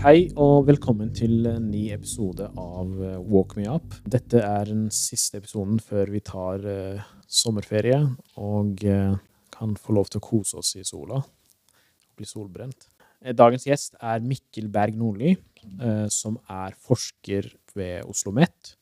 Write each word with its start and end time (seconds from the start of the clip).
Hei 0.00 0.30
og 0.40 0.62
velkommen 0.64 1.10
til 1.12 1.44
en 1.44 1.66
ny 1.68 1.90
episode 1.92 2.46
av 2.56 2.92
eh, 3.04 3.18
Walk 3.20 3.50
Me 3.58 3.66
Up. 3.68 3.98
Dette 4.08 4.40
er 4.40 4.70
den 4.70 4.86
siste 4.96 5.42
episoden 5.42 5.76
før 5.84 6.08
vi 6.14 6.22
tar 6.24 6.64
eh, 6.64 7.02
sommerferie 7.28 7.98
og 8.40 8.80
eh, 8.80 9.12
kan 9.52 9.74
få 9.76 9.98
lov 9.98 10.08
til 10.08 10.22
å 10.22 10.24
kose 10.24 10.56
oss 10.62 10.72
i 10.80 10.86
sola 10.88 11.18
og 11.20 12.16
bli 12.16 12.24
solbrent. 12.24 12.88
Eh, 13.20 13.36
Dagens 13.36 13.68
gjest 13.68 14.00
er 14.00 14.24
Mikkel 14.24 14.72
Berg 14.72 14.96
Nordli, 14.96 15.34
eh, 15.36 16.06
som 16.08 16.40
er 16.48 16.80
forsker 16.80 17.52
ved 17.76 18.00
Oslo 18.00 18.32
OsloMet. 18.32 18.72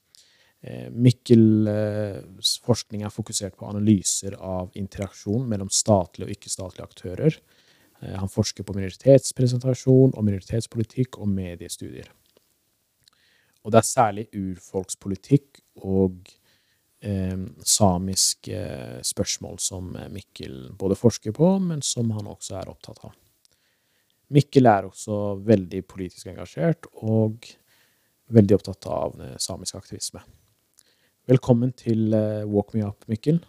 Eh, 0.62 0.86
Mikkels 0.94 2.54
forskning 2.62 3.02
er 3.02 3.14
fokusert 3.14 3.58
på 3.58 3.66
analyser 3.66 4.38
av 4.38 4.70
interaksjon 4.78 5.50
mellom 5.50 5.74
statlige 5.74 6.30
og 6.30 6.38
ikke-statlige 6.38 6.86
aktører. 6.86 7.42
Eh, 8.02 8.14
Han 8.18 8.28
forsker 8.28 8.64
på 8.64 8.76
minoritetspresentasjon 8.76 10.14
og 10.14 10.24
minoritetspolitikk 10.24 11.18
og 11.18 11.28
mediestudier. 11.28 12.10
Og 13.64 13.72
det 13.72 13.82
er 13.82 13.88
særlig 13.88 14.26
urfolkspolitikk 14.32 15.60
og 15.84 16.30
eh, 17.04 17.36
samiske 17.68 18.54
eh, 18.54 19.00
spørsmål 19.04 19.58
som 19.60 19.90
eh, 19.96 20.08
Mikkel 20.14 20.70
både 20.78 20.96
forsker 20.96 21.34
på, 21.36 21.50
men 21.60 21.82
som 21.84 22.10
han 22.16 22.30
også 22.30 22.56
er 22.60 22.72
opptatt 22.72 23.02
av. 23.04 23.12
Mikkel 24.32 24.68
er 24.68 24.88
også 24.88 25.38
veldig 25.44 25.82
politisk 25.88 26.28
engasjert 26.32 26.88
og 27.00 27.48
veldig 28.32 28.58
opptatt 28.58 28.90
av 28.92 29.14
samisk 29.40 29.78
aktivisme. 29.78 30.20
Velkommen 31.28 31.72
til 31.76 32.12
Walk 32.48 32.74
Me 32.76 32.84
Up, 32.84 33.08
Mikkel. 33.08 33.40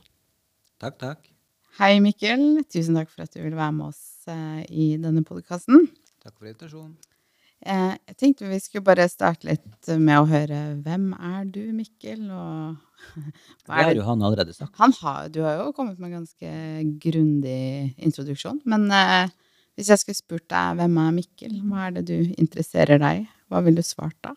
Takk, 0.80 0.96
takk. 1.04 1.28
Hei, 1.80 2.02
Mikkel. 2.04 2.42
Tusen 2.68 2.98
takk 2.98 3.08
for 3.08 3.24
at 3.24 3.32
du 3.32 3.40
vil 3.40 3.54
være 3.56 3.72
med 3.72 3.86
oss 3.94 4.28
eh, 4.28 4.66
i 4.68 4.88
denne 5.00 5.22
podkasten. 5.24 5.86
Takk 6.20 6.34
for 6.34 6.50
invitasjonen. 6.50 6.98
Eh, 7.64 7.94
jeg 8.10 8.18
tenkte 8.20 8.50
vi 8.50 8.58
skulle 8.60 8.84
bare 8.84 9.06
starte 9.08 9.48
litt 9.48 9.88
med 9.96 10.20
å 10.20 10.26
høre 10.28 10.58
hvem 10.84 11.06
er 11.16 11.46
du, 11.48 11.62
Mikkel, 11.78 12.26
og 12.36 12.76
Det 13.64 13.72
har 13.72 13.94
er 13.94 13.96
jo 13.96 14.04
han 14.10 14.28
allerede 14.28 14.58
sagt. 14.58 14.76
han 14.76 14.92
har, 15.00 15.32
Du 15.32 15.40
har 15.46 15.56
jo 15.62 15.70
kommet 15.78 16.04
med 16.04 16.10
en 16.12 16.18
ganske 16.18 16.52
grundig 17.00 17.96
introduksjon, 17.96 18.60
men 18.68 18.90
eh, 18.92 19.32
hvis 19.80 19.94
jeg 19.94 20.04
skulle 20.04 20.20
spurt 20.20 20.50
deg 20.52 20.82
hvem 20.82 21.00
er 21.00 21.16
Mikkel, 21.22 21.56
hva 21.64 21.88
er 21.88 21.96
det 22.02 22.10
du 22.12 22.18
interesserer 22.36 23.00
deg 23.00 23.24
i? 23.24 23.28
Hva 23.48 23.64
ville 23.64 23.80
du 23.80 23.88
svart 23.88 24.20
da? 24.28 24.36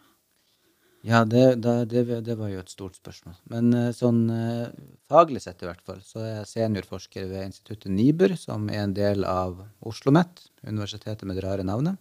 Ja, 1.03 1.25
det, 1.27 1.57
det, 1.65 1.73
det, 1.91 2.21
det 2.23 2.35
var 2.39 2.51
jo 2.53 2.61
et 2.63 2.71
stort 2.71 2.95
spørsmål. 2.95 3.35
Men 3.51 3.73
eh, 3.75 3.89
sånn 3.97 4.21
eh, 4.31 4.69
faglig 5.11 5.41
sett 5.43 5.65
i 5.65 5.67
hvert 5.67 5.83
fall, 5.83 5.99
så 6.07 6.21
er 6.23 6.37
jeg 6.37 6.51
seniorforsker 6.53 7.27
ved 7.27 7.49
instituttet 7.49 7.91
NIBR, 7.91 8.37
som 8.39 8.69
er 8.71 8.85
en 8.85 8.95
del 8.95 9.27
av 9.27 9.57
Oslo 9.81 9.91
OsloMet, 9.91 10.45
universitetet 10.63 11.27
med 11.27 11.41
det 11.41 11.45
rare 11.45 11.67
navnet. 11.67 11.99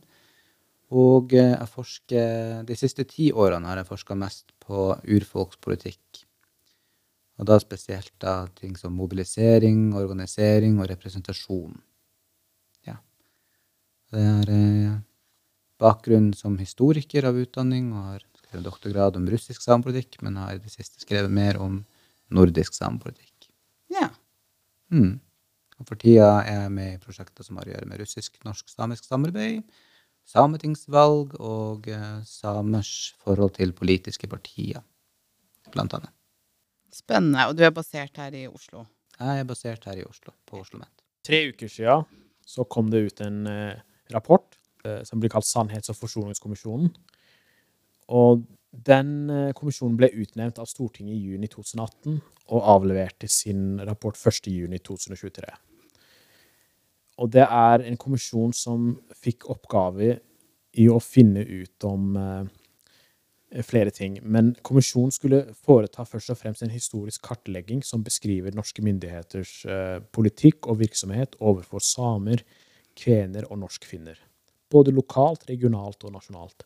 Og 0.93 1.33
eh, 1.33 1.55
jeg 1.55 1.71
forsker 1.73 2.61
De 2.69 2.77
siste 2.77 3.07
ti 3.09 3.31
årene 3.33 3.71
har 3.71 3.81
jeg 3.81 3.89
forska 3.89 4.17
mest 4.21 4.53
på 4.61 4.91
urfolkspolitikk. 5.01 6.21
Og 7.41 7.49
da 7.49 7.57
spesielt 7.57 8.13
da 8.21 8.43
ting 8.53 8.77
som 8.77 8.93
mobilisering, 8.93 9.95
organisering 9.97 10.77
og 10.77 10.91
representasjon. 10.93 11.73
Ja. 12.85 12.99
Det 14.13 14.27
er 14.29 14.99
bakgrunn 15.81 16.35
som 16.37 16.59
historiker 16.61 17.25
av 17.25 17.39
utdanning 17.41 17.95
og 17.95 18.11
har 18.11 18.27
skrevet 18.51 18.67
doktorgrad 18.67 19.15
om 19.15 19.27
russisk 19.31 19.63
samepolitikk, 19.63 20.19
men 20.21 20.35
har 20.35 20.57
i 20.57 20.59
det 20.59 20.71
siste 20.73 20.99
skrevet 20.99 21.31
mer 21.31 21.59
om 21.63 21.85
nordisk 22.31 22.75
samepolitikk. 22.75 23.47
Ja. 23.91 24.09
Mm. 24.91 25.21
Og 25.79 25.87
for 25.87 25.95
tida 25.95 26.43
er 26.43 26.65
jeg 26.65 26.73
med 26.75 26.97
i 26.97 26.99
prosjekter 27.01 27.47
som 27.47 27.57
har 27.57 27.69
å 27.69 27.71
gjøre 27.71 27.87
med 27.87 28.01
russisk-norsk-samisk 28.03 29.07
samarbeid, 29.07 29.63
sametingsvalg 30.27 31.37
og 31.39 31.87
eh, 31.89 32.19
samers 32.27 33.13
forhold 33.23 33.55
til 33.55 33.71
politiske 33.73 34.27
partier, 34.29 34.83
blant 35.71 35.95
annet. 35.95 36.11
Spennende. 36.91 37.47
Og 37.47 37.55
du 37.55 37.63
er 37.63 37.71
basert 37.71 38.19
her 38.19 38.35
i 38.35 38.45
Oslo. 38.51 38.83
Jeg 39.15 39.41
er 39.41 39.47
basert 39.47 39.87
her 39.87 40.01
i 40.01 40.03
Oslo, 40.03 40.35
på 40.45 40.59
Oslo 40.59 40.81
OsloMet. 40.81 40.91
Tre 41.23 41.39
uker 41.53 41.71
siden 41.71 42.03
så 42.45 42.65
kom 42.67 42.91
det 42.91 43.05
ut 43.07 43.23
en 43.23 43.47
eh, 43.47 43.79
rapport 44.11 44.59
eh, 44.83 45.01
som 45.07 45.21
blir 45.21 45.31
kalt 45.31 45.47
Sannhets- 45.47 45.91
og 45.93 45.97
forsoningskommisjonen. 46.01 46.91
Og 48.11 48.43
den 48.71 49.29
eh, 49.29 49.51
kommisjonen 49.57 49.97
ble 49.99 50.11
utnevnt 50.23 50.59
av 50.61 50.69
Stortinget 50.69 51.17
i 51.17 51.31
juni 51.31 51.49
2018 51.51 52.19
og 52.51 52.69
avleverte 52.75 53.27
sin 53.31 53.79
rapport 53.87 54.15
1. 54.15 54.47
juni 54.51 54.79
2023. 54.79 55.51
Og 57.21 57.29
det 57.31 57.45
er 57.45 57.83
en 57.85 57.99
kommisjon 57.99 58.53
som 58.55 58.95
fikk 59.13 59.49
oppgave 59.51 60.15
i 60.79 60.87
å 60.89 60.97
finne 61.03 61.43
ut 61.43 61.85
om 61.87 62.15
eh, 62.17 63.61
flere 63.67 63.91
ting. 63.91 64.17
Men 64.23 64.53
kommisjonen 64.63 65.13
skulle 65.13 65.43
foreta 65.65 66.05
først 66.07 66.33
og 66.33 66.39
fremst 66.39 66.63
en 66.65 66.73
historisk 66.73 67.27
kartlegging 67.27 67.83
som 67.85 68.03
beskriver 68.05 68.55
norske 68.55 68.83
myndigheters 68.85 69.53
eh, 69.67 69.99
politikk 70.15 70.71
og 70.71 70.79
virksomhet 70.81 71.37
overfor 71.39 71.83
samer, 71.83 72.45
kvener 72.97 73.47
og 73.51 73.61
norskfinner. 73.65 74.19
Både 74.71 74.95
lokalt, 74.95 75.43
regionalt 75.51 76.03
og 76.07 76.15
nasjonalt. 76.15 76.65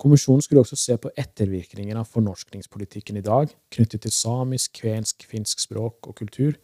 Kommisjonen 0.00 0.42
skulle 0.42 0.64
også 0.64 0.76
se 0.78 0.96
på 0.98 1.12
ettervirkninger 1.16 1.96
av 2.00 2.08
fornorskningspolitikken 2.10 3.20
i 3.20 3.24
dag, 3.24 3.52
knyttet 3.70 4.02
til 4.02 4.12
samisk, 4.14 4.72
kvensk, 4.80 5.22
finsk 5.30 5.62
språk 5.62 6.08
og 6.10 6.16
kultur, 6.18 6.56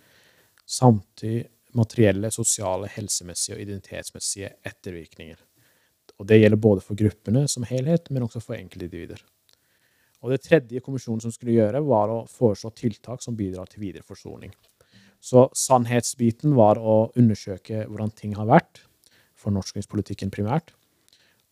samtidig 0.67 1.47
materielle, 1.79 2.33
sosiale, 2.35 2.89
helsemessige 2.91 3.55
og 3.55 3.63
identitetsmessige 3.63 4.51
ettervirkninger. 4.67 5.39
Og 6.19 6.27
det 6.29 6.41
gjelder 6.41 6.61
både 6.61 6.83
for 6.85 6.99
gruppene 6.99 7.47
som 7.49 7.65
helhet, 7.69 8.11
men 8.11 8.27
også 8.27 8.43
for 8.43 8.59
enkeltindivider. 8.59 9.23
Og 10.21 10.35
det 10.35 10.43
tredje 10.45 10.83
kommisjonen 10.85 11.23
som 11.23 11.33
skulle 11.33 11.55
gjøre, 11.55 11.81
var 11.87 12.11
å 12.13 12.25
foreslå 12.29 12.73
tiltak 12.77 13.23
som 13.25 13.39
bidrar 13.39 13.71
til 13.71 13.87
videre 13.87 14.05
forsoning. 14.05 14.53
Så 15.21 15.47
sannhetsbiten 15.57 16.57
var 16.57 16.81
å 16.81 17.13
undersøke 17.17 17.87
hvordan 17.87 18.13
ting 18.17 18.35
har 18.37 18.49
vært, 18.51 18.83
fornorskningspolitikken 19.41 20.33
primært, 20.33 20.75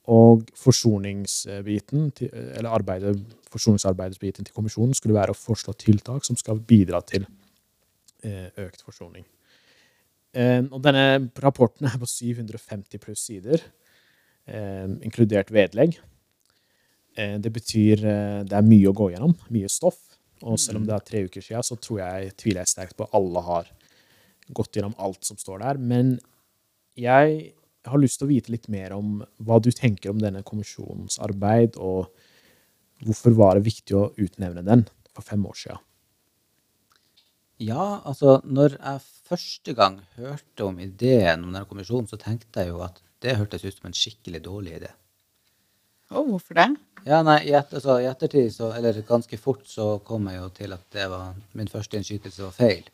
og 0.08 0.46
forsoningsbiten, 0.56 2.06
eller 2.56 2.72
arbeidet, 2.72 3.19
forsoningsarbeidsbiten 3.52 4.46
til 4.46 4.56
kommisjonen 4.56 4.96
skulle 4.96 5.16
være 5.16 5.34
å 5.34 5.38
foreslå 5.38 5.74
tiltak 5.76 6.24
som 6.24 6.36
skal 6.41 6.60
bidra 6.64 7.02
til 7.04 7.26
eh, 8.24 8.48
økt 8.64 8.84
forsoning. 8.86 9.26
Eh, 10.32 10.62
Og 10.64 10.80
denne 10.84 11.28
rapporten 11.44 11.88
er 11.88 11.98
på 12.00 12.08
750 12.08 13.02
pluss 13.04 13.26
sider, 13.28 13.64
eh, 14.48 14.88
inkludert 15.04 15.52
vedlegg. 15.52 15.98
Det 17.19 17.50
betyr 17.50 17.98
det 18.46 18.54
er 18.54 18.62
mye 18.62 18.86
å 18.86 18.94
gå 18.94 19.08
gjennom, 19.10 19.32
mye 19.50 19.66
stoff. 19.66 19.96
Og 20.46 20.54
selv 20.62 20.78
om 20.78 20.84
det 20.86 20.94
er 20.94 21.02
tre 21.02 21.22
uker 21.26 21.42
siden, 21.42 21.64
så 21.66 21.75
tror 21.75 21.98
jeg, 21.98 22.28
tviler 22.38 22.62
jeg 22.62 22.70
sterkt 22.70 22.94
på 22.94 23.08
at 23.08 23.16
alle 23.19 23.42
har 23.42 23.72
gått 24.54 24.78
gjennom 24.78 24.94
alt 25.02 25.26
som 25.26 25.40
står 25.40 25.64
der. 25.64 25.80
Men 25.82 26.12
jeg 26.94 27.56
har 27.87 28.00
lyst 28.00 28.21
til 28.21 28.28
å 28.28 28.33
vite 28.33 28.53
litt 28.53 28.69
mer 28.72 28.94
om 28.97 29.21
hva 29.44 29.59
du 29.62 29.71
tenker 29.72 30.11
om 30.11 30.22
denne 30.22 30.43
kommisjonens 30.47 31.21
arbeid, 31.25 31.78
og 31.78 32.11
hvorfor 33.06 33.37
var 33.39 33.56
det 33.56 33.69
viktig 33.69 33.97
å 33.97 34.09
utnevne 34.19 34.65
den 34.66 34.87
for 35.15 35.27
fem 35.27 35.44
år 35.47 35.59
siden? 35.59 35.84
Ja, 37.59 38.00
altså, 38.06 38.38
når 38.47 38.77
jeg 38.77 39.03
første 39.27 39.75
gang 39.75 39.99
hørte 40.15 40.67
om 40.69 40.78
ideen 40.78 41.43
om 41.43 41.50
denne 41.50 41.67
kommisjonen, 41.67 42.06
så 42.06 42.19
tenkte 42.21 42.62
jeg 42.62 42.71
jo 42.71 42.83
at 42.87 43.00
det 43.25 43.34
hørtes 43.41 43.65
ut 43.65 43.75
som 43.75 43.88
en 43.88 43.97
skikkelig 43.99 44.44
dårlig 44.44 44.77
idé. 44.77 44.93
Og 46.14 46.31
hvorfor 46.31 46.56
det? 46.56 46.69
Ja, 47.05 47.19
nei, 47.26 47.41
i, 47.49 47.55
et, 47.58 47.73
altså, 47.75 47.99
i 48.00 48.06
ettertid, 48.08 48.52
så, 48.55 48.70
eller 48.79 49.02
ganske 49.06 49.38
fort, 49.41 49.67
så 49.69 49.97
kom 50.06 50.31
jeg 50.31 50.38
jo 50.38 50.47
til 50.55 50.76
at 50.76 50.87
det 50.94 51.08
var, 51.11 51.35
min 51.58 51.70
første 51.73 51.99
innskytelse 51.99 52.47
var 52.47 52.55
feil. 52.55 52.87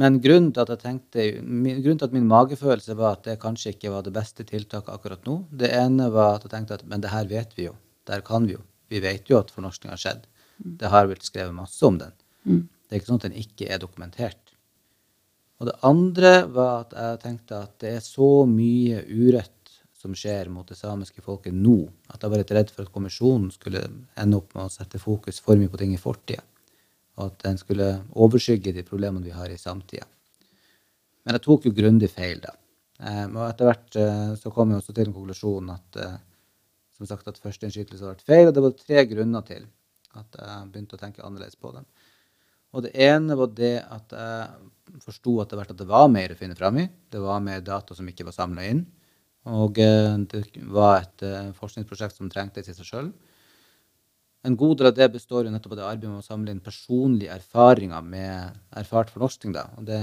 Men 0.00 0.20
grunnen 0.24 0.52
til 0.56 0.62
at 0.62 0.70
jeg 0.72 0.80
tenkte, 0.80 1.24
grunnen 1.42 2.00
til 2.00 2.08
at 2.08 2.14
min 2.16 2.28
magefølelse 2.28 2.96
var 2.96 3.18
at 3.18 3.26
det 3.28 3.40
kanskje 3.42 3.74
ikke 3.74 3.92
var 3.92 4.06
det 4.06 4.14
beste 4.16 4.44
tiltaket 4.48 4.92
akkurat 4.94 5.26
nå, 5.28 5.42
det 5.52 5.68
ene 5.76 6.08
var 6.14 6.38
at 6.38 6.46
jeg 6.46 6.54
tenkte 6.54 6.78
at 6.78 6.86
men 6.88 7.02
det 7.04 7.12
her 7.12 7.28
vet 7.28 7.52
vi 7.58 7.68
jo, 7.68 7.74
Det 8.06 8.16
her 8.16 8.22
kan 8.26 8.46
vi 8.48 8.56
jo. 8.56 8.62
Vi 8.90 9.00
vet 9.00 9.28
jo 9.30 9.38
at 9.38 9.50
fornorskning 9.52 9.92
har 9.92 10.00
skjedd. 10.00 10.24
Det 10.58 10.88
har 10.90 11.06
blitt 11.06 11.22
skrevet 11.22 11.54
masse 11.54 11.84
om 11.86 11.98
den. 12.00 12.12
Det 12.44 12.96
er 12.96 13.00
ikke 13.00 13.12
sånn 13.12 13.20
at 13.20 13.28
den 13.28 13.38
ikke 13.38 13.68
er 13.70 13.78
dokumentert. 13.78 14.52
Og 15.60 15.68
det 15.68 15.78
andre 15.86 16.32
var 16.50 16.80
at 16.82 16.96
jeg 16.98 17.20
tenkte 17.22 17.60
at 17.62 17.76
det 17.80 17.92
er 17.96 18.02
så 18.02 18.30
mye 18.50 19.04
urett 19.06 19.76
som 20.02 20.16
skjer 20.18 20.50
mot 20.50 20.66
det 20.66 20.74
samiske 20.74 21.22
folket 21.22 21.54
nå, 21.54 21.76
at 22.10 22.24
jeg 22.24 22.32
var 22.32 22.40
litt 22.40 22.54
redd 22.56 22.72
for 22.74 22.82
at 22.82 22.90
kommisjonen 22.94 23.52
skulle 23.54 23.84
ende 24.18 24.40
opp 24.40 24.56
med 24.56 24.66
å 24.66 24.72
sette 24.72 24.98
fokus 24.98 25.38
for 25.44 25.60
mye 25.60 25.70
på 25.70 25.78
ting 25.78 25.94
i 25.94 26.00
fortida, 26.00 26.42
at 27.20 27.38
den 27.44 27.58
skulle 27.60 27.88
overskygge 28.16 28.72
de 28.72 28.84
problemene 28.86 29.26
vi 29.26 29.34
har 29.36 29.50
i 29.52 29.60
samtida. 29.60 30.06
Men 31.22 31.36
jeg 31.36 31.44
tok 31.44 31.68
jo 31.68 31.74
grundig 31.76 32.10
feil, 32.10 32.40
da. 32.42 32.54
Eh, 33.02 33.26
og 33.26 33.42
etter 33.48 33.68
hvert 33.68 33.98
eh, 33.98 34.30
så 34.38 34.52
kom 34.54 34.72
jeg 34.72 34.82
også 34.82 34.94
til 34.94 35.08
en 35.08 35.16
konklusjon 35.16 35.72
at 35.74 35.98
eh, 35.98 36.16
som 36.98 37.08
sagt 37.08 37.28
at 37.30 37.40
førsteinnskytelse 37.42 38.04
har 38.04 38.14
vært 38.14 38.26
feil, 38.26 38.48
og 38.48 38.54
det 38.54 38.64
var 38.64 38.78
tre 38.78 39.04
grunner 39.10 39.44
til 39.46 39.66
at 40.18 40.38
jeg 40.38 40.70
begynte 40.70 40.98
å 40.98 41.00
tenke 41.00 41.24
annerledes 41.24 41.58
på 41.58 41.72
dem. 41.74 41.86
Og 42.72 42.84
det 42.86 42.92
ene 43.04 43.36
var 43.36 43.50
det 43.52 43.74
at 43.82 44.12
jeg 44.16 45.00
forsto 45.04 45.34
etter 45.42 45.58
hvert 45.58 45.72
at 45.74 45.80
det 45.80 45.88
var 45.88 46.06
mer 46.12 46.32
å 46.32 46.36
finne 46.38 46.56
fram 46.56 46.78
i. 46.80 46.86
Det 47.12 47.20
var 47.20 47.42
mer 47.44 47.64
data 47.64 47.96
som 47.96 48.06
ikke 48.08 48.24
var 48.28 48.36
samla 48.36 48.64
inn. 48.68 48.80
Og 49.52 49.76
det 49.76 50.40
var 50.72 51.02
et 51.02 51.24
forskningsprosjekt 51.58 52.16
som 52.16 52.30
trengtes 52.32 52.70
i 52.70 52.76
seg 52.76 52.88
sjøl. 52.88 53.10
En 54.42 54.56
god 54.58 54.78
del 54.78 54.88
av 54.90 54.94
det 54.96 55.06
består 55.14 55.46
jo 55.46 55.52
nettopp 55.54 55.76
av 55.76 55.78
det 55.78 55.84
arbeidet 55.86 56.10
med 56.10 56.22
å 56.22 56.26
samle 56.26 56.50
inn 56.50 56.62
personlige 56.62 57.34
erfaringer 57.36 58.02
med 58.02 58.56
erfart 58.80 59.12
fornorskning. 59.14 59.52
Da. 59.54 59.68
Og 59.78 59.86
det, 59.86 60.00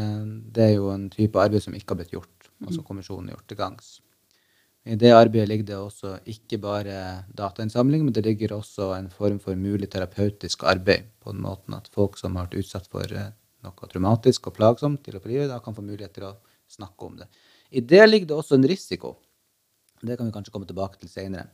det, 0.56 0.68
er 0.69 0.77
jo 0.77 0.94
en 0.94 1.09
type 1.12 1.41
arbeid 1.41 1.65
som 1.65 1.75
ikke 1.75 1.91
har 1.91 2.00
blitt 2.00 2.15
gjort, 2.15 2.47
altså 2.63 2.86
kommisjonen 2.88 3.27
har 3.27 3.36
gjort 3.36 3.50
til 3.51 3.59
gangs. 3.59 3.89
I 4.88 4.95
det 4.95 5.12
arbeidet 5.12 5.50
ligger 5.51 5.68
det 5.68 5.77
også 5.77 6.13
ikke 6.31 6.62
bare 6.63 6.95
datainnsamling, 7.36 8.06
men 8.07 8.15
det 8.15 8.24
ligger 8.25 8.56
også 8.56 8.94
en 8.95 9.09
form 9.12 9.41
for 9.44 9.59
mulig 9.59 9.91
terapeutisk 9.91 10.63
arbeid, 10.71 11.12
på 11.19 11.36
den 11.36 11.44
måten 11.44 11.75
at 11.75 11.91
folk 11.91 12.15
som 12.18 12.39
har 12.39 12.47
vært 12.47 12.63
utsatt 12.63 12.88
for 12.88 13.12
eh, 13.12 13.33
noe 13.68 13.89
traumatisk 13.91 14.47
og 14.47 14.56
plagsomt 14.56 15.03
til 15.03 15.19
å 15.19 15.21
på 15.24 15.33
livet, 15.33 15.51
da 15.51 15.59
kan 15.63 15.75
få 15.75 15.83
mulighet 15.83 16.15
til 16.15 16.30
å 16.31 16.38
snakke 16.71 17.09
om 17.09 17.19
det. 17.19 17.27
I 17.75 17.83
det 17.83 18.06
ligger 18.07 18.31
det 18.31 18.39
også 18.39 18.56
en 18.56 18.69
risiko. 18.71 19.18
Det 20.00 20.15
kan 20.15 20.30
vi 20.30 20.33
kanskje 20.33 20.56
komme 20.56 20.69
tilbake 20.69 20.97
til 21.01 21.12
senere. 21.12 21.50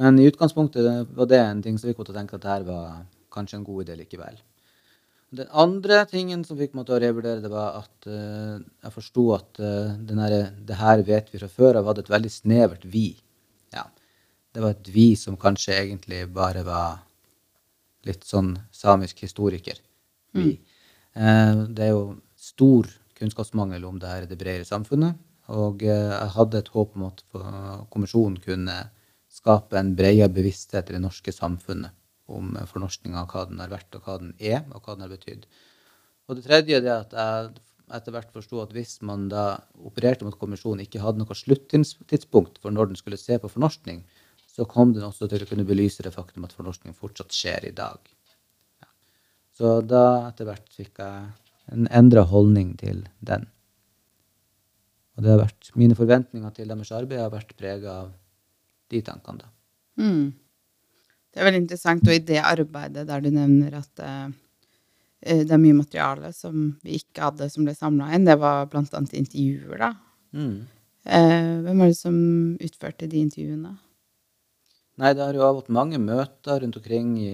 Men 0.00 0.18
i 0.18 0.28
utgangspunktet 0.30 1.10
var 1.16 1.28
det 1.28 1.40
en 1.44 1.60
ting 1.64 1.76
som 1.78 1.90
fikk 1.90 1.98
meg 2.00 2.08
til 2.08 2.14
å 2.14 2.18
tenke 2.18 2.38
at 2.38 2.44
dette 2.46 2.68
var 2.70 3.02
kanskje 3.34 3.58
en 3.58 3.66
god 3.66 3.84
idé 3.84 3.98
likevel. 3.98 4.38
Den 5.30 5.50
andre 5.54 6.00
tingen 6.10 6.40
som 6.46 6.58
fikk 6.58 6.72
meg 6.74 6.88
til 6.88 6.96
å 6.96 7.00
revurdere, 7.04 7.42
det 7.44 7.50
var 7.52 7.82
at 7.84 8.08
uh, 8.08 8.56
jeg 8.58 8.94
forsto 8.94 9.26
at 9.36 9.60
uh, 9.62 9.92
denne, 10.08 10.40
det 10.66 10.78
her 10.80 11.04
vet 11.06 11.28
vi 11.30 11.38
fra 11.38 11.50
før 11.52 11.78
av 11.78 11.90
hadde 11.90 12.02
et 12.02 12.10
veldig 12.10 12.32
snevert 12.34 12.86
vi. 12.90 13.12
Ja. 13.76 13.84
Det 14.50 14.64
var 14.64 14.74
et 14.74 14.90
vi 14.90 15.12
som 15.20 15.36
kanskje 15.38 15.76
egentlig 15.76 16.24
bare 16.34 16.64
var 16.66 17.04
litt 18.08 18.24
sånn 18.26 18.56
samisk 18.74 19.22
historiker. 19.22 19.78
Vi. 20.34 20.56
Mm. 20.56 20.80
Uh, 21.14 21.62
det 21.76 21.86
er 21.86 21.92
jo 21.92 22.04
stor 22.40 22.88
kunnskapsmangel 23.20 23.84
om 23.86 24.00
det 24.00 24.10
her 24.10 24.24
i 24.24 24.30
det 24.30 24.40
bredere 24.40 24.66
samfunnet. 24.66 25.20
Og 25.50 25.82
jeg 25.82 26.30
hadde 26.34 26.60
et 26.62 26.68
håp 26.70 26.92
om 26.94 27.08
at 27.08 27.22
kommisjonen 27.90 28.36
kunne 28.38 28.76
skape 29.40 29.78
en 29.80 29.94
bredere 29.96 30.30
bevissthet 30.32 30.90
i 30.90 30.96
det 30.96 31.02
norske 31.02 31.32
samfunnet 31.32 31.96
om 32.30 32.54
fornorskninga, 32.70 33.24
hva 33.26 33.46
den 33.50 33.58
har 33.62 33.72
vært, 33.72 33.90
og 33.96 34.06
hva 34.06 34.20
den 34.20 34.34
er, 34.38 34.62
og 34.70 34.84
hva 34.84 34.94
den 34.94 35.06
har 35.06 35.10
betydd. 35.10 35.48
Og 36.28 36.38
det 36.38 36.46
tredje 36.46 36.78
er 36.78 36.92
at 36.94 37.16
jeg 37.16 37.50
etter 37.90 38.14
hvert 38.14 38.30
forsto 38.30 38.60
at 38.62 38.72
hvis 38.74 39.00
man 39.06 39.26
da 39.32 39.44
opererte 39.82 40.26
mot 40.26 40.36
kommisjonen 40.38 40.84
ikke 40.84 41.02
hadde 41.02 41.22
noe 41.22 41.34
sluttidspunkt 41.36 42.60
for 42.62 42.74
når 42.74 42.92
den 42.92 43.00
skulle 43.00 43.18
se 43.18 43.38
på 43.40 43.50
fornorskning, 43.50 44.04
så 44.50 44.66
kom 44.68 44.94
den 44.94 45.06
også 45.06 45.26
til 45.30 45.42
å 45.42 45.48
kunne 45.48 45.66
belyse 45.66 46.04
det 46.06 46.14
faktum 46.14 46.46
at 46.46 46.54
fornorskning 46.54 46.94
fortsatt 46.94 47.34
skjer 47.34 47.66
i 47.70 47.74
dag. 47.74 47.98
Ja. 48.82 48.90
Så 49.56 49.72
da 49.82 50.04
etter 50.28 50.46
hvert 50.50 50.70
fikk 50.74 51.02
jeg 51.02 51.74
en 51.74 51.90
endra 51.94 52.24
holdning 52.30 52.74
til 52.78 53.04
den. 53.26 53.46
Og 55.16 55.24
det 55.24 55.34
har 55.34 55.42
vært, 55.42 55.70
mine 55.78 55.98
forventninger 55.98 56.54
til 56.56 56.70
deres 56.70 56.90
arbeid 56.94 57.22
har 57.22 57.32
vært 57.34 57.56
prega 57.58 57.96
av 58.04 58.12
de 58.90 59.02
tankene, 59.06 59.44
da. 59.44 59.50
Mm. 60.00 60.30
Det 61.30 61.40
er 61.40 61.46
veldig 61.46 61.62
interessant. 61.62 62.08
Og 62.08 62.16
i 62.16 62.22
det 62.26 62.40
arbeidet 62.42 63.06
der 63.08 63.22
du 63.22 63.30
nevner 63.34 63.76
at 63.78 64.02
uh, 64.02 64.32
det 65.20 65.52
er 65.52 65.62
mye 65.62 65.78
materiale 65.78 66.32
som 66.34 66.72
vi 66.82 66.98
ikke 66.98 67.28
hadde, 67.28 67.50
som 67.52 67.66
ble 67.66 67.76
samla 67.76 68.10
inn, 68.16 68.26
det 68.28 68.38
var 68.40 68.66
blant 68.72 68.94
annet 68.96 69.14
intervjuer, 69.18 69.76
da. 69.82 69.92
Mm. 70.34 70.58
Uh, 71.06 71.54
hvem 71.64 71.84
var 71.84 71.92
det 71.92 72.00
som 72.00 72.18
utførte 72.60 73.08
de 73.10 73.22
intervjuene? 73.22 73.76
Nei, 75.00 75.14
det 75.16 75.24
har 75.24 75.36
jo 75.36 75.46
vært 75.46 75.70
mange 75.72 75.96
møter 76.02 76.60
rundt 76.60 76.76
omkring 76.76 77.14
i 77.22 77.32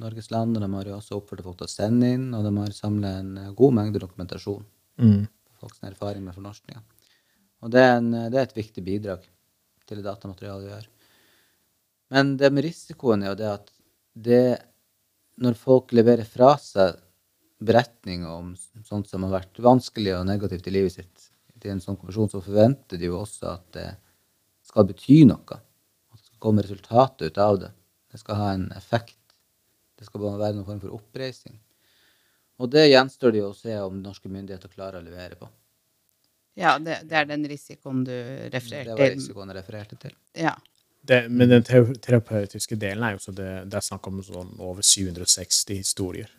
Norges 0.00 0.30
land. 0.32 0.56
og 0.56 0.62
De 0.64 0.70
har 0.72 0.88
jo 0.88 0.96
også 0.96 1.18
oppfordret 1.18 1.44
folk 1.44 1.58
til 1.60 1.68
å 1.68 1.72
sende 1.72 2.08
inn, 2.14 2.30
og 2.32 2.46
de 2.46 2.52
har 2.56 2.72
samlet 2.72 3.18
en 3.20 3.54
god 3.58 3.76
mengde 3.76 4.00
dokumentasjon 4.00 4.62
mm. 5.02 5.18
på 5.28 5.58
folks 5.60 5.82
erfaring 5.84 6.24
med 6.24 6.38
fornorskninga. 6.38 6.80
Og 7.62 7.74
det 7.74 7.82
er, 7.84 7.98
en, 7.98 8.08
det 8.32 8.38
er, 8.38 8.46
et 8.46 8.56
viktig 8.56 8.84
bidrag 8.86 9.26
det 9.98 10.06
datamaterialet 10.06 10.66
vi 10.66 10.72
gjør. 10.72 10.88
Men 12.12 12.34
det 12.40 12.50
med 12.52 12.66
risikoen 12.66 13.24
er 13.24 13.32
jo 13.32 13.40
det 13.40 13.50
at 13.52 13.72
det 14.12 14.44
Når 15.42 15.54
folk 15.56 15.94
leverer 15.96 16.28
fra 16.28 16.50
seg 16.60 16.98
beretninger 17.64 18.28
om 18.28 18.50
sånt 18.84 19.08
som 19.08 19.24
har 19.24 19.38
vært 19.38 19.60
vanskelig 19.64 20.12
og 20.18 20.26
negativt 20.28 20.66
i 20.68 20.74
livet 20.74 20.92
sitt 20.92 21.30
til 21.56 21.72
en 21.72 21.80
sånn 21.80 21.96
konvensjon, 21.96 22.28
så 22.28 22.42
forventer 22.44 23.00
de 23.00 23.08
jo 23.08 23.16
også 23.22 23.48
at 23.54 23.64
det 23.72 23.86
skal 24.68 24.86
bety 24.90 25.22
noe. 25.30 25.56
At 26.12 26.20
det 26.20 26.28
skal 26.28 26.42
komme 26.44 26.64
resultater 26.66 27.32
ut 27.32 27.40
av 27.40 27.58
det. 27.62 27.72
Det 28.12 28.20
skal 28.20 28.40
ha 28.42 28.50
en 28.52 28.68
effekt. 28.76 29.18
Det 29.96 30.04
skal 30.04 30.20
bare 30.26 30.42
være 30.42 30.58
noen 30.58 30.68
form 30.68 30.82
for 30.84 30.98
oppreising. 30.98 31.56
Og 32.60 32.70
det 32.70 32.90
gjenstår 32.90 33.32
det 33.32 33.40
jo 33.40 33.50
å 33.50 33.56
se 33.56 33.78
om 33.80 34.02
norske 34.02 34.28
myndigheter 34.28 34.70
klarer 34.70 35.00
å 35.00 35.06
levere 35.06 35.38
på. 35.40 35.48
Ja, 36.58 36.76
det, 36.78 36.98
det 37.08 37.16
er 37.16 37.28
den 37.30 37.46
risikoen 37.48 38.02
du 38.04 38.12
refererte 38.12 38.84
til. 38.84 38.92
Det 38.92 38.98
var 38.98 39.14
risikoen 39.16 39.52
jeg 39.52 39.58
refererte 39.60 39.98
til. 40.04 40.14
Ja. 40.36 40.52
Det, 41.02 41.24
men 41.32 41.50
den 41.50 41.64
terapeutiske 41.66 42.76
delen 42.78 43.02
er 43.02 43.16
jo 43.16 43.22
så 43.24 43.34
det, 43.34 43.48
det 43.70 43.78
er 43.78 43.84
snakk 43.84 44.06
om 44.06 44.20
sånn 44.22 44.52
over 44.62 44.84
760 44.86 45.80
historier. 45.80 46.30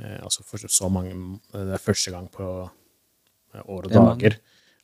Eh, 0.00 0.16
altså 0.24 0.42
for 0.46 0.64
så 0.64 0.88
mange 0.90 1.12
Det 1.52 1.76
er 1.76 1.82
første 1.82 2.14
gang 2.14 2.26
på 2.32 2.46
eh, 2.64 3.62
år 3.62 3.86
og 3.86 3.94
dager 3.94 4.40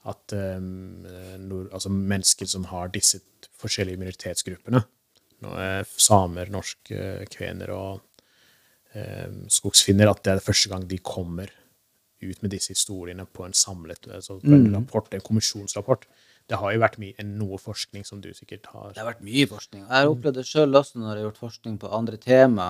at 0.06 0.32
um, 0.38 1.06
nord, 1.42 1.70
altså 1.74 1.90
mennesker 1.90 2.46
som 2.46 2.68
har 2.70 2.92
disse 2.94 3.18
forskjellige 3.58 3.98
minoritetsgruppene, 3.98 4.84
samer, 5.98 6.52
norske 6.54 6.94
eh, 6.94 7.24
kvener 7.26 7.72
og 7.74 8.04
um, 8.94 9.40
skogsfinner, 9.50 10.06
at 10.12 10.22
det 10.22 10.36
er 10.36 10.44
første 10.44 10.70
gang 10.70 10.86
de 10.86 11.00
kommer 11.02 11.50
ut 12.22 12.42
med 12.42 12.54
disse 12.54 12.72
historiene 12.72 13.26
på 13.26 13.44
en 13.44 13.56
samlet 13.56 14.08
altså 14.08 14.38
på 14.40 14.52
en 14.52 14.70
mm. 14.70 14.74
rapport, 14.78 15.12
en 15.14 15.24
kommisjonsrapport 15.24 16.06
det 16.46 16.58
har 16.60 16.72
jo 16.72 16.82
vært 16.82 16.98
noe 17.26 17.58
forskning 17.58 18.04
som 18.06 18.20
du 18.22 18.28
sikkert 18.34 18.68
har 18.70 18.92
Det 18.94 19.02
har 19.02 19.08
vært 19.08 19.24
mye 19.26 19.46
forskning. 19.50 19.82
Jeg 19.82 19.90
har 19.90 20.10
opplevd 20.10 20.38
det 20.38 20.46
sjøl 20.46 20.78
også 20.78 21.00
når 21.00 21.08
jeg 21.08 21.16
har 21.16 21.22
gjort 21.24 21.40
forskning 21.42 21.78
på 21.82 21.90
andre 21.96 22.18
tema, 22.22 22.66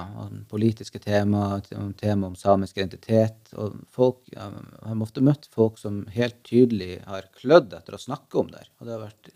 politiske 0.48 1.00
tema, 1.04 1.60
tema 2.00 2.30
om 2.30 2.36
samisk 2.40 2.78
identitet. 2.80 3.52
Og 3.60 3.76
folk, 3.92 4.22
jeg 4.32 4.40
har 4.40 5.02
ofte 5.04 5.24
møtt 5.24 5.48
folk 5.52 5.80
som 5.80 6.06
helt 6.14 6.38
tydelig 6.48 7.02
har 7.04 7.28
klødd 7.36 7.76
etter 7.76 7.98
å 7.98 8.00
snakke 8.00 8.40
om 8.40 8.48
det. 8.54 8.64
Og 8.80 8.88
det 8.88 8.96
har 8.96 9.04
vært 9.04 9.32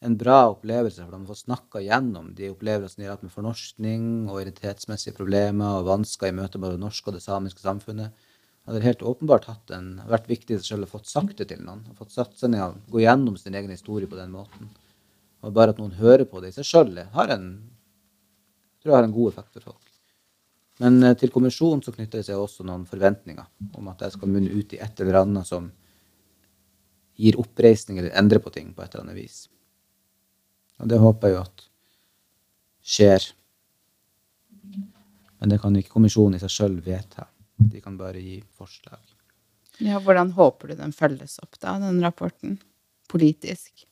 en 0.00 0.16
bra 0.18 0.40
opplevelse, 0.50 1.04
for 1.04 1.12
de 1.14 1.20
har 1.20 1.30
fått 1.30 1.44
snakka 1.44 1.84
gjennom 1.84 2.32
de 2.34 2.50
opplevelsene 2.50 3.04
de 3.04 3.06
har 3.06 3.18
hatt 3.18 3.26
med 3.26 3.34
fornorskning 3.36 4.04
og 4.32 4.40
identitetsmessige 4.40 5.14
problemer 5.14 5.78
og 5.78 5.92
vansker 5.92 6.32
i 6.32 6.34
møte 6.34 6.58
med 6.58 6.74
det 6.74 6.82
norske 6.82 7.12
og 7.12 7.18
det 7.18 7.22
samiske 7.22 7.62
samfunnet 7.62 8.26
hadde 8.70 8.86
helt 8.86 9.02
åpenbart 9.02 9.48
en, 9.74 9.90
vært 10.06 10.28
viktig 10.30 10.60
seg 10.60 10.66
selv 10.66 10.86
å 10.86 10.92
fått 10.92 11.10
sagt 11.10 11.40
det 11.40 11.48
til 11.50 11.62
noen. 11.64 11.82
Fått 11.98 12.14
satt 12.14 12.36
seg 12.38 12.52
ned 12.52 12.62
og 12.62 12.94
gå 12.94 13.02
gjennom 13.02 13.36
sin 13.40 13.56
egen 13.58 13.72
historie 13.74 14.08
på 14.10 14.18
den 14.18 14.30
måten. 14.34 14.70
Og 15.42 15.54
bare 15.56 15.74
at 15.74 15.80
noen 15.80 15.96
hører 15.98 16.26
på 16.28 16.42
det 16.42 16.52
i 16.52 16.56
seg 16.58 16.68
sjøl, 16.68 16.92
har 17.14 17.32
en, 17.34 17.46
tror 18.80 18.92
jeg 18.92 18.98
har 18.98 19.08
en 19.08 19.16
god 19.16 19.32
effekt 19.32 19.56
for 19.56 19.72
folk. 19.72 19.86
Men 20.80 21.02
eh, 21.04 21.16
til 21.18 21.32
kommisjonen 21.32 21.82
så 21.84 21.92
knytter 21.92 22.20
det 22.20 22.28
seg 22.28 22.40
også 22.40 22.64
noen 22.68 22.86
forventninger 22.88 23.76
om 23.76 23.88
at 23.92 24.04
jeg 24.04 24.16
skal 24.16 24.32
munne 24.32 24.52
ut 24.52 24.76
i 24.76 24.80
et 24.80 25.02
eller 25.02 25.20
annet 25.24 25.48
som 25.48 25.68
gir 27.20 27.36
oppreisning 27.40 27.98
eller 28.00 28.14
endrer 28.16 28.40
på 28.40 28.52
ting 28.54 28.70
på 28.72 28.84
et 28.84 28.94
eller 28.94 29.08
annet 29.08 29.18
vis. 29.18 29.42
Og 30.80 30.88
det 30.88 31.00
håper 31.02 31.28
jeg 31.28 31.36
jo 31.36 31.42
at 31.42 31.66
skjer. 32.94 33.26
Men 35.40 35.52
det 35.52 35.60
kan 35.60 35.76
ikke 35.76 35.96
kommisjonen 35.98 36.38
i 36.38 36.42
seg 36.42 36.52
sjøl 36.54 36.80
vedta. 36.84 37.26
De 37.60 37.80
kan 37.84 37.96
bare 38.00 38.20
gi 38.22 38.40
forslag. 38.56 39.00
Ja, 39.80 40.00
Hvordan 40.00 40.32
håper 40.36 40.68
du 40.72 40.80
den 40.80 40.92
følges 40.92 41.38
opp, 41.42 41.56
da, 41.60 41.78
den 41.80 42.02
rapporten? 42.04 42.58
Politisk? 43.08 43.86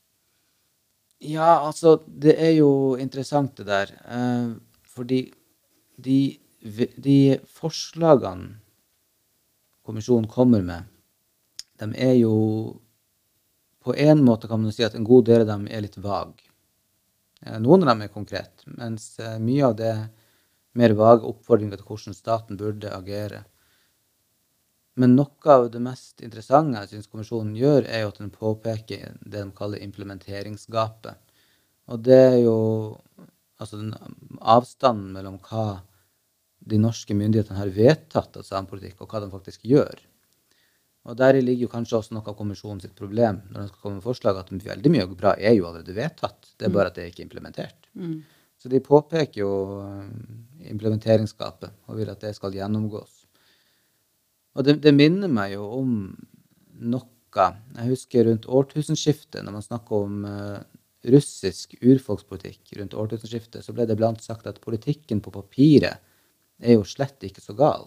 Ja, 1.18 1.58
altså, 1.66 1.96
det 2.06 2.36
er 2.38 2.52
jo 2.58 2.96
interessant, 3.00 3.56
det 3.58 3.66
der. 3.66 3.94
Eh, 4.06 4.50
fordi 4.86 5.22
de, 5.98 6.38
de, 6.96 7.38
forslagene 7.50 8.58
kommisjonen 9.82 10.28
kommer 10.30 10.62
med, 10.62 10.86
de 11.78 11.88
er 11.96 12.14
jo 12.20 12.34
På 13.88 13.94
en 13.94 14.18
måte 14.20 14.48
kan 14.50 14.60
man 14.60 14.72
si 14.74 14.82
at 14.84 14.92
en 14.98 15.04
god 15.06 15.24
del 15.24 15.40
av 15.44 15.46
dem 15.48 15.62
er 15.70 15.80
litt 15.80 15.94
vage. 16.02 16.42
Eh, 17.40 17.56
noen 17.62 17.86
av 17.86 17.94
dem 17.94 18.02
er 18.04 18.10
konkrete, 18.12 18.66
mens 18.66 19.14
eh, 19.22 19.38
mye 19.40 19.64
av 19.64 19.76
det 19.78 19.86
er 19.88 20.02
mer 20.76 20.92
vage 20.98 21.24
oppfordringer 21.24 21.78
til 21.78 21.86
hvordan 21.88 22.16
staten 22.16 22.58
burde 22.60 22.90
agere. 22.92 23.44
Men 24.98 25.14
noe 25.14 25.54
av 25.54 25.68
det 25.70 25.80
mest 25.82 26.24
interessante 26.26 26.80
jeg 26.82 26.90
syns 26.92 27.10
kommisjonen 27.10 27.54
gjør, 27.58 27.86
er 27.86 28.02
jo 28.02 28.10
at 28.10 28.18
den 28.18 28.32
påpeker 28.34 29.14
det 29.22 29.38
de 29.38 29.50
kaller 29.54 29.82
implementeringsgapet. 29.84 31.20
Og 31.88 32.02
det 32.04 32.18
er 32.18 32.38
jo 32.42 32.56
altså 33.58 33.78
den 33.78 33.94
avstanden 34.40 35.12
mellom 35.14 35.38
hva 35.46 35.80
de 36.68 36.78
norske 36.82 37.14
myndighetene 37.16 37.60
har 37.60 37.70
vedtatt 37.74 38.36
av 38.38 38.46
samepolitikk, 38.46 39.00
og 39.02 39.12
hva 39.12 39.22
de 39.22 39.30
faktisk 39.32 39.66
gjør. 39.70 40.02
Og 41.08 41.16
Deri 41.16 41.40
ligger 41.40 41.68
jo 41.68 41.72
kanskje 41.72 42.00
også 42.00 42.16
noe 42.16 42.28
av 42.28 42.36
kommisjonen 42.36 42.82
sitt 42.82 42.96
problem 42.98 43.38
når 43.48 43.62
de 43.62 43.68
skal 43.70 43.84
komme 43.84 44.00
med 44.00 44.04
forslag, 44.04 44.40
at 44.40 44.50
veldig 44.50 44.92
mye 44.92 45.06
bra 45.14 45.36
er 45.38 45.54
jo 45.56 45.68
allerede 45.70 45.94
vedtatt. 45.96 46.50
Det 46.58 46.68
er 46.68 46.74
bare 46.74 46.90
at 46.90 46.98
det 46.98 47.06
er 47.06 47.12
ikke 47.12 47.22
er 47.22 47.28
implementert. 47.30 47.88
Mm. 47.94 48.18
Så 48.58 48.68
de 48.72 48.82
påpeker 48.82 49.40
jo 49.40 49.52
eh, 49.84 50.10
implementeringsgapet 50.74 51.86
og 51.86 52.00
vil 52.00 52.10
at 52.12 52.26
det 52.26 52.34
skal 52.36 52.56
gjennomgås. 52.58 53.17
Og 54.58 54.66
det, 54.66 54.80
det, 54.82 54.92
minner 54.96 55.30
meg 55.30 55.54
jo 55.54 55.68
om 55.78 55.94
noe 56.78 57.06
Jeg 57.38 57.86
husker 57.92 58.24
rundt 58.26 58.48
årtusenskiftet, 58.50 59.44
når 59.46 59.54
man 59.54 59.62
snakker 59.62 60.04
om 60.08 60.24
uh, 60.26 60.58
russisk 61.06 61.76
urfolkspolitikk 61.78 62.72
rundt 62.80 62.96
årtusenskiftet, 62.98 63.62
så 63.62 63.74
ble 63.76 63.86
det 63.86 63.94
blant 64.00 64.24
sagt 64.24 64.48
at 64.50 64.58
politikken 64.64 65.20
på 65.22 65.30
papiret 65.30 66.00
er 66.58 66.74
jo 66.74 66.86
slett 66.88 67.22
ikke 67.28 67.44
så 67.44 67.54
gal. 67.54 67.86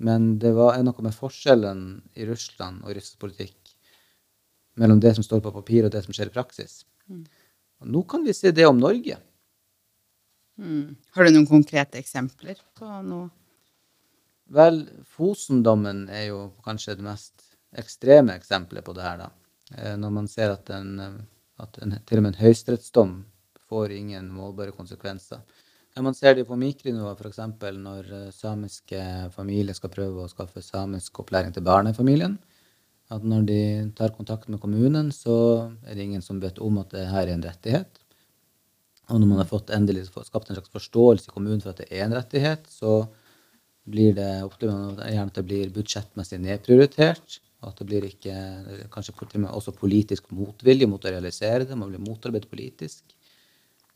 Men 0.00 0.38
det 0.40 0.54
var 0.56 0.78
noe 0.80 1.04
med 1.04 1.16
forskjellen 1.16 1.82
i 2.16 2.24
Russland 2.28 2.86
og 2.86 2.94
russisk 2.96 3.18
politikk 3.20 3.74
mellom 4.78 5.00
det 5.02 5.16
som 5.16 5.26
står 5.26 5.42
på 5.44 5.52
papir, 5.52 5.84
og 5.84 5.92
det 5.92 6.04
som 6.04 6.14
skjer 6.14 6.30
i 6.30 6.34
praksis. 6.34 6.84
Mm. 7.10 7.24
Og 7.82 7.90
nå 7.94 8.04
kan 8.08 8.24
vi 8.24 8.34
se 8.36 8.54
det 8.54 8.66
om 8.68 8.78
Norge. 8.78 9.18
Mm. 10.58 10.94
Har 11.14 11.26
du 11.26 11.34
noen 11.34 11.50
konkrete 11.50 11.98
eksempler 12.00 12.60
på 12.78 12.86
noe? 13.06 13.28
Vel, 14.48 14.82
Fosen-dommen 15.04 16.06
er 16.08 16.30
jo 16.30 16.40
kanskje 16.64 16.96
det 16.96 17.04
mest 17.04 17.44
ekstreme 17.76 18.36
eksempelet 18.38 18.84
på 18.84 18.94
det 18.96 19.04
her, 19.04 19.18
da. 19.20 19.30
Eh, 19.76 19.96
når 20.00 20.14
man 20.14 20.28
ser 20.30 20.54
at, 20.54 20.70
en, 20.72 21.20
at 21.60 21.80
en, 21.84 21.98
til 22.08 22.20
og 22.20 22.24
med 22.24 22.34
en 22.34 22.42
høyesterettsdom 22.42 23.16
får 23.68 23.92
ingen 23.92 24.30
målbare 24.32 24.72
konsekvenser. 24.72 25.42
Ja, 25.96 26.02
man 26.02 26.16
ser 26.16 26.36
det 26.38 26.46
på 26.48 26.56
mikronivå, 26.56 27.12
f.eks. 27.18 27.42
når 27.76 28.12
eh, 28.14 28.30
samiske 28.32 29.02
familier 29.34 29.76
skal 29.76 29.92
prøve 29.92 30.24
å 30.24 30.32
skaffe 30.32 30.64
samisk 30.64 31.20
opplæring 31.24 31.52
til 31.52 31.66
barnefamilien. 31.66 32.38
At 33.12 33.24
når 33.24 33.44
de 33.48 33.62
tar 33.96 34.12
kontakt 34.16 34.48
med 34.52 34.60
kommunen, 34.60 35.12
så 35.12 35.36
er 35.84 35.96
det 35.96 36.04
ingen 36.04 36.24
som 36.24 36.40
vet 36.40 36.60
om 36.60 36.80
at 36.80 36.92
det 36.92 37.06
her 37.08 37.26
er 37.26 37.36
en 37.36 37.44
rettighet. 37.44 38.00
Og 39.08 39.20
når 39.20 39.30
man 39.30 39.40
har 39.40 39.48
fått 39.48 39.72
endelig 39.72 40.06
skapt 40.10 40.50
en 40.50 40.58
slags 40.58 40.72
forståelse 40.72 41.30
i 41.30 41.32
kommunen 41.32 41.62
for 41.64 41.72
at 41.72 41.80
det 41.80 41.88
er 41.88 42.04
en 42.04 42.16
rettighet, 42.16 42.68
så 42.68 43.06
blir 43.90 44.16
det, 44.16 44.30
opplever 44.46 45.02
gjerne 45.10 45.32
at 45.32 45.38
det 45.38 45.46
blir 45.46 45.74
budsjettmessig 45.74 46.40
nedprioritert. 46.42 47.38
At 47.66 47.80
det 47.80 47.88
blir 47.88 48.06
ikke, 48.06 48.34
kanskje 48.94 49.14
til 49.18 49.40
og 49.40 49.44
med 49.44 49.50
også 49.50 49.74
politisk 49.74 50.28
motvilje 50.34 50.86
mot 50.90 51.02
å 51.02 51.12
realisere 51.14 51.66
det. 51.66 51.78
Man 51.78 51.90
blir 51.90 52.04
motarbeidet 52.04 52.50
politisk. 52.50 53.16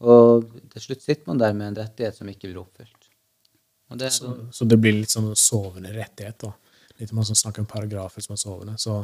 Og 0.03 0.49
til 0.73 0.83
slutt 0.83 1.05
sitter 1.05 1.31
man 1.31 1.39
der 1.39 1.55
med 1.55 1.71
en 1.71 1.79
rettighet 1.85 2.19
som 2.19 2.31
ikke 2.31 2.49
blir 2.49 2.65
oppfylt. 2.65 3.09
Det 3.93 4.09
så, 4.09 4.25
sånn, 4.25 4.49
så, 4.57 4.67
det 4.67 4.79
blir 4.81 4.97
litt 4.97 5.13
sånn 5.13 5.31
sovende 5.37 5.93
rettighet, 5.95 6.47
da? 6.47 6.53
Litt 7.01 7.13
man 7.15 7.27
snakker 7.29 7.63
om 7.63 7.69
paragrafer 7.69 8.25
som 8.25 8.35
er 8.35 8.41
sovende. 8.41 8.77
Så 8.81 8.97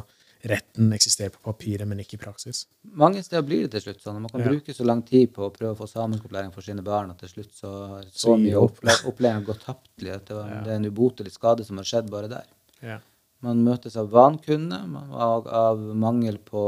retten 0.47 0.93
eksisterer 0.95 1.33
på 1.33 1.41
papiret, 1.43 1.87
men 1.87 1.99
ikke 1.99 2.15
i 2.15 2.21
praksis. 2.21 2.63
Mange 3.01 3.23
steder 3.25 3.43
blir 3.43 3.65
det 3.65 3.73
til 3.73 3.89
slutt 3.89 4.05
sånn. 4.05 4.21
Man 4.23 4.31
kan 4.31 4.45
ja. 4.45 4.53
bruke 4.53 4.75
så 4.75 4.85
lang 4.87 5.01
tid 5.07 5.33
på 5.35 5.43
å 5.47 5.51
prøve 5.51 5.73
å 5.73 5.79
få 5.81 5.87
samiskopplæring 5.91 6.53
for 6.55 6.63
sine 6.63 6.83
barn 6.85 7.11
at 7.11 7.19
til 7.23 7.33
slutt 7.33 7.51
så 7.57 7.73
så, 8.07 8.37
mye 8.39 8.61
opplæring 8.61 9.43
gått 9.47 9.65
tapt. 9.67 9.91
At 9.99 10.29
det, 10.29 10.37
var, 10.37 10.47
ja. 10.47 10.61
det 10.63 10.73
er 10.73 10.79
en 10.79 10.87
ubotelig 10.87 11.35
skade 11.35 11.67
som 11.67 11.81
har 11.81 11.89
skjedd 11.89 12.11
bare 12.13 12.31
der. 12.31 12.47
Ja. 12.79 12.99
Man 13.43 13.63
møtes 13.63 13.95
av 13.99 14.11
vankunne, 14.11 14.79
og 15.11 15.47
av 15.51 15.79
mangel 15.95 16.39
på 16.43 16.63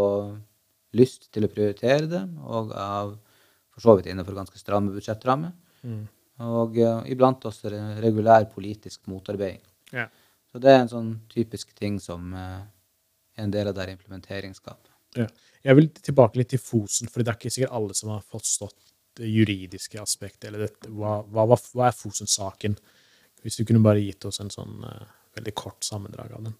lyst 0.96 1.30
til 1.32 1.48
å 1.48 1.51
prioritere 1.51 2.08
det, 2.12 2.25
og 2.44 2.74
av 2.75 3.16
for 3.72 3.84
så 3.84 3.96
vidt 3.98 4.12
innenfor 4.12 4.36
ganske 4.36 4.60
stramme 4.60 4.92
budsjettrammer. 4.92 5.54
Mm. 5.88 6.04
Og 6.51 6.78
uh, 6.82 7.01
iblant 7.12 7.46
også 7.48 7.72
regulær 8.04 8.48
politisk 8.51 9.08
motarbeiding. 9.12 9.62
Ja. 9.96 10.08
Så 10.51 10.60
det 10.60 10.74
er 10.74 10.82
en 10.84 10.92
sånn 10.92 11.12
typisk 11.32 11.72
ting 11.78 12.00
som 12.04 12.34
uh, 12.36 12.63
en 13.36 13.52
del 13.52 13.70
av 13.72 13.78
det 13.78 13.92
implementeringsgapet. 13.94 14.90
Ja. 15.20 15.28
Jeg 15.62 15.78
vil 15.78 15.90
tilbake 15.94 16.40
litt 16.40 16.52
til 16.54 16.62
Fosen, 16.62 17.10
for 17.12 17.22
det 17.22 17.34
er 17.34 17.40
ikke 17.40 17.54
sikkert 17.54 17.76
alle 17.78 17.96
som 17.98 18.14
har 18.14 18.24
forstått 18.26 18.92
det 19.20 19.30
juridiske 19.30 20.00
aspektet. 20.02 20.50
eller 20.50 20.68
dette. 20.68 20.90
Hva, 20.90 21.20
hva, 21.28 21.46
hva 21.46 21.88
er 21.90 21.96
Fosen-saken? 21.96 22.78
Hvis 23.44 23.58
du 23.60 23.66
kunne 23.66 23.84
bare 23.84 24.02
gitt 24.02 24.26
oss 24.26 24.40
en 24.42 24.52
sånn 24.54 24.84
uh, 24.86 25.08
veldig 25.38 25.54
kort 25.58 25.84
sammendrag 25.84 26.34
av 26.38 26.46
den. 26.48 26.56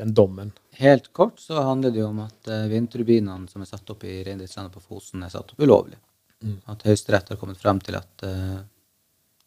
Den 0.00 0.12
dommen. 0.14 0.52
Helt 0.78 1.10
kort 1.16 1.40
så 1.40 1.62
handler 1.66 1.92
det 1.94 2.02
jo 2.02 2.10
om 2.10 2.22
at 2.24 2.50
uh, 2.50 2.66
vindturbinene 2.70 3.50
som 3.50 3.64
er 3.64 3.70
satt 3.70 3.90
opp 3.92 4.04
i 4.06 4.20
reindriftslandet 4.26 4.76
på 4.76 4.84
Fosen, 4.84 5.24
er 5.24 5.32
satt 5.32 5.54
opp 5.54 5.64
ulovlig. 5.64 5.98
Mm. 6.44 6.60
At 6.72 6.84
Høyesterett 6.88 7.32
har 7.32 7.40
kommet 7.40 7.60
frem 7.60 7.80
til 7.84 7.98
at 7.98 8.26
uh, 8.26 8.60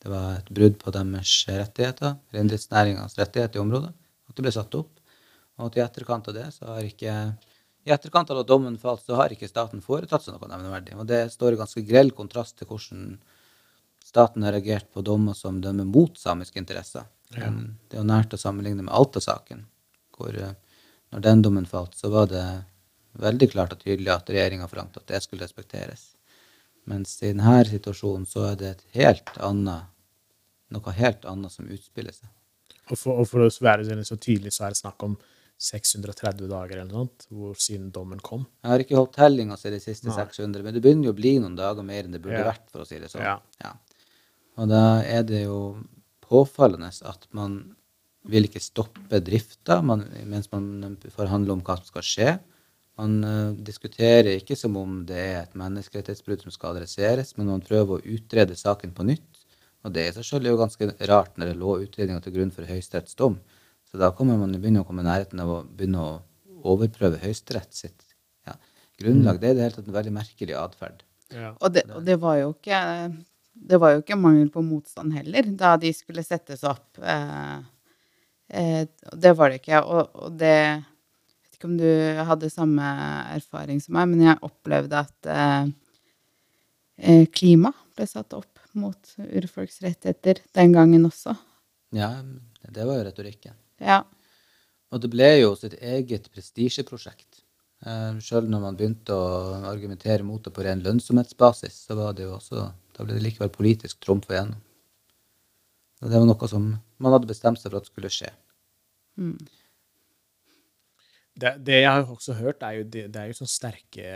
det 0.03 0.11
var 0.11 0.37
et 0.37 0.51
brudd 0.51 0.75
på 0.81 0.91
deres 0.93 1.37
rettigheter, 1.47 2.17
reindriftsnæringas 2.35 3.15
rettigheter 3.19 3.59
i 3.59 3.63
området, 3.63 3.93
at 4.27 4.35
det 4.35 4.45
ble 4.45 4.51
satt 4.51 4.75
opp. 4.75 4.91
Og 5.63 5.71
til 5.73 5.83
etterkant 5.85 6.27
av 6.29 6.35
det 6.35 6.49
så 6.55 6.69
har 6.73 6.85
ikke 6.87 7.15
i 7.83 7.91
etterkant 7.91 8.29
av 8.31 8.39
at 8.39 8.47
dommen 8.47 8.77
falt, 8.79 9.03
så 9.03 9.17
har 9.19 9.33
ikke 9.33 9.49
staten 9.49 9.81
foretatt 9.83 10.23
seg 10.23 10.37
noe 10.37 10.47
nevneverdig. 10.47 10.95
Og 10.95 11.07
det 11.07 11.25
står 11.33 11.55
i 11.55 11.59
ganske 11.59 11.83
grell 11.87 12.13
kontrast 12.15 12.55
til 12.59 12.69
hvordan 12.69 13.17
staten 14.03 14.45
har 14.47 14.55
reagert 14.55 14.87
på 14.93 15.03
dommer 15.03 15.35
som 15.35 15.59
dømmer 15.63 15.87
mot 15.87 16.19
samiske 16.19 16.61
interesser. 16.61 17.09
Ja. 17.35 17.49
Det 17.49 17.97
er 17.97 18.03
jo 18.03 18.07
nært 18.07 18.35
å 18.35 18.39
sammenligne 18.39 18.85
med 18.85 18.93
Alta-saken, 18.95 19.65
hvor 20.15 20.35
eh, 20.37 20.55
når 21.11 21.25
den 21.27 21.43
dommen 21.43 21.67
falt, 21.67 21.97
så 21.99 22.11
var 22.13 22.29
det 22.31 22.45
veldig 23.19 23.49
klart 23.51 23.75
og 23.75 23.83
tydelig 23.83 24.13
at 24.13 24.31
regjeringa 24.31 24.69
forlangte 24.69 25.01
at 25.01 25.11
det 25.11 25.19
skulle 25.25 25.43
respekteres. 25.43 26.13
Mens 26.89 27.15
i 27.21 27.33
denne 27.33 27.59
situasjonen 27.67 28.25
så 28.27 28.47
er 28.51 28.57
det 28.59 28.71
et 28.71 28.87
helt 28.99 29.35
annet, 29.43 29.91
noe 30.73 30.95
helt 30.97 31.27
annet 31.29 31.53
som 31.53 31.67
utspiller 31.67 32.15
seg. 32.15 32.31
Og 32.91 32.99
for, 32.99 33.21
og 33.21 33.27
for 33.29 33.45
å 33.45 33.51
være 33.63 34.03
så 34.03 34.17
tydelig, 34.17 34.55
så 34.55 34.67
er 34.67 34.73
det 34.73 34.81
snakk 34.81 35.03
om 35.05 35.15
630 35.61 36.49
dager 36.49 36.81
eller 36.81 36.91
noe, 36.91 37.27
hvor 37.31 37.53
siden 37.59 37.91
dommen 37.95 38.19
kom. 38.23 38.45
Jeg 38.63 38.71
har 38.71 38.83
ikke 38.83 38.97
holdt 38.97 39.15
tellinga 39.15 39.57
siden 39.59 39.77
de 39.77 39.83
siste 39.83 40.09
Nei. 40.09 40.17
600, 40.17 40.65
men 40.65 40.75
det 40.75 40.81
begynner 40.83 41.07
jo 41.07 41.13
å 41.13 41.19
bli 41.19 41.37
noen 41.39 41.55
dager 41.55 41.85
mer 41.87 42.03
enn 42.03 42.15
det 42.15 42.23
burde 42.23 42.41
ja. 42.41 42.49
vært, 42.49 42.65
for 42.73 42.83
å 42.83 42.87
si 42.89 42.99
det 42.99 43.11
sånn. 43.11 43.23
Ja. 43.23 43.37
Ja. 43.63 43.75
Og 44.59 44.69
da 44.69 44.83
er 45.07 45.23
det 45.27 45.45
jo 45.45 45.59
påfallende 46.23 46.89
at 47.09 47.27
man 47.35 47.61
vil 48.29 48.47
ikke 48.47 48.61
stoppe 48.63 49.19
drifta 49.23 49.81
mens 49.83 50.49
man 50.53 50.97
forhandler 51.11 51.57
om 51.57 51.63
hva 51.65 51.77
som 51.79 51.89
skal 51.89 52.07
skje. 52.07 52.33
Man 52.99 53.15
uh, 53.25 53.55
diskuterer 53.57 54.35
ikke 54.35 54.55
som 54.57 54.75
om 54.77 55.01
det 55.09 55.17
er 55.19 55.39
et 55.41 55.55
menneskerettighetsbrudd 55.57 56.45
som 56.45 56.53
skal 56.53 56.75
adresseres, 56.75 57.33
men 57.39 57.49
man 57.49 57.65
prøver 57.65 57.97
å 57.97 58.15
utrede 58.15 58.57
saken 58.57 58.93
på 58.93 59.07
nytt. 59.07 59.41
Og 59.83 59.95
det 59.95 60.05
i 60.07 60.13
seg 60.15 60.27
sjøl 60.27 60.45
er 60.45 60.53
jo 60.53 60.61
ganske 60.61 60.89
rart 61.09 61.39
når 61.39 61.51
det 61.51 61.59
lå 61.59 61.73
utredninger 61.83 62.23
til 62.23 62.35
grunn 62.37 62.53
for 62.55 62.69
Høyesteretts 62.69 63.17
dom. 63.19 63.39
Så 63.93 63.99
da 64.01 64.09
kommer 64.17 64.39
man 64.41 64.55
begynne 64.57 64.81
å 64.81 64.87
komme 64.87 65.03
i 65.03 65.05
nærheten 65.05 65.41
av 65.43 65.49
å 65.53 65.59
begynne 65.69 66.01
å 66.01 66.13
overprøve 66.73 67.19
Høyesterett 67.21 67.75
sitt 67.77 68.07
ja, 68.47 68.55
grunnlag. 68.97 69.37
Mm. 69.37 69.41
Det 69.43 69.49
er 69.51 69.53
det 69.53 69.67
hele 69.67 69.75
tatt 69.75 69.91
en 69.91 69.97
veldig 69.99 70.13
merkelig 70.15 70.55
atferd. 70.57 71.03
Ja. 71.29 71.51
Og, 71.59 71.67
det, 71.75 71.83
og 71.93 72.01
det, 72.07 72.15
var 72.23 72.39
jo 72.39 72.49
ikke 72.55 72.79
det 73.53 73.79
var 73.83 73.93
jo 73.93 74.01
ikke 74.01 74.17
mangel 74.17 74.49
på 74.53 74.63
motstand 74.65 75.13
heller 75.13 75.45
da 75.59 75.75
de 75.77 75.93
skulle 75.93 76.25
settes 76.25 76.65
opp. 76.65 76.97
Eh, 76.97 77.55
eh, 78.49 78.81
det 79.13 79.35
var 79.37 79.53
det 79.53 79.61
ikke. 79.61 79.83
Og, 79.85 80.17
og, 80.17 80.33
det 80.41 80.57
Jeg 80.57 80.81
vet 81.45 81.59
ikke 81.59 81.69
om 81.69 81.77
du 81.77 81.89
hadde 82.33 82.49
samme 82.49 82.91
erfaring 83.37 83.77
som 83.83 83.93
meg, 83.99 84.09
men 84.09 84.25
jeg 84.25 84.41
opplevde 84.49 85.05
at 85.05 85.33
eh, 85.37 85.71
eh 86.97 87.25
klima 87.29 87.75
ble 87.93 88.09
satt 88.09 88.33
opp 88.33 88.49
mot 88.73 89.17
urfolks 89.21 89.83
rettigheter 89.85 90.41
den 90.57 90.73
gangen 90.73 91.05
også. 91.05 91.37
Ja, 91.93 92.15
det 92.73 92.87
var 92.89 92.97
jo 92.97 93.05
retorikken. 93.05 93.53
Ja. 93.81 94.03
Og 94.93 95.01
det 95.01 95.09
ble 95.13 95.29
jo 95.39 95.55
sitt 95.57 95.79
eget 95.81 96.29
prestisjeprosjekt. 96.33 97.41
Eh, 97.83 98.19
Sjøl 98.23 98.47
når 98.51 98.61
man 98.63 98.77
begynte 98.79 99.15
å 99.15 99.63
argumentere 99.71 100.25
mot 100.25 100.43
det 100.43 100.53
på 100.53 100.63
ren 100.65 100.83
lønnsomhetsbasis, 100.85 101.81
så 101.87 101.97
var 101.97 102.13
det 102.17 102.27
jo 102.27 102.37
også, 102.37 102.69
da 102.95 103.07
ble 103.07 103.17
det 103.17 103.25
likevel 103.25 103.51
politisk 103.53 103.99
trumfa 104.05 104.37
igjennom. 104.37 104.61
Og 106.03 106.11
det 106.11 106.19
var 106.19 106.29
noe 106.29 106.49
som 106.51 106.69
man 107.03 107.15
hadde 107.15 107.29
bestemt 107.29 107.61
seg 107.61 107.71
for 107.71 107.81
at 107.81 107.89
skulle 107.89 108.11
skje. 108.11 108.29
Mm. 109.19 109.37
Det, 111.33 111.55
det, 111.65 111.79
jeg 111.81 111.89
har 111.89 112.09
også 112.13 112.35
hørt, 112.37 112.61
er 112.61 112.79
jo, 112.79 112.87
det, 112.93 113.07
det 113.13 113.19
er 113.21 113.31
jo 113.31 113.37
sånn 113.39 113.49
sterke 113.49 114.07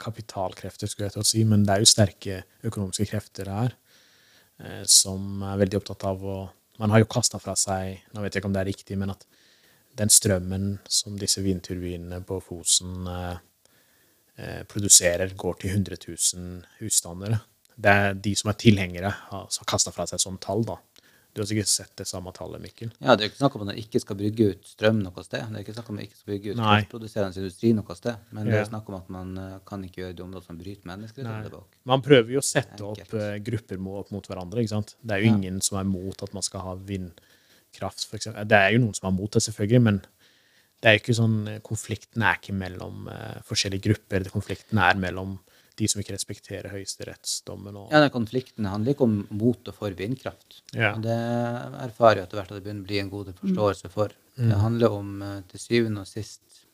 kapitalkrefter, 0.00 0.88
skulle 0.88 1.10
jeg 1.10 1.16
til 1.18 1.22
å 1.24 1.28
si, 1.28 1.42
men 1.46 1.66
det 1.66 1.74
er 1.74 1.82
jo 1.84 1.90
sterke 1.90 2.38
økonomiske 2.66 3.06
krefter 3.10 3.50
her 3.52 3.74
eh, 4.58 4.82
som 4.90 5.44
er 5.44 5.60
veldig 5.60 5.82
opptatt 5.82 6.06
av 6.08 6.24
å 6.24 6.38
man 6.82 6.90
har 6.90 7.02
jo 7.02 7.10
kasta 7.10 7.38
fra 7.42 7.54
seg 7.58 8.00
Nå 8.14 8.22
vet 8.24 8.34
jeg 8.34 8.42
ikke 8.42 8.50
om 8.50 8.54
det 8.56 8.62
er 8.64 8.70
riktig, 8.72 8.98
men 8.98 9.14
at 9.14 9.26
den 9.94 10.10
strømmen 10.10 10.78
som 10.90 11.18
disse 11.18 11.42
vindturbinene 11.44 12.18
på 12.26 12.40
Fosen 12.42 13.06
eh, 13.10 13.36
eh 14.42 14.62
produserer, 14.66 15.36
går 15.38 15.60
til 15.60 15.70
100 15.70 16.00
000 16.08 16.64
husstander. 16.80 17.36
Det 17.76 17.90
er 17.90 18.14
de 18.14 18.34
som 18.34 18.50
er 18.50 18.58
tilhengere, 18.58 19.12
har 19.30 19.46
kasta 19.70 19.92
fra 19.94 20.06
seg 20.10 20.22
sånn 20.22 20.40
tall, 20.42 20.64
da. 20.66 20.80
Du 21.34 21.40
har 21.42 21.48
sikkert 21.50 21.66
sett 21.66 21.90
det 21.98 22.04
samme 22.06 22.30
tallet, 22.34 22.62
Mikkel? 22.62 22.92
Ja, 23.02 23.16
det 23.18 23.24
er 23.24 23.30
ikke 23.32 23.40
snakk 23.40 23.56
om 23.58 23.64
at 23.64 23.68
man 23.72 23.78
ikke 23.80 23.98
skal 23.98 24.18
bygge 24.20 24.44
ut 24.52 24.68
strøm 24.70 25.00
noe 25.02 25.24
sted. 25.26 25.42
Det 25.50 25.58
er 25.58 25.64
ikke 25.64 25.74
snakk 25.74 25.88
om 25.90 25.96
at 25.96 25.98
man 25.98 26.06
ikke 26.06 26.18
skal 26.20 26.30
bygge 26.30 26.52
ut 26.52 26.60
kraftproduserende 26.60 27.42
industri 27.42 27.72
noe 27.74 27.96
sted. 27.98 28.28
Men 28.36 28.50
det 28.50 28.60
er 28.60 28.68
snakk 28.68 28.92
om 28.92 28.96
at 29.00 29.08
man 29.10 29.32
uh, 29.40 29.56
kan 29.66 29.82
ikke 29.82 30.04
gjøre 30.04 30.14
det 30.14 30.22
om 30.22 30.28
områder 30.30 30.46
som 30.46 30.60
bryter 30.60 30.90
menneskerettigheter. 30.92 31.64
Man 31.90 32.04
prøver 32.06 32.36
jo 32.36 32.42
å 32.42 32.46
sette 32.46 32.86
opp 32.86 33.16
uh, 33.18 33.32
grupper 33.50 33.82
mot, 33.82 34.14
mot, 34.14 34.30
hverandre. 34.30 34.62
ikke 34.62 34.76
sant? 34.76 34.94
Det 35.02 35.16
er 35.16 35.24
jo 35.24 35.32
ja. 35.32 35.34
ingen 35.34 35.58
som 35.66 35.80
er 35.82 35.90
mot 35.90 36.22
at 36.22 36.38
man 36.38 36.46
skal 36.46 36.68
ha 36.68 36.76
vindkraft, 36.92 38.06
f.eks. 38.06 38.30
Det 38.46 38.60
er 38.60 38.76
jo 38.76 38.84
noen 38.84 38.94
som 38.94 39.10
er 39.10 39.16
mot 39.18 39.34
det, 39.34 39.42
selvfølgelig, 39.48 39.82
men 39.90 40.00
det 40.84 40.90
er 40.90 40.98
jo 40.98 41.02
ikke 41.02 41.16
sånn, 41.16 41.36
eh, 41.48 41.60
konflikten 41.64 42.22
er 42.28 42.38
ikke 42.38 42.54
mellom 42.60 43.06
uh, 43.08 43.40
forskjellige 43.48 43.88
grupper. 43.88 44.30
Konflikten 44.30 44.78
er 44.84 44.98
mellom 45.00 45.38
de 45.78 45.88
som 45.90 46.00
ikke 46.00 46.14
respekterer 46.14 46.70
høyesterettsdommen. 46.72 47.76
Ja, 47.90 48.02
den 48.04 48.12
konflikten 48.14 48.68
handler 48.70 48.94
ikke 48.94 49.06
om 49.08 49.16
mot 49.34 49.70
og 49.70 49.76
for 49.76 49.96
vindkraft. 49.98 50.60
Ja. 50.76 50.92
Det 51.00 51.16
erfarer 51.88 52.22
jeg 52.22 52.28
etter 52.28 52.40
hvert 52.40 52.52
at 52.52 52.58
det 52.60 52.64
begynner 52.66 52.84
å 52.84 52.90
bli 52.90 53.00
en 53.02 53.12
god 53.12 53.32
forståelse 53.40 53.90
for. 53.92 54.14
Mm. 54.38 54.48
Det 54.50 54.60
handler 54.62 54.96
om 55.00 55.12
eh, 55.22 55.36
til 55.50 55.62
syvende 55.62 56.04
og 56.04 56.10
sist 56.10 56.64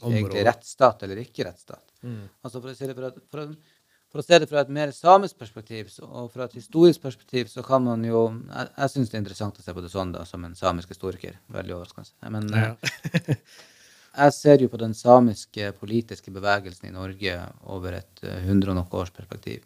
egentlig 0.00 0.44
rettsstat 0.48 1.04
eller 1.06 1.20
ikke 1.24 1.46
rettsstat. 1.48 1.84
Mm. 2.04 2.24
Altså 2.44 2.60
for 2.60 2.72
å, 2.72 2.76
si 2.76 2.88
det 2.88 2.96
fra, 2.96 3.10
for, 3.32 3.42
å, 3.44 3.80
for 4.12 4.22
å 4.22 4.26
se 4.26 4.40
det 4.40 4.48
fra 4.50 4.62
et 4.64 4.72
mer 4.72 4.92
samisk 4.96 5.40
perspektiv 5.40 5.90
så, 5.92 6.06
og 6.08 6.30
fra 6.34 6.46
et 6.48 6.56
historisk 6.56 7.02
perspektiv, 7.04 7.50
så 7.52 7.64
kan 7.66 7.84
man 7.84 8.04
jo 8.04 8.22
Jeg, 8.30 8.70
jeg 8.76 8.94
syns 8.94 9.10
det 9.10 9.18
er 9.18 9.24
interessant 9.24 9.60
å 9.60 9.64
se 9.64 9.76
på 9.76 9.84
det 9.84 9.92
sånn, 9.92 10.14
da, 10.16 10.24
som 10.28 10.44
en 10.44 10.56
samisk 10.56 10.92
historiker. 10.96 11.36
Veldig 11.52 11.76
overraskende. 11.76 12.32
Men 12.36 12.48
ja. 12.52 12.72
jeg 14.16 14.34
ser 14.34 14.62
jo 14.62 14.68
på 14.72 14.80
den 14.80 14.94
samiske 14.96 15.72
politiske 15.78 16.32
bevegelsen 16.34 16.88
i 16.88 16.94
Norge 16.94 17.36
over 17.70 18.00
et 18.00 18.24
hundre 18.46 18.72
og 18.72 18.80
noe 18.80 19.00
års 19.02 19.12
perspektiv. 19.14 19.62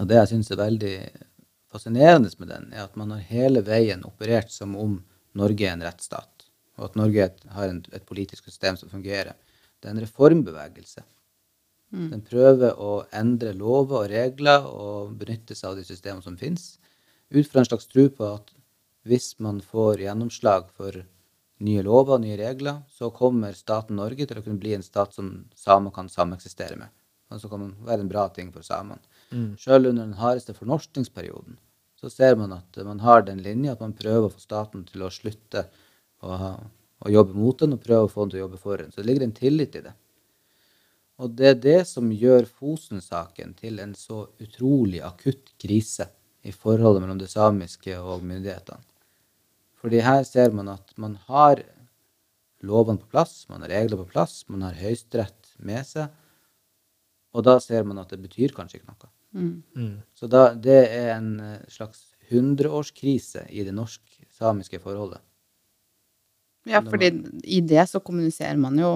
Og 0.00 0.08
det 0.10 0.18
jeg 0.18 0.32
syns 0.32 0.50
er 0.50 0.62
veldig 0.62 0.94
fascinerende 1.74 2.30
med 2.38 2.50
den, 2.50 2.70
er 2.72 2.86
at 2.86 2.96
man 2.98 3.12
har 3.14 3.26
hele 3.30 3.62
veien 3.66 4.04
operert 4.06 4.52
som 4.54 4.74
om 4.78 4.98
Norge 5.38 5.66
er 5.66 5.74
en 5.74 5.82
rettsstat, 5.82 6.46
og 6.78 6.90
at 6.90 6.98
Norge 6.98 7.30
har 7.56 7.70
en, 7.70 7.82
et 7.94 8.06
politisk 8.06 8.46
system 8.46 8.78
som 8.78 8.90
fungerer. 8.90 9.34
Det 9.78 9.90
er 9.90 9.96
en 9.96 10.04
reformbevegelse. 10.04 11.02
Mm. 11.94 12.08
Den 12.10 12.22
prøver 12.26 12.78
å 12.80 13.04
endre 13.14 13.52
lover 13.54 14.04
og 14.04 14.10
regler 14.10 14.66
og 14.66 15.14
benytte 15.18 15.54
seg 15.54 15.72
av 15.72 15.80
de 15.80 15.86
systemene 15.86 16.26
som 16.26 16.38
finnes, 16.38 16.76
ut 17.34 17.50
fra 17.50 17.62
en 17.62 17.68
slags 17.68 17.90
tro 17.90 18.06
på 18.10 18.30
at 18.36 18.54
hvis 19.04 19.34
man 19.42 19.60
får 19.62 20.02
gjennomslag 20.06 20.70
for 20.74 21.02
nye 21.62 21.82
lover 21.86 22.16
og 22.16 22.24
nye 22.24 22.38
regler, 22.38 22.80
så 22.90 23.10
kommer 23.14 23.54
staten 23.54 23.98
Norge 24.00 24.26
til 24.26 24.40
å 24.40 24.42
kunne 24.42 24.60
bli 24.62 24.74
en 24.74 24.82
stat 24.82 25.14
som 25.14 25.30
samer 25.58 25.94
kan 25.94 26.10
sameksistere 26.10 26.78
med. 26.80 26.90
Og 27.32 27.40
så 27.40 27.50
kan 27.50 27.62
det 27.62 27.86
være 27.86 28.04
en 28.04 28.10
bra 28.10 28.26
ting 28.34 28.50
for 28.54 28.66
samene. 28.66 29.02
Mm. 29.30 29.54
Sjøl 29.58 29.90
under 29.90 30.02
den 30.02 30.18
hardeste 30.18 30.54
fornorskningsperioden 30.56 31.58
så 32.04 32.10
ser 32.12 32.36
man 32.36 32.52
at 32.52 32.76
man 32.84 33.00
har 33.00 33.22
den 33.24 33.40
linja 33.42 33.72
at 33.72 33.80
man 33.80 33.94
prøver 33.96 34.28
å 34.28 34.32
få 34.34 34.42
staten 34.42 34.82
til 34.84 35.06
å 35.06 35.12
slutte 35.14 35.64
å, 36.20 36.36
å 37.00 37.12
jobbe 37.12 37.36
mot 37.38 37.62
den, 37.62 37.76
og 37.76 37.84
prøve 37.84 38.08
å 38.08 38.12
få 38.12 38.26
den 38.26 38.34
til 38.34 38.40
å 38.40 38.44
jobbe 38.44 38.60
for 38.60 38.82
den. 38.82 38.90
Så 38.92 39.00
det 39.00 39.08
ligger 39.08 39.24
en 39.24 39.36
tillit 39.36 39.78
i 39.78 39.84
det. 39.86 39.94
Og 41.22 41.32
det 41.38 41.48
er 41.48 41.60
det 41.62 41.78
som 41.88 42.10
gjør 42.12 42.48
Fosen-saken 42.50 43.54
til 43.56 43.78
en 43.80 43.94
så 43.96 44.24
utrolig 44.42 45.00
akutt 45.06 45.54
krise 45.62 46.10
i 46.44 46.52
forholdet 46.52 47.04
mellom 47.04 47.20
det 47.22 47.30
samiske 47.32 47.96
og 48.02 48.26
myndighetene. 48.26 48.82
Fordi 49.84 50.00
her 50.00 50.22
ser 50.24 50.54
man 50.56 50.70
at 50.72 50.94
man 50.96 51.18
har 51.28 51.60
lovene 52.64 53.02
på 53.02 53.10
plass, 53.12 53.42
man 53.50 53.60
har 53.66 53.74
regler 53.74 54.00
på 54.00 54.06
plass, 54.14 54.46
man 54.48 54.62
har 54.64 54.78
Høyesterett 54.78 55.50
med 55.60 55.84
seg. 55.84 56.08
Og 57.36 57.44
da 57.44 57.58
ser 57.60 57.84
man 57.84 58.00
at 58.00 58.14
det 58.14 58.22
betyr 58.22 58.54
kanskje 58.56 58.80
ikke 58.80 58.94
noe. 58.94 59.10
Mm. 59.34 59.54
mm. 59.76 59.94
Så 60.16 60.30
da, 60.30 60.46
det 60.54 60.78
er 60.88 61.10
en 61.18 61.34
slags 61.68 62.14
hundreårskrise 62.30 63.44
i 63.52 63.66
det 63.66 63.74
norsk-samiske 63.76 64.80
forholdet. 64.80 65.20
Ja, 66.64 66.80
fordi 66.80 67.10
i 67.44 67.60
det 67.60 67.84
så 67.90 68.00
kommuniserer 68.00 68.56
man 68.56 68.78
jo 68.80 68.94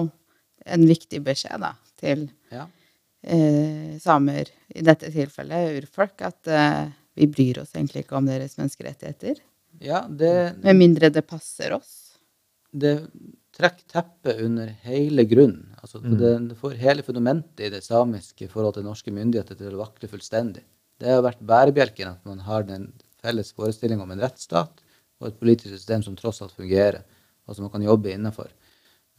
en 0.65 0.87
viktig 0.89 1.21
beskjed 1.25 1.61
da, 1.61 1.75
til 2.01 2.25
ja. 2.49 2.65
eh, 3.21 3.99
samer, 4.01 4.49
i 4.73 4.81
dette 4.85 5.11
tilfellet 5.13 5.83
urfolk, 5.83 6.25
at 6.25 6.49
eh, 6.49 6.89
vi 7.19 7.29
bryr 7.29 7.61
oss 7.61 7.75
egentlig 7.75 8.07
ikke 8.07 8.17
om 8.17 8.25
deres 8.29 8.57
menneskerettigheter. 8.57 9.43
Ja, 9.79 10.03
det... 10.09 10.55
Med 10.63 10.75
mindre 10.75 11.09
det 11.13 11.23
passer 11.27 11.73
oss. 11.77 12.17
Det 12.71 12.95
trekker 13.55 13.85
teppet 13.91 14.41
under 14.43 14.71
hele 14.85 15.25
grunnen. 15.27 15.75
Altså, 15.81 16.01
mm. 16.03 16.17
det, 16.19 16.33
det, 16.49 16.57
får 16.59 16.75
hele 16.79 17.03
fundamentet 17.03 17.65
i 17.67 17.71
det 17.73 17.81
samiske 17.83 18.45
i 18.45 18.51
forhold 18.51 18.77
til 18.77 18.85
norske 18.87 19.13
myndigheter 19.13 19.57
til 19.59 19.75
å 19.75 19.81
vakle 19.83 20.11
fullstendig. 20.11 20.65
Det 20.99 21.11
har 21.11 21.23
vært 21.23 21.43
bærebjelken 21.47 22.11
at 22.11 22.27
man 22.27 22.43
har 22.45 22.67
den 22.67 22.89
felles 23.23 23.51
forestillinga 23.55 24.03
om 24.03 24.13
en 24.15 24.23
rettsstat 24.23 24.83
og 25.19 25.29
et 25.29 25.39
politisk 25.39 25.73
system 25.73 26.03
som 26.05 26.15
tross 26.19 26.41
alt 26.43 26.55
fungerer, 26.55 27.01
og 27.47 27.55
som 27.55 27.65
man 27.65 27.73
kan 27.73 27.83
jobbe 27.83 28.11
innenfor. 28.13 28.51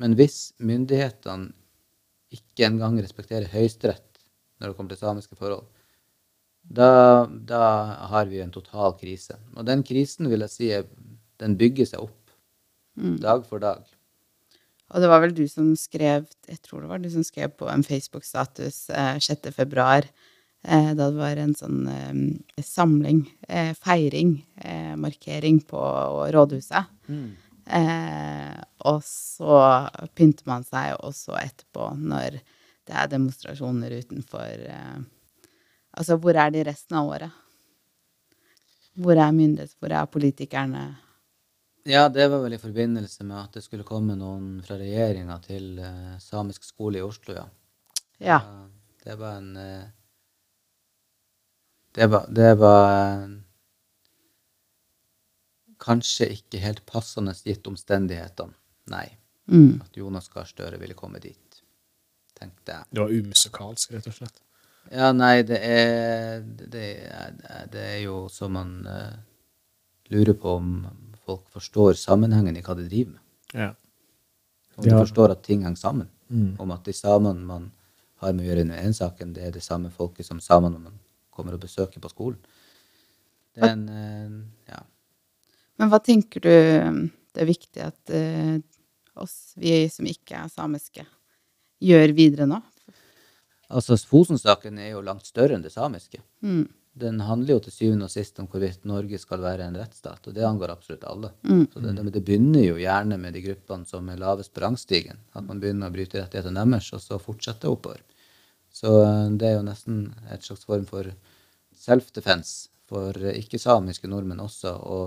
Men 0.01 0.15
hvis 0.17 0.53
myndighetene 0.61 1.53
ikke 2.33 2.69
engang 2.69 2.97
respekterer 3.03 3.51
Høyesterett 3.53 4.07
når 4.61 4.71
det 4.71 4.77
kommer 4.77 4.95
til 4.95 5.03
samiske 5.03 5.37
forhold, 5.37 5.67
da, 6.71 7.27
da, 7.27 7.63
har 8.13 8.29
vi 8.31 8.41
en 8.43 8.53
total 8.55 8.95
krise. 8.99 9.37
Og 9.57 9.67
den 9.67 9.83
krisen 9.87 10.31
vil 10.31 10.45
jeg 10.47 10.55
si 10.55 10.69
den 11.43 11.57
bygger 11.59 11.89
seg 11.89 12.05
opp 12.05 12.35
mm. 12.95 13.17
dag 13.25 13.43
for 13.49 13.63
dag. 13.63 13.83
Og 14.91 15.03
det 15.03 15.11
var 15.11 15.23
vel 15.23 15.35
du 15.35 15.45
som 15.51 15.71
skrev 15.79 16.27
Jeg 16.49 16.63
tror 16.67 16.83
det 16.83 16.91
var 16.91 17.03
du 17.03 17.11
som 17.11 17.25
skrev 17.27 17.53
på 17.59 17.69
en 17.71 17.85
Facebook-status 17.87 18.79
eh, 18.91 19.19
6. 19.23 19.51
februar, 19.55 20.07
eh, 20.67 20.91
da 20.95 21.11
det 21.11 21.19
var 21.19 21.43
en 21.43 21.55
sånn 21.59 21.85
eh, 21.91 22.63
samling, 22.67 23.23
eh, 23.49 23.71
feiring, 23.79 24.35
eh, 24.63 24.97
markering 24.99 25.63
på 25.67 25.83
rådhuset. 26.35 26.91
Mm. 27.11 27.31
Eh, 27.71 28.57
og 28.91 29.03
så 29.07 29.61
pynter 30.19 30.47
man 30.51 30.67
seg 30.67 30.99
også 30.99 31.39
etterpå, 31.39 31.93
når 31.99 32.41
det 32.87 32.99
er 32.99 33.11
demonstrasjoner 33.11 33.95
utenfor 34.03 34.67
Altså, 35.91 36.17
hvor 36.17 36.37
er 36.39 36.53
de 36.55 36.65
resten 36.67 36.97
av 36.99 37.09
året? 37.11 37.39
Hvor 39.01 39.19
er 39.19 39.33
myndighet, 39.33 39.75
hvor 39.81 39.93
er 39.95 40.11
politikerne? 40.11 40.85
Ja, 41.89 42.09
det 42.09 42.29
var 42.29 42.43
vel 42.45 42.55
i 42.55 42.61
forbindelse 42.61 43.25
med 43.25 43.39
at 43.41 43.57
det 43.57 43.65
skulle 43.65 43.87
komme 43.89 44.17
noen 44.19 44.59
fra 44.65 44.77
regjeringa 44.79 45.39
til 45.45 45.79
uh, 45.81 46.19
samisk 46.21 46.67
skole 46.67 47.01
i 47.01 47.05
Oslo, 47.05 47.35
ja. 47.39 47.47
ja. 48.21 48.41
det 49.05 49.17
var 49.19 49.39
en 49.39 49.55
uh, 49.57 49.87
Det 51.97 52.07
var, 52.07 52.27
det 52.29 52.51
var 52.61 52.85
uh, 53.25 53.33
kanskje 55.81 56.29
ikke 56.37 56.61
helt 56.61 56.85
passende 56.87 57.35
gitt 57.35 57.67
omstendighetene, 57.67 58.55
nei. 58.93 59.09
Mm. 59.51 59.81
At 59.83 59.97
Jonas 59.97 60.29
Gahr 60.31 60.47
Støre 60.47 60.79
ville 60.79 60.95
komme 60.95 61.19
dit, 61.19 61.63
tenkte 62.37 62.77
jeg. 62.77 62.87
Det 62.93 63.03
var 63.03 63.11
umusikalsk, 63.11 63.97
rett 63.97 64.13
og 64.13 64.19
slett? 64.21 64.45
Ja, 64.91 65.13
nei, 65.15 65.43
det 65.47 65.59
er 65.63 66.41
Det, 66.43 66.87
er, 67.07 67.35
det 67.71 67.83
er 67.85 67.99
jo 68.05 68.25
så 68.33 68.49
man 68.51 68.81
lurer 70.11 70.35
på 70.35 70.57
om 70.59 70.73
folk 71.27 71.47
forstår 71.55 71.95
sammenhengen 71.99 72.57
i 72.57 72.63
hva 72.65 72.75
de 72.75 72.89
driver 72.89 73.13
med. 73.13 73.23
Ja. 73.55 73.71
Om 74.77 74.87
de 74.87 74.97
forstår 74.97 75.35
at 75.35 75.45
ting 75.47 75.63
henger 75.67 75.79
sammen. 75.79 76.09
Mm. 76.31 76.55
Om 76.59 76.73
at 76.75 76.87
de 76.87 76.95
samene 76.97 77.45
man 77.47 77.71
har 78.23 78.35
med 78.35 78.45
å 78.45 78.49
gjøre 78.49 78.65
i 78.65 78.71
den 78.71 78.97
saken, 78.97 79.35
det 79.37 79.47
er 79.47 79.55
det 79.55 79.63
samme 79.65 79.91
folket 79.95 80.27
som 80.27 80.41
samene 80.43 80.81
man 80.81 80.99
kommer 81.35 81.57
og 81.57 81.63
besøker 81.65 82.03
på 82.03 82.11
skolen. 82.13 82.41
Det 83.55 83.67
er 83.67 83.75
en 83.75 83.87
uh, 83.89 84.41
Ja. 84.71 84.83
Men 85.81 85.89
hva 85.91 85.99
tenker 86.05 86.43
du 86.45 86.51
det 86.51 87.43
er 87.43 87.49
viktig 87.49 87.83
at 87.83 88.13
uh, 88.13 88.59
oss, 89.23 89.55
vi 89.57 89.73
som 89.91 90.07
ikke 90.07 90.37
er 90.43 90.51
samiske, 90.53 91.07
gjør 91.81 92.15
videre 92.17 92.49
nå? 92.51 92.61
Altså, 93.71 93.97
Fosen-saken 94.11 94.79
er 94.83 94.93
jo 94.95 95.05
langt 95.07 95.29
større 95.29 95.57
enn 95.57 95.65
det 95.65 95.73
samiske. 95.75 96.23
Mm 96.43 96.67
den 97.01 97.21
handler 97.23 97.55
jo 97.55 97.63
til 97.65 97.75
syvende 97.75 98.07
og 98.09 98.13
sist 98.13 98.39
om 98.43 98.49
hvorvidt 98.51 98.87
Norge 98.89 99.19
skal 99.21 99.43
være 99.43 99.69
en 99.69 99.77
rettsstat, 99.79 100.27
og 100.27 100.35
det 100.35 100.47
angår 100.47 100.73
absolutt 100.73 101.05
alle. 101.07 101.31
Mm. 101.47 101.67
Så 101.73 101.83
det, 101.85 101.93
det, 102.17 102.23
begynner 102.27 102.65
jo 102.65 102.81
gjerne 102.81 103.19
med 103.21 103.37
de 103.37 103.45
gruppene 103.45 103.87
som 103.87 104.09
er 104.11 104.19
lavest 104.21 104.53
på 104.55 104.65
rangstigen. 104.65 105.21
At 105.33 105.47
man 105.47 105.63
begynner 105.63 105.91
å 105.91 105.95
bryte 105.95 106.19
rettighetene 106.19 106.65
deres, 106.67 106.91
og 106.97 107.05
så 107.05 107.21
fortsetter 107.23 107.71
oppover. 107.71 108.03
Så 108.75 108.91
eh, 109.05 109.29
det 109.39 109.49
er 109.49 109.57
jo 109.59 109.67
nesten 109.67 110.03
et 110.35 110.47
slags 110.47 110.67
form 110.67 110.87
for 110.89 111.13
self-defense 111.81 112.69
for 112.91 113.15
ikke-samiske 113.15 114.11
nordmenn 114.11 114.43
også 114.43 114.75
å 114.75 115.01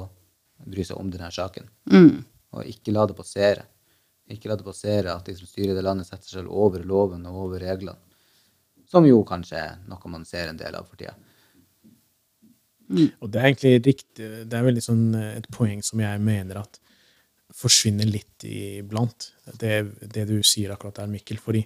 bry 0.64 0.86
seg 0.88 1.00
om 1.00 1.12
denne 1.12 1.30
saken. 1.36 1.68
Mm. 1.92 2.24
Og 2.56 2.70
ikke 2.72 2.96
la 2.96 3.06
det 3.10 3.18
passere. 3.18 3.68
Ikke 4.32 4.48
la 4.48 4.56
det 4.56 4.66
passere 4.66 5.12
at 5.12 5.28
de 5.28 5.36
som 5.36 5.50
styrer 5.50 5.76
det 5.76 5.84
landet, 5.84 6.08
setter 6.08 6.32
seg 6.32 6.48
over 6.48 6.86
loven 6.88 7.28
og 7.28 7.42
over 7.50 7.60
reglene. 7.60 8.00
Som 8.94 9.08
jo 9.10 9.24
kanskje 9.26 9.58
er 9.58 9.78
noe 9.90 10.12
man 10.14 10.26
ser 10.30 10.52
en 10.52 10.60
del 10.60 10.76
av 10.78 10.86
for 10.86 11.00
tida. 11.00 11.16
Mm. 12.94 13.10
Og 13.24 13.30
det 13.32 13.40
er 13.40 13.50
egentlig 13.50 13.74
riktig, 13.88 14.30
det 14.46 14.58
er 14.58 14.66
veldig 14.68 14.84
sånn 14.86 15.06
eh, 15.18 15.38
et 15.40 15.48
poeng 15.54 15.82
som 15.86 16.02
jeg 16.04 16.22
mener 16.22 16.62
at 16.62 16.80
forsvinner 17.54 18.10
litt 18.10 18.46
iblant. 18.50 19.32
Det, 19.60 19.74
det 20.14 20.28
du 20.30 20.38
sier 20.46 20.74
akkurat 20.74 21.02
der, 21.02 21.10
Mikkel. 21.12 21.40
fordi 21.42 21.64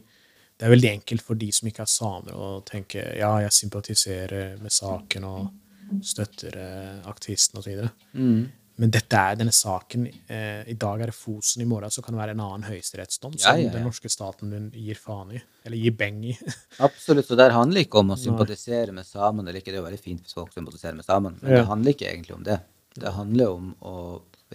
det 0.57 0.65
er 0.65 0.73
veldig 0.73 0.89
enkelt 0.89 1.23
for 1.23 1.39
de 1.39 1.51
som 1.53 1.69
ikke 1.69 1.83
er 1.85 1.91
samer, 1.91 2.33
å 2.33 2.61
tenke 2.65 3.03
ja, 3.19 3.29
jeg 3.43 3.55
sympatiserer 3.55 4.55
med 4.61 4.73
saken 4.73 5.27
og 5.27 6.03
støtter 6.03 6.57
eh, 6.59 6.95
aktivisten 7.09 7.59
osv. 7.61 7.83
Mm. 8.17 8.47
Men 8.77 8.91
dette 8.93 9.17
er 9.17 9.37
denne 9.39 9.53
saken. 9.55 10.05
Eh, 10.29 10.61
I 10.69 10.75
dag 10.77 11.01
er 11.01 11.09
det 11.09 11.17
Fosen, 11.17 11.63
i 11.63 11.67
morgen 11.69 11.93
så 11.93 12.03
kan 12.05 12.13
det 12.13 12.21
være 12.21 12.35
en 12.35 12.43
annen 12.45 12.67
høyesterettsdom 12.67 13.33
som 13.33 13.57
ja, 13.57 13.63
ja, 13.63 13.67
ja. 13.67 13.73
den 13.73 13.87
norske 13.87 14.11
staten 14.13 14.53
gir 14.69 14.99
faen 15.01 15.33
i. 15.33 15.41
Eller 15.65 15.81
gir 15.81 15.95
beng 15.97 16.21
i. 16.29 16.35
Absolutt. 16.87 17.25
Så 17.25 17.37
det 17.39 17.49
handler 17.55 17.87
ikke 17.87 18.03
om 18.03 18.13
å 18.13 18.19
sympatisere 18.21 18.93
med 18.93 19.09
samene. 19.09 19.49
Eller 19.49 19.63
ikke, 19.63 19.73
det 19.73 19.79
er 19.79 19.81
jo 19.81 19.89
veldig 19.89 20.03
fint 20.03 20.25
hvis 20.25 20.37
folk 20.37 20.53
sympatiserer 20.53 20.97
med 20.99 21.07
samene, 21.07 21.41
men 21.41 21.57
det 21.57 21.67
handler 21.69 21.97
ikke 21.97 22.09
egentlig 22.11 22.37
om 22.37 22.45
det. 22.45 22.61
Det 22.97 23.13
handler 23.13 23.53
om 23.53 23.71
å 23.85 23.95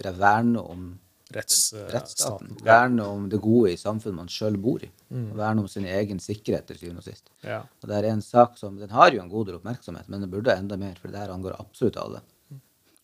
verne 0.03 0.63
om 0.63 0.91
Retts, 1.33 1.73
rettsstaten. 1.89 2.51
Verne 2.61 3.05
om 3.09 3.23
det 3.29 3.39
gode 3.41 3.71
i 3.73 3.77
samfunnet 3.79 4.19
man 4.19 4.29
sjøl 4.29 4.57
bor 4.61 4.83
i. 4.85 4.89
Mm. 5.09 5.31
Verne 5.39 5.63
om 5.63 5.69
sin 5.71 5.87
egen 5.89 6.19
sikkerhet 6.21 6.67
til 6.69 6.77
syvende 6.77 7.01
og 7.01 7.07
sist. 7.07 7.31
Og 7.41 7.87
det 7.89 7.95
er 7.97 8.09
en 8.11 8.21
sak 8.21 8.59
som, 8.59 8.77
Den 8.77 8.93
har 8.93 9.15
jo 9.15 9.23
en 9.23 9.31
god 9.31 9.49
del 9.49 9.57
oppmerksomhet, 9.57 10.09
men 10.13 10.21
den 10.21 10.29
burde 10.29 10.53
enda 10.53 10.77
mer, 10.77 10.93
for 11.01 11.09
det 11.09 11.23
her 11.23 11.33
angår 11.33 11.57
absolutt 11.57 11.97
alle. 11.97 12.21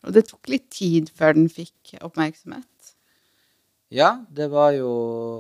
Og 0.08 0.16
det 0.16 0.28
tok 0.30 0.52
litt 0.52 0.70
tid 0.72 1.10
før 1.16 1.36
den 1.36 1.50
fikk 1.52 1.96
oppmerksomhet? 2.00 2.94
Ja, 3.90 4.20
det 4.30 4.48
var 4.54 4.72
jo 4.78 4.92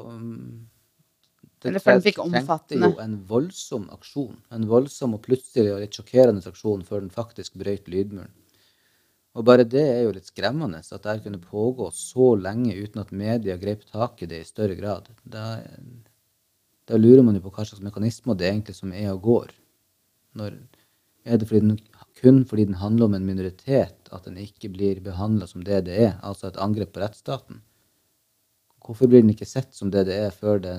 um, 0.09 0.67
det 1.61 1.71
Eller 1.71 1.83
før 1.83 1.97
den 1.97 2.05
fikk 2.07 2.21
omfattende. 2.23 2.89
jo 2.89 3.01
en 3.03 3.15
voldsom 3.29 3.89
aksjon. 3.93 4.37
En 4.55 4.67
voldsom 4.67 5.15
og 5.17 5.23
plutselig 5.25 5.73
og 5.73 5.81
litt 5.83 5.95
sjokkerende 5.95 6.43
aksjon 6.47 6.85
før 6.87 7.03
den 7.03 7.13
faktisk 7.13 7.57
brøyt 7.59 7.89
lydmuren. 7.91 8.31
Og 9.37 9.45
bare 9.45 9.65
det 9.67 9.83
er 9.83 10.01
jo 10.07 10.13
litt 10.15 10.27
skremmende, 10.27 10.81
at 10.81 11.03
det 11.03 11.11
her 11.11 11.21
kunne 11.23 11.39
pågå 11.39 11.91
så 11.93 12.31
lenge 12.39 12.73
uten 12.75 13.03
at 13.03 13.11
media 13.15 13.57
grep 13.61 13.85
tak 13.91 14.23
i 14.23 14.29
det 14.29 14.41
i 14.41 14.47
større 14.47 14.75
grad. 14.79 15.11
Da, 15.23 15.59
da 16.89 16.97
lurer 16.97 17.21
man 17.23 17.37
jo 17.37 17.43
på 17.45 17.53
hva 17.53 17.67
slags 17.67 17.83
mekanismer 17.85 18.39
det 18.39 18.49
egentlig 18.49 18.75
som 18.79 18.95
er 18.95 19.11
og 19.13 19.21
går. 19.27 19.53
Når, 20.39 20.57
er 21.25 21.37
det 21.37 21.47
fordi 21.49 21.61
den, 21.67 21.77
kun 22.19 22.43
fordi 22.47 22.67
den 22.69 22.79
handler 22.81 23.09
om 23.09 23.15
en 23.17 23.25
minoritet 23.27 24.11
at 24.13 24.25
den 24.27 24.37
ikke 24.41 24.71
blir 24.73 25.01
behandla 25.03 25.47
som 25.49 25.63
det 25.65 25.83
det 25.87 25.97
er, 26.05 26.15
altså 26.23 26.49
et 26.49 26.59
angrep 26.61 26.93
på 26.93 27.03
rettsstaten? 27.03 27.61
Hvorfor 28.85 29.09
blir 29.09 29.21
den 29.23 29.33
ikke 29.33 29.47
sett 29.49 29.75
som 29.75 29.91
det 29.93 30.07
det 30.09 30.17
er 30.17 30.33
før, 30.33 30.59
det 30.63 30.75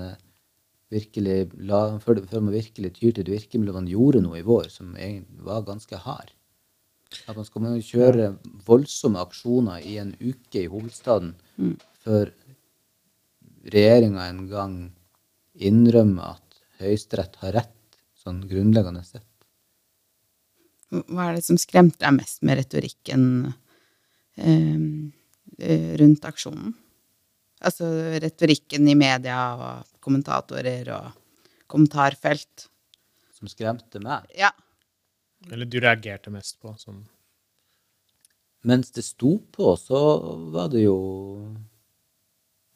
virkelig 0.91 1.51
la, 1.63 1.99
før, 2.03 2.19
det, 2.19 2.29
før 2.31 2.43
man 2.43 2.57
virkelig 2.57 2.93
tyr 2.97 3.15
til 3.15 3.27
det 3.27 3.37
virkemidlet 3.37 3.77
man 3.77 3.91
gjorde 3.91 4.23
noe 4.25 4.41
i 4.41 4.47
vår, 4.47 4.69
som 4.73 4.97
egentlig 4.97 5.47
var 5.47 5.67
ganske 5.69 6.01
hard? 6.05 6.33
At 7.27 7.37
man 7.37 7.47
skal 7.47 7.83
kjøre 7.83 8.27
voldsomme 8.67 9.23
aksjoner 9.23 9.83
i 9.87 9.97
en 10.03 10.15
uke 10.21 10.65
i 10.65 10.71
hovedstaden 10.71 11.35
før 12.05 12.31
regjeringa 13.71 14.29
en 14.31 14.45
gang 14.51 14.77
innrømmer 15.55 16.37
at 16.37 16.61
Høyesterett 16.81 17.35
har 17.43 17.53
rett, 17.59 17.99
sånn 18.17 18.41
grunnleggende 18.49 19.03
sett. 19.05 19.30
Hva 20.91 21.29
er 21.29 21.39
det 21.39 21.47
som 21.47 21.59
skremte 21.61 22.03
deg 22.03 22.17
mest 22.17 22.43
med 22.47 22.59
retorikken 22.59 23.25
eh, 24.37 24.81
eh, 25.59 25.91
rundt 26.01 26.27
aksjonen? 26.27 26.75
Altså 27.61 27.87
retorikken 28.23 28.89
i 28.89 28.97
media 28.97 29.39
og 29.55 30.03
kommentatorer 30.03 30.89
og 30.97 31.11
kommentarfelt. 31.71 32.67
Som 33.37 33.51
skremte 33.53 34.03
meg. 34.03 34.27
Ja. 34.37 34.51
Eller 35.51 35.69
du 35.69 35.79
reagerte 35.81 36.33
mest 36.33 36.59
på 36.61 36.75
som 36.81 37.05
Mens 38.69 38.91
det 38.93 39.07
sto 39.07 39.39
på, 39.55 39.71
så 39.81 39.99
var 40.53 40.67
det 40.69 40.83
jo 40.83 40.97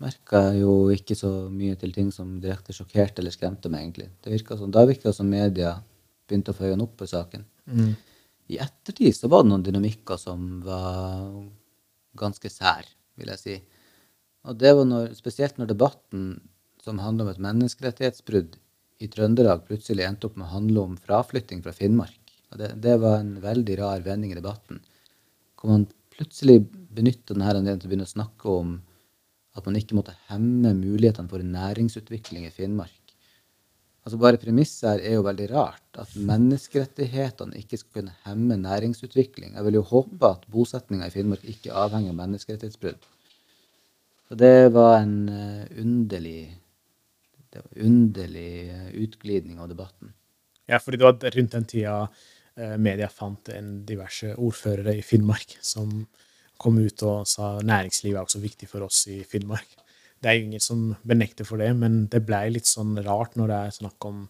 Merka 0.01 0.49
jo 0.57 0.89
ikke 0.91 1.15
så 1.17 1.29
mye 1.53 1.77
til 1.81 1.93
ting 1.95 2.09
som 2.13 2.39
direkte 2.43 2.75
sjokkerte 2.75 3.23
eller 3.23 3.33
skremte 3.33 3.71
meg, 3.71 3.85
egentlig. 3.85 4.09
Det 4.25 4.33
virket 4.33 4.59
som, 4.61 4.73
da 4.75 4.83
virka 4.89 5.11
det 5.11 5.17
som 5.17 5.29
media 5.31 5.77
begynte 6.27 6.51
å 6.51 6.57
få 6.57 6.67
øynene 6.67 6.85
opp 6.89 6.97
for 6.99 7.09
saken. 7.09 7.45
I 7.65 8.59
ettertid 8.61 9.15
så 9.17 9.31
var 9.33 9.45
det 9.45 9.53
noen 9.53 9.65
dynamikker 9.65 10.19
som 10.21 10.61
var 10.65 11.31
ganske 12.19 12.51
sær, 12.53 12.87
vil 13.19 13.31
jeg 13.33 13.41
si. 13.41 13.57
Og 14.45 14.59
det 14.61 14.75
var 14.77 14.89
når, 14.89 15.15
spesielt 15.17 15.57
når 15.59 15.73
debatten 15.73 16.27
som 16.85 17.01
handler 17.01 17.25
om 17.25 17.33
et 17.33 17.43
menneskerettighetsbrudd 17.43 18.59
i 19.03 19.09
Trøndelag, 19.11 19.65
plutselig 19.69 20.05
endte 20.05 20.29
opp 20.29 20.37
med 20.37 20.47
å 20.47 20.55
handle 20.55 20.85
om 20.85 20.99
fraflytting 21.01 21.63
fra 21.65 21.73
Finnmark. 21.75 22.21
Og 22.53 22.61
det, 22.61 22.75
det 22.85 22.99
var 23.03 23.19
en 23.19 23.39
veldig 23.43 23.79
rar 23.81 24.05
vending 24.05 24.35
i 24.35 24.39
debatten. 24.39 24.83
Hvor 25.59 25.73
man 25.73 25.87
plutselig 26.15 26.61
benytta 26.95 27.33
denne 27.33 27.49
anledningen 27.49 27.81
til 27.83 27.89
å 27.89 27.95
begynne 27.95 28.07
å 28.07 28.13
snakke 28.13 28.59
om 28.61 28.77
at 29.55 29.67
man 29.67 29.79
ikke 29.79 29.97
måtte 29.97 30.15
hemme 30.29 30.75
mulighetene 30.77 31.31
for 31.31 31.43
næringsutvikling 31.47 32.47
i 32.47 32.53
Finnmark. 32.55 33.04
Altså 34.05 34.19
Bare 34.21 34.41
premisset 34.41 34.85
her 34.85 35.01
er 35.01 35.17
jo 35.17 35.25
veldig 35.25 35.47
rart. 35.55 35.87
At 35.97 36.13
menneskerettighetene 36.17 37.57
ikke 37.63 37.81
skal 37.81 38.01
kunne 38.01 38.17
hemme 38.27 38.59
næringsutvikling. 38.61 39.55
Jeg 39.57 39.65
vil 39.65 39.79
jo 39.81 39.87
håpe 39.89 40.29
at 40.29 40.45
bosetninga 40.53 41.09
i 41.09 41.15
Finnmark 41.15 41.47
ikke 41.49 41.73
avhenger 41.73 42.13
av 42.13 42.19
menneskerettighetsbrudd. 42.21 43.09
Så 44.29 44.37
det 44.41 44.73
var 44.77 44.99
en 45.01 45.17
eh, 45.29 45.81
underlig 45.81 46.53
var 47.55 47.87
underlig 47.87 48.71
eh, 48.71 48.89
utglidning 49.05 49.61
av 49.61 49.69
debatten. 49.69 50.13
Ja, 50.67 50.79
fordi 50.79 50.99
det 50.99 51.07
var 51.07 51.37
rundt 51.37 51.53
den 51.53 51.67
tida 51.71 51.97
eh, 52.57 52.77
media 52.77 53.09
fant 53.09 53.49
en 53.55 53.85
diverse 53.87 54.35
ordførere 54.35 54.97
i 54.99 55.05
Finnmark 55.07 55.59
som 55.63 56.07
kom 56.59 56.79
ut 56.79 57.03
og 57.07 57.29
sa 57.29 57.59
næringslivet 57.63 58.19
er 58.19 58.25
også 58.25 58.43
viktig 58.43 58.69
for 58.71 58.87
oss 58.87 59.05
i 59.13 59.21
Finnmark. 59.29 59.69
Det 60.25 60.31
er 60.31 60.39
jo 60.39 60.45
ingen 60.49 60.63
som 60.65 60.85
benekter 61.05 61.45
for 61.45 61.61
det, 61.61 61.69
men 61.77 62.07
det 62.09 62.23
blei 62.25 62.47
litt 62.55 62.65
sånn 62.69 62.95
rart 63.05 63.35
når 63.37 63.51
det 63.51 63.57
er 63.61 63.75
snakk 63.77 64.07
om 64.09 64.23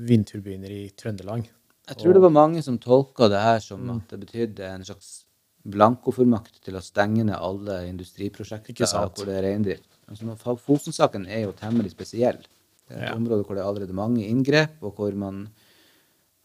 vindturbiner 0.00 0.72
i 0.72 0.84
Trøndelag. 0.96 1.44
Jeg 1.90 1.98
tror 2.00 2.14
det 2.16 2.22
var 2.24 2.32
mange 2.32 2.62
som 2.64 2.78
tolka 2.80 3.28
det 3.28 3.42
her 3.42 3.58
som 3.60 3.82
at 3.92 4.08
det 4.14 4.20
betydde 4.22 4.64
en 4.64 4.86
slags 4.86 5.26
blankofullmakt 5.68 6.62
til 6.64 6.78
å 6.78 6.80
stenge 6.80 7.26
ned 7.26 7.36
alle 7.36 7.82
industriprosjekter 7.90 8.72
hvor 8.80 9.28
det 9.28 9.36
er 9.36 9.44
reindrift. 9.50 9.88
Altså, 10.08 10.56
Fosen-saken 10.56 11.28
er 11.28 11.44
jo 11.44 11.52
temmelig 11.52 11.92
spesiell. 11.92 12.40
Det 12.88 12.96
er 12.96 13.02
et 13.02 13.08
Ja. 13.10 13.16
område 13.16 13.44
hvor 13.44 13.54
det 13.54 13.62
er 13.62 13.68
allerede 13.68 13.92
mange 13.94 14.24
inngrep, 14.24 14.80
og 14.82 14.96
hvor 14.96 15.12
man 15.14 15.50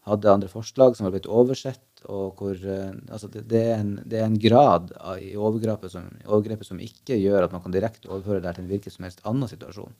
hadde 0.06 0.30
andre 0.30 0.48
forslag 0.48 0.94
som 0.96 1.04
var 1.04 1.12
blitt 1.12 1.26
oversett, 1.26 1.95
og 2.04 2.36
hvor 2.38 2.54
eh, 2.54 2.92
Altså, 3.08 3.28
det, 3.32 3.46
det, 3.50 3.62
er, 3.62 3.78
en, 3.80 3.94
det 4.04 4.20
er 4.20 4.26
en 4.26 4.38
grad 4.38 4.92
i 5.22 5.34
overgrepet 5.36 5.92
som, 5.92 6.10
overgrepet 6.26 6.68
som 6.68 6.82
ikke 6.82 7.16
gjør 7.18 7.46
at 7.46 7.54
man 7.54 7.62
kan 7.64 7.74
direkte 7.74 8.10
overføre 8.10 8.42
det 8.44 8.54
til 8.54 8.64
en 8.64 8.70
hvilken 8.70 8.94
som 8.94 9.08
helst 9.08 9.24
annen 9.24 9.48
situasjon. 9.50 9.96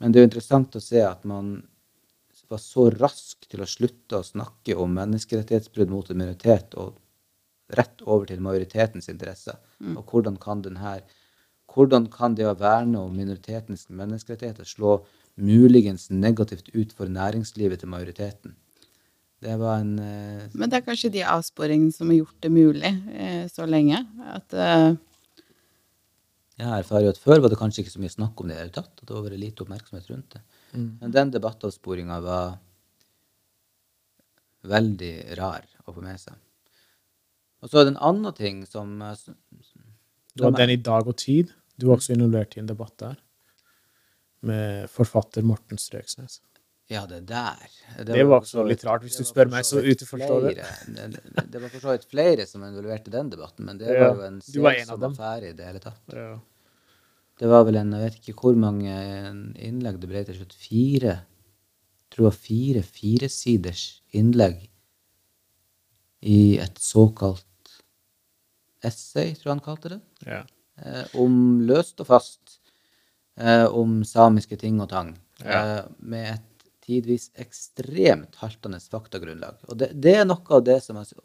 Men 0.00 0.12
det 0.12 0.18
er 0.18 0.24
jo 0.24 0.30
interessant 0.30 0.76
å 0.76 0.82
se 0.82 1.02
at 1.04 1.26
man 1.28 1.58
var 2.50 2.58
så 2.58 2.88
rask 2.90 3.46
til 3.46 3.62
å 3.62 3.68
slutte 3.68 4.18
å 4.18 4.26
snakke 4.26 4.74
om 4.74 4.92
menneskerettighetsbrudd 4.96 5.92
mot 5.92 6.10
en 6.10 6.18
minoritet 6.18 6.74
og 6.80 6.96
rett 7.78 8.02
over 8.02 8.26
til 8.26 8.42
majoritetens 8.42 9.06
interesser. 9.12 9.60
Og 9.94 10.02
hvordan 10.10 10.38
kan 10.42 10.64
den 10.64 10.80
her 10.82 11.04
hvordan 11.70 12.08
kan 12.10 12.34
det 12.34 12.48
å 12.50 12.56
verne 12.58 12.98
om 12.98 13.14
minoritetens 13.14 13.86
menneskerettigheter 13.94 14.66
slå 14.66 14.96
muligens 15.38 16.08
negativt 16.10 16.72
ut 16.74 16.92
for 16.96 17.06
næringslivet 17.06 17.84
til 17.84 17.92
majoriteten? 17.92 18.56
Det 19.40 19.56
var 19.56 19.80
en 19.80 19.98
eh, 19.98 20.48
Men 20.52 20.68
det 20.68 20.80
er 20.80 20.84
kanskje 20.84 21.12
de 21.14 21.22
avsporingene 21.24 21.94
som 21.94 22.10
har 22.12 22.18
gjort 22.20 22.42
det 22.44 22.50
mulig 22.52 22.90
eh, 23.16 23.46
så 23.48 23.64
lenge. 23.68 24.02
At 24.28 24.52
eh, 24.52 24.90
Jeg 26.60 26.82
erfarer 26.82 27.06
jo 27.06 27.12
at 27.14 27.22
før 27.22 27.40
var 27.40 27.52
det 27.52 27.60
kanskje 27.60 27.84
ikke 27.84 27.94
så 27.94 28.02
mye 28.02 28.12
snakk 28.12 28.42
om 28.42 28.50
det 28.50 28.56
i 28.56 28.58
det 28.58 28.66
hele 28.66 28.74
tatt. 28.76 28.92
At 28.98 29.06
det 29.06 29.16
var 29.16 29.24
vært 29.24 29.40
lite 29.40 29.64
oppmerksomhet 29.64 30.10
rundt 30.12 30.36
det. 30.36 30.42
Men 30.76 31.14
den 31.14 31.32
debattavsporinga 31.34 32.20
var 32.22 32.58
veldig 34.70 35.14
rar 35.40 35.64
å 35.88 35.94
få 35.96 36.04
med 36.04 36.20
seg. 36.20 36.36
Og 37.64 37.72
så 37.72 37.80
er 37.80 37.88
det 37.88 37.94
en 37.94 38.04
annen 38.10 38.36
ting 38.36 38.60
som 38.68 38.92
Du 39.00 39.02
har 39.08 39.16
Det 40.36 40.44
var 40.44 40.58
den 40.60 40.76
i 40.76 40.82
Dag 40.84 41.08
og 41.08 41.16
Tid. 41.16 41.56
Du 41.80 41.88
var 41.88 41.96
også 41.96 42.12
involvert 42.12 42.56
i 42.56 42.60
en 42.60 42.68
debatt 42.68 42.94
der. 43.00 43.16
Med 44.44 44.88
forfatter 44.92 45.44
Morten 45.44 45.80
Strøksnes. 45.80 46.42
Ja, 46.90 47.04
det 47.06 47.20
der. 47.28 47.66
Det 48.02 48.16
var 48.24 48.28
var 48.32 48.40
også 48.42 48.64
litt 48.66 48.82
rart, 48.84 49.04
hvis 49.06 49.16
du 49.20 49.24
spør 49.28 49.46
meg, 49.52 49.62
så 49.66 49.78
utenforstår 49.78 50.46
det. 50.48 50.54
Det, 50.96 51.04
det, 51.14 51.44
det 51.54 51.60
var 51.62 51.70
for 51.70 51.84
så 51.84 51.92
vidt 51.94 52.06
flere 52.10 52.46
som 52.50 52.64
involverte 52.66 53.12
den 53.14 53.30
debatten, 53.30 53.64
men 53.68 53.78
det 53.78 53.92
Ja, 53.92 54.08
var 54.08 54.16
jo 54.18 54.24
en 54.26 54.40
du 54.42 54.58
var 54.64 54.74
en 54.74 54.80
selsom 54.88 55.00
dem. 55.04 55.14
affære 55.14 55.52
i 55.52 55.56
det 55.60 55.68
hele 55.68 55.82
tatt. 55.84 56.00
Ja. 56.16 56.32
Det 57.40 57.48
var 57.48 57.62
vel 57.68 57.78
en, 57.80 57.92
jeg 57.94 58.08
vet 58.08 58.18
ikke 58.20 58.34
hvor 58.42 58.58
mange 58.58 58.96
innlegg 59.68 60.00
det 60.02 60.10
ble 60.10 60.24
til 60.28 60.40
slutt. 60.40 60.52
Fire. 60.66 61.14
Jeg 61.22 62.10
tror 62.16 62.26
det 62.26 62.28
var 62.32 62.40
fire 62.42 62.82
firesiders 62.82 63.84
innlegg 64.18 64.66
i 66.26 66.58
et 66.60 66.76
såkalt 66.82 67.46
essay, 68.84 69.30
tror 69.38 69.46
jeg 69.52 69.54
han 69.54 69.64
kalte 69.64 69.94
det. 69.94 70.00
Ja. 70.26 70.42
eh, 70.82 71.06
om 71.20 71.60
løst 71.68 72.00
og 72.02 72.08
fast 72.10 72.58
eh, 73.38 73.66
om 73.70 74.02
samiske 74.04 74.58
ting 74.60 74.80
og 74.82 74.90
tang. 74.92 75.14
Eh, 75.44 75.80
med 76.00 76.34
et 76.34 76.46
tidvis 76.90 77.30
ekstremt 77.40 78.36
haltende 78.42 78.80
faktagrunnlag. 78.82 79.60
Og 79.70 79.78
det, 79.80 79.92
det 80.02 80.16
er 80.20 80.26
noe 80.28 80.42
av 80.58 80.64
det 80.66 80.80
som 80.84 80.98
altså, 81.00 81.22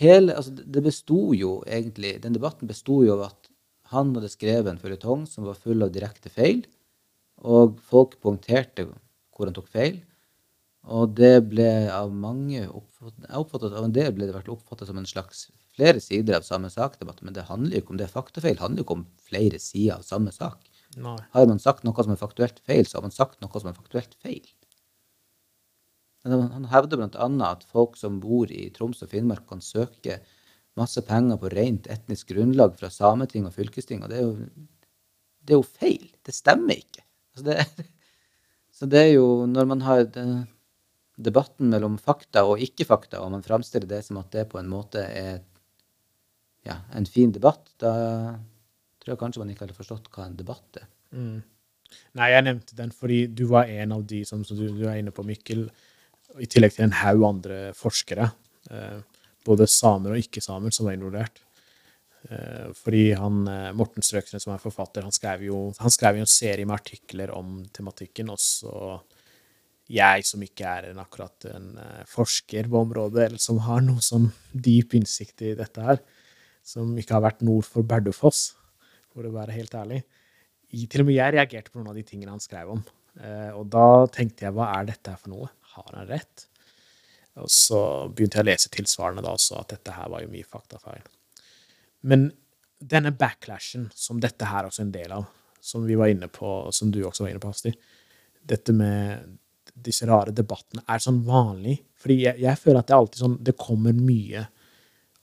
hele, 0.00 0.36
altså 0.38 0.54
det- 0.56 0.70
Det 0.72 0.82
besto 0.86 1.34
jo 1.36 1.62
egentlig 1.66 2.20
Den 2.22 2.32
debatten 2.38 2.68
besto 2.70 3.02
jo 3.04 3.18
av 3.18 3.26
at 3.32 3.48
han 3.92 4.14
hadde 4.16 4.30
skrevet 4.32 4.70
en 4.70 4.78
føljetong 4.80 5.26
som 5.28 5.44
var 5.44 5.58
full 5.60 5.82
av 5.84 5.90
direkte 5.92 6.30
feil, 6.32 6.62
og 7.44 7.76
folk 7.84 8.14
poengterte 8.22 8.86
hvor 8.88 9.44
han 9.50 9.52
tok 9.58 9.68
feil. 9.68 9.98
Og 10.88 11.12
det 11.14 11.34
ble 11.50 11.68
av 11.92 12.08
mange 12.10 12.64
oppfattet, 12.72 13.72
Av 13.76 13.84
en 13.84 13.92
del 13.92 14.12
ble 14.16 14.26
det 14.26 14.34
vært 14.34 14.48
oppfattet 14.48 14.88
som 14.88 14.96
en 14.98 15.06
slags 15.06 15.50
flere 15.76 16.00
sider 16.00 16.38
av 16.38 16.46
samme 16.46 16.70
sak-debatt, 16.72 17.20
men 17.22 17.34
det 17.36 17.44
handler 17.50 17.76
jo 17.76 17.82
ikke 17.82 17.94
om 17.94 18.00
det. 18.00 18.08
Faktafeil 18.10 18.58
handler 18.58 18.82
jo 18.82 18.86
ikke 18.86 18.96
om 18.98 19.06
flere 19.28 19.60
sider 19.60 19.98
av 19.98 20.02
samme 20.08 20.32
sak. 20.32 20.64
Nei. 21.00 21.16
Har 21.32 21.48
man 21.48 21.60
sagt 21.62 21.86
noe 21.86 22.04
som 22.04 22.12
er 22.12 22.20
faktuelt 22.20 22.60
feil, 22.66 22.84
så 22.86 22.98
har 22.98 23.06
man 23.06 23.14
sagt 23.14 23.40
noe 23.40 23.60
som 23.60 23.70
er 23.70 23.78
faktuelt 23.78 24.14
feil. 24.20 24.44
Men 26.24 26.50
Han 26.52 26.68
hevder 26.70 27.00
bl.a. 27.00 27.28
at 27.48 27.64
folk 27.66 27.96
som 27.98 28.20
bor 28.22 28.50
i 28.52 28.68
Troms 28.74 29.02
og 29.02 29.10
Finnmark, 29.10 29.46
kan 29.48 29.64
søke 29.64 30.20
masse 30.78 31.02
penger 31.04 31.40
på 31.40 31.50
rent 31.52 31.88
etnisk 31.90 32.30
grunnlag 32.32 32.76
fra 32.78 32.90
Sameting 32.92 33.48
og 33.48 33.56
fylkesting, 33.56 34.04
og 34.04 34.12
det 34.12 34.20
er 34.20 34.28
jo, 34.28 34.68
det 35.42 35.56
er 35.56 35.60
jo 35.60 35.66
feil. 35.66 36.06
Det 36.24 36.34
stemmer 36.36 36.78
ikke. 36.78 37.04
Altså 37.34 37.48
det, 37.48 37.88
så 38.78 38.88
det 38.88 39.02
er 39.02 39.12
jo 39.16 39.26
når 39.50 39.70
man 39.72 39.84
har 39.88 40.06
debatten 41.22 41.72
mellom 41.72 41.98
fakta 42.00 42.44
og 42.48 42.62
ikke-fakta, 42.62 43.20
og 43.20 43.34
man 43.34 43.44
framstiller 43.44 43.88
det 43.88 44.04
som 44.06 44.20
at 44.22 44.30
det 44.32 44.48
på 44.52 44.60
en 44.60 44.70
måte 44.70 45.02
er 45.02 45.42
ja, 46.66 46.78
en 46.94 47.08
fin 47.08 47.32
debatt, 47.34 47.66
da 47.82 47.92
tror 49.02 49.14
jeg 49.14 49.20
kanskje 49.20 49.42
man 49.42 49.52
ikke 49.52 49.66
hadde 49.66 49.78
forstått 49.78 50.10
hva 50.14 50.28
en 50.28 50.38
debatt 50.38 50.80
er. 50.80 50.88
Mm. 51.12 51.40
Nei, 52.16 52.28
jeg 52.32 52.46
nevnte 52.46 52.76
den 52.78 52.92
fordi 52.96 53.22
du 53.28 53.44
var 53.50 53.70
en 53.70 53.96
av 53.98 54.04
de 54.08 54.22
som, 54.28 54.44
som 54.48 54.56
du, 54.56 54.68
du, 54.72 54.84
er 54.88 55.00
inne 55.02 55.12
på, 55.14 55.24
Mikkel, 55.28 55.66
i 56.40 56.48
tillegg 56.48 56.76
til 56.76 56.86
en 56.86 56.98
haug 57.02 57.26
andre 57.28 57.58
forskere, 57.76 58.30
eh, 58.72 59.00
både 59.44 59.68
samer 59.68 60.14
og 60.14 60.22
ikke-samer, 60.22 60.72
som 60.72 60.88
var 60.88 60.96
involvert. 60.96 61.42
Eh, 62.30 62.70
fordi 62.78 63.12
han, 63.18 63.42
eh, 63.48 63.72
Morten 63.76 64.04
Strøksnes, 64.04 64.46
som 64.46 64.54
er 64.54 64.62
forfatter, 64.62 65.02
han 65.02 65.14
skrev, 65.14 65.42
jo, 65.48 65.74
han 65.78 65.92
skrev 65.92 66.16
jo 66.16 66.24
en 66.24 66.30
serie 66.30 66.64
med 66.64 66.78
artikler 66.78 67.34
om 67.34 67.64
tematikken. 67.74 68.30
Også 68.30 69.02
jeg, 69.92 70.24
som 70.24 70.42
ikke 70.44 70.68
er 70.68 70.90
en, 70.90 71.02
akkurat 71.02 71.48
en 71.50 71.76
eh, 71.82 72.02
forsker 72.08 72.70
på 72.70 72.82
området, 72.86 73.26
eller 73.26 73.42
som 73.42 73.60
har 73.66 73.82
noe 73.84 74.00
sånn 74.04 74.30
dyp 74.54 74.94
innsikt 74.98 75.42
i 75.42 75.54
dette 75.58 75.82
her, 75.84 76.02
som 76.62 76.94
ikke 76.96 77.18
har 77.18 77.26
vært 77.26 77.42
nord 77.42 77.66
for 77.66 77.82
Bardufoss, 77.82 78.52
for 79.12 79.28
å 79.28 79.34
være 79.34 79.56
helt 79.56 79.74
ærlig. 79.78 80.02
Til 80.72 81.04
og 81.04 81.08
med 81.08 81.18
jeg 81.18 81.34
reagerte 81.36 81.72
på 81.72 81.80
noen 81.80 81.92
av 81.92 81.98
de 81.98 82.04
tingene 82.08 82.32
han 82.32 82.42
skrev 82.42 82.72
om. 82.72 82.80
Og 83.60 83.66
da 83.72 83.86
tenkte 84.12 84.46
jeg, 84.46 84.54
hva 84.56 84.70
er 84.78 84.88
dette 84.88 85.12
her 85.12 85.20
for 85.20 85.34
noe? 85.34 85.50
Har 85.74 85.90
han 85.92 86.08
rett? 86.08 86.46
Og 87.40 87.48
så 87.52 87.80
begynte 88.12 88.38
jeg 88.38 88.44
å 88.44 88.48
lese 88.50 88.72
tilsvarende 88.72 89.24
da 89.24 89.34
også, 89.36 89.58
at 89.60 89.74
dette 89.76 89.94
her 89.96 90.08
var 90.12 90.24
jo 90.24 90.32
mye 90.32 90.48
faktafeil. 90.48 91.04
Men 92.08 92.30
denne 92.82 93.12
backlashen, 93.16 93.86
som 93.94 94.20
dette 94.20 94.48
her 94.48 94.68
også 94.68 94.82
er 94.82 94.88
en 94.88 94.96
del 94.96 95.14
av, 95.16 95.28
som 95.62 95.84
vi 95.86 95.96
var 95.98 96.10
inne 96.10 96.28
på, 96.32 96.56
som 96.74 96.90
du 96.92 97.02
også 97.06 97.26
var 97.26 97.32
inne 97.32 97.42
på, 97.42 97.52
Asti, 97.52 97.72
dette 98.42 98.74
med 98.74 99.38
disse 99.72 100.08
rare 100.08 100.34
debattene, 100.34 100.82
er 100.90 101.00
sånn 101.00 101.22
vanlig. 101.24 101.78
Fordi 102.02 102.18
jeg, 102.24 102.40
jeg 102.42 102.60
føler 102.60 102.80
at 102.80 102.88
det 102.88 102.96
er 102.96 103.00
alltid 103.04 103.20
sånn 103.22 103.36
Det 103.46 103.54
kommer 103.60 103.94
mye 103.94 104.42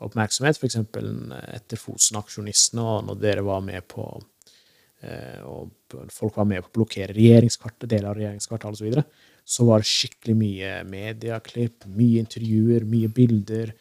oppmerksomhet, 0.06 0.60
f.eks. 0.60 0.78
etter 0.80 1.80
Fosen-aksjonistene, 1.80 2.84
og 2.84 3.08
når 3.10 3.20
dere 3.24 3.44
var 3.46 3.64
med 3.66 3.84
på 3.92 4.06
eh, 5.04 5.42
og 5.44 5.74
folk 6.14 6.40
var 6.40 6.48
med 6.48 6.64
på 6.64 6.72
å 6.72 6.78
blokkere 6.80 7.16
regjeringskartet, 7.16 7.90
deler 7.90 8.12
av 8.12 8.20
regjeringskvartalet 8.20 8.80
osv 8.80 9.00
så 9.00 9.04
så 9.50 9.66
var 9.66 9.82
det 9.82 9.90
skikkelig 9.90 10.36
mye 10.38 10.74
medieklipp, 10.86 11.88
mye 11.90 12.22
intervjuer, 12.22 12.84
mye 12.86 13.10
bilder, 13.10 13.72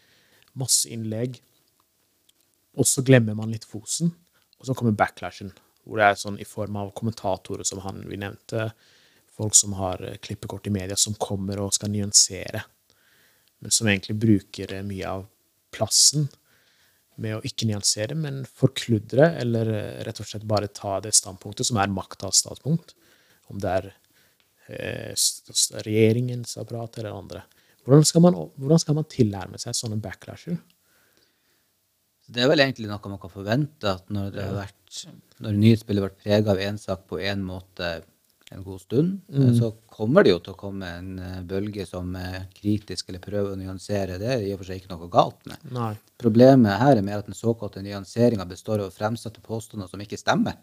masse 0.57 0.88
innlegg. 0.88 1.37
Og 2.78 2.88
så 2.88 3.04
glemmer 3.04 3.37
man 3.37 3.52
litt 3.52 3.66
Fosen, 3.68 4.14
og 4.57 4.64
så 4.64 4.76
kommer 4.76 4.96
backlashen, 4.96 5.52
hvor 5.85 6.00
det 6.00 6.07
er 6.07 6.16
sånn 6.20 6.38
i 6.40 6.46
form 6.48 6.78
av 6.81 6.94
kommentatorer 6.96 7.68
som 7.68 7.83
han 7.85 8.00
vi 8.09 8.16
nevnte, 8.20 8.70
folk 9.37 9.54
som 9.54 9.76
har 9.76 10.00
eh, 10.09 10.16
klippekort 10.24 10.66
i 10.70 10.72
media, 10.72 10.96
som 10.96 11.18
kommer 11.20 11.61
og 11.61 11.76
skal 11.76 11.92
nyansere, 11.92 12.64
men 13.61 13.74
som 13.74 13.90
egentlig 13.90 14.16
bruker 14.24 14.72
eh, 14.72 14.87
mye 14.87 15.12
av 15.18 15.28
plassen 15.74 16.28
med 17.18 17.37
å 17.37 17.44
ikke 17.46 17.66
nyansere, 17.66 18.14
men 18.14 18.44
forkludre, 18.46 19.33
eller 19.40 19.72
eh, 19.74 19.94
rett 20.07 20.20
og 20.22 20.28
slett 20.28 20.46
bare 20.48 20.70
ta 20.70 20.98
det 21.02 21.16
standpunktet 21.18 21.66
som 21.66 21.81
er 21.83 21.90
maktas 21.90 22.44
standpunkt. 22.44 22.94
Om 23.48 23.59
det 23.62 23.72
er 23.72 23.88
Eh, 24.68 25.14
regjeringens 25.81 26.59
apparat 26.61 26.98
eller 26.98 27.14
andre. 27.16 27.42
Hvordan 27.87 28.04
skal, 28.04 28.20
man, 28.20 28.35
hvordan 28.61 28.81
skal 28.83 28.96
man 28.98 29.07
tilnærme 29.09 29.61
seg 29.61 29.76
sånne 29.76 29.96
backlasher? 30.04 30.59
Det 32.28 32.42
er 32.44 32.50
vel 32.50 32.61
egentlig 32.61 32.90
noe 32.90 33.00
man 33.09 33.20
kan 33.22 33.33
forvente, 33.33 33.88
at 33.88 34.12
når, 34.12 34.35
det 34.35 34.44
har 34.44 34.59
vært, 34.59 34.98
når 35.40 35.57
nyhetsbildet 35.62 36.02
har 36.02 36.11
vært 36.11 36.20
prega 36.26 36.52
av 36.52 36.61
én 36.66 36.81
sak 36.83 37.07
på 37.09 37.20
én 37.24 37.40
måte 37.48 37.88
en 38.50 38.62
god 38.64 38.80
stund, 38.80 39.20
mm. 39.28 39.54
så 39.58 39.70
kommer 39.92 40.24
det 40.24 40.32
jo 40.32 40.38
til 40.40 40.54
å 40.54 40.58
komme 40.58 40.88
en 41.00 41.18
eh, 41.20 41.40
bølge 41.44 41.84
som 41.87 42.14
er 42.16 42.46
kritisk 42.56 43.11
eller 43.11 43.20
prøver 43.20 43.52
å 43.52 43.58
nyansere. 43.61 44.16
Det 44.20 44.30
er 44.34 44.46
i 44.46 44.54
og 44.54 44.62
for 44.62 44.70
seg 44.70 44.80
ikke 44.80 44.94
noe 44.94 45.11
galt 45.12 45.44
med. 45.50 45.66
Nei. 45.74 45.90
Problemet 46.20 46.80
her 46.80 46.96
er 46.96 47.04
mer 47.04 47.20
at 47.20 47.28
den 47.28 47.37
såkalte 47.37 47.84
nyanseringa 47.84 48.48
består 48.48 48.80
av 48.80 48.88
å 48.88 48.94
fremsette 48.94 49.44
påstander 49.44 49.90
som 49.90 50.00
ikke 50.00 50.20
stemmer. 50.20 50.56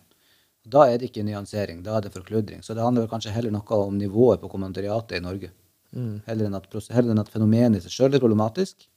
Da 0.66 0.88
er 0.90 0.98
det 0.98 1.12
ikke 1.12 1.28
nyansering, 1.28 1.84
da 1.86 2.00
er 2.00 2.08
det 2.08 2.16
forkludring. 2.16 2.66
Så 2.66 2.74
det 2.74 2.82
handler 2.82 3.10
kanskje 3.12 3.34
heller 3.36 3.54
noe 3.54 3.82
om 3.86 3.98
nivået 4.02 4.42
på 4.42 4.50
kommentariatet 4.50 5.20
i 5.20 5.24
Norge. 5.24 5.52
Mm. 5.94 6.24
Heller, 6.26 6.50
enn 6.50 6.58
at, 6.58 6.70
heller, 6.90 7.14
enn 7.14 7.22
at, 7.22 7.32
fenomenet 7.32 7.80
i 7.80 7.86
seg 7.86 7.94
sjøl 7.94 8.18
er 8.18 8.24
problematisk. 8.24 8.88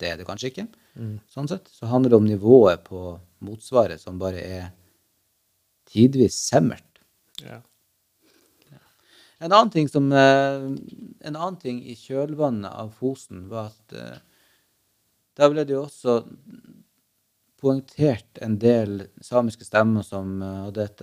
Det 0.00 0.08
er 0.08 0.16
det 0.16 0.24
kanskje 0.28 0.54
ikke. 0.54 0.70
Mm. 0.96 1.18
Sånn 1.28 1.50
sett. 1.50 1.68
Så 1.68 1.90
handler 1.90 2.14
det 2.14 2.20
om 2.22 2.30
nivået 2.30 2.86
på 2.86 3.18
motsvaret, 3.44 4.00
som 4.00 4.16
bare 4.20 4.40
er 4.40 4.70
tidvis 5.90 6.38
semmert. 6.48 7.02
Ja. 7.44 7.60
En 9.40 9.52
annen 9.52 9.70
ting 9.72 9.88
som 9.88 10.12
eh, 10.12 10.66
En 11.20 11.36
annen 11.36 11.56
ting 11.60 11.80
i 11.84 11.96
kjølvannet 11.96 12.72
av 12.72 12.92
Fosen 12.96 13.46
var 13.48 13.70
at 13.70 13.96
eh, 13.96 14.18
da 15.38 15.48
ble 15.48 15.64
det 15.64 15.72
jo 15.72 15.86
også 15.86 16.18
poengtert 17.60 18.40
en 18.44 18.58
del 18.60 19.06
samiske 19.24 19.64
stemmer 19.64 20.04
som 20.04 20.42
eh, 20.44 20.58
hadde 20.66 20.84
et, 20.84 21.02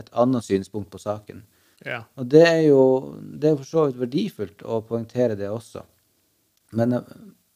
et 0.00 0.12
annet 0.12 0.44
synspunkt 0.44 0.92
på 0.92 1.00
saken. 1.00 1.44
Ja. 1.86 2.02
Og 2.20 2.28
det 2.30 2.44
er 2.46 2.62
jo 2.66 2.82
det 3.20 3.50
er 3.50 3.58
for 3.58 3.68
så 3.68 3.86
vidt 3.88 4.00
verdifullt 4.04 4.64
å 4.68 4.82
poengtere 4.86 5.38
det 5.38 5.48
også. 5.50 5.86
Men 6.76 7.00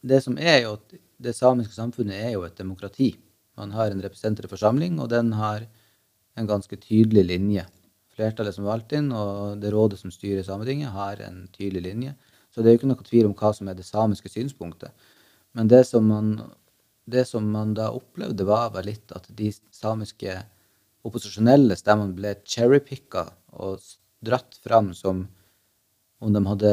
det 0.00 0.22
som 0.24 0.36
er 0.40 0.62
jo 0.64 0.74
at 0.76 0.96
det 1.22 1.36
samiske 1.36 1.76
samfunnet 1.76 2.16
er 2.16 2.34
jo 2.34 2.44
et 2.48 2.56
demokrati. 2.58 3.14
Man 3.56 3.72
har 3.72 3.92
en 3.92 4.02
representativ 4.04 4.52
forsamling, 4.52 4.98
og 5.00 5.08
den 5.12 5.32
har 5.36 5.64
en 6.36 6.48
ganske 6.48 6.76
tydelig 6.76 7.24
linje. 7.30 7.64
Flertallet 8.16 8.56
som 8.56 8.64
er 8.64 8.72
valgt 8.72 8.94
inn, 8.96 9.10
og 9.12 9.60
det 9.60 9.72
rådet 9.74 10.00
som 10.00 10.12
styrer 10.12 10.44
Sametinget, 10.46 10.94
har 10.94 11.20
en 11.26 11.44
tydelig 11.52 11.82
linje. 11.84 12.14
Så 12.50 12.62
det 12.62 12.70
er 12.70 12.76
jo 12.76 12.80
ikke 12.80 12.92
noe 12.92 13.08
tvil 13.08 13.28
om 13.28 13.34
hva 13.36 13.50
som 13.52 13.68
er 13.68 13.76
det 13.76 13.84
samiske 13.84 14.32
synspunktet. 14.32 15.08
Men 15.56 15.68
det 15.68 15.82
som 15.88 16.06
man 16.08 16.38
det 17.06 17.24
som 17.24 17.50
man 17.50 17.74
da 17.74 17.92
opplevde, 17.94 18.44
var 18.44 18.72
vel 18.74 18.88
litt 18.90 19.12
at 19.14 19.28
de 19.38 19.52
samiske 19.70 20.32
opposisjonelle 21.06 21.76
stemmene 21.78 22.16
ble 22.18 22.32
cherrypicka 22.42 23.28
og 23.62 23.84
dratt 24.26 24.58
fram 24.64 24.90
som 24.94 25.22
om 26.18 26.32
de 26.34 26.42
hadde 26.48 26.72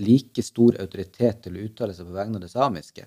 like 0.00 0.42
stor 0.44 0.78
autoritet 0.80 1.42
til 1.44 1.58
å 1.58 1.66
uttale 1.66 1.96
seg 1.96 2.08
på 2.08 2.16
vegne 2.16 2.40
av 2.40 2.46
det 2.46 2.52
samiske. 2.52 3.04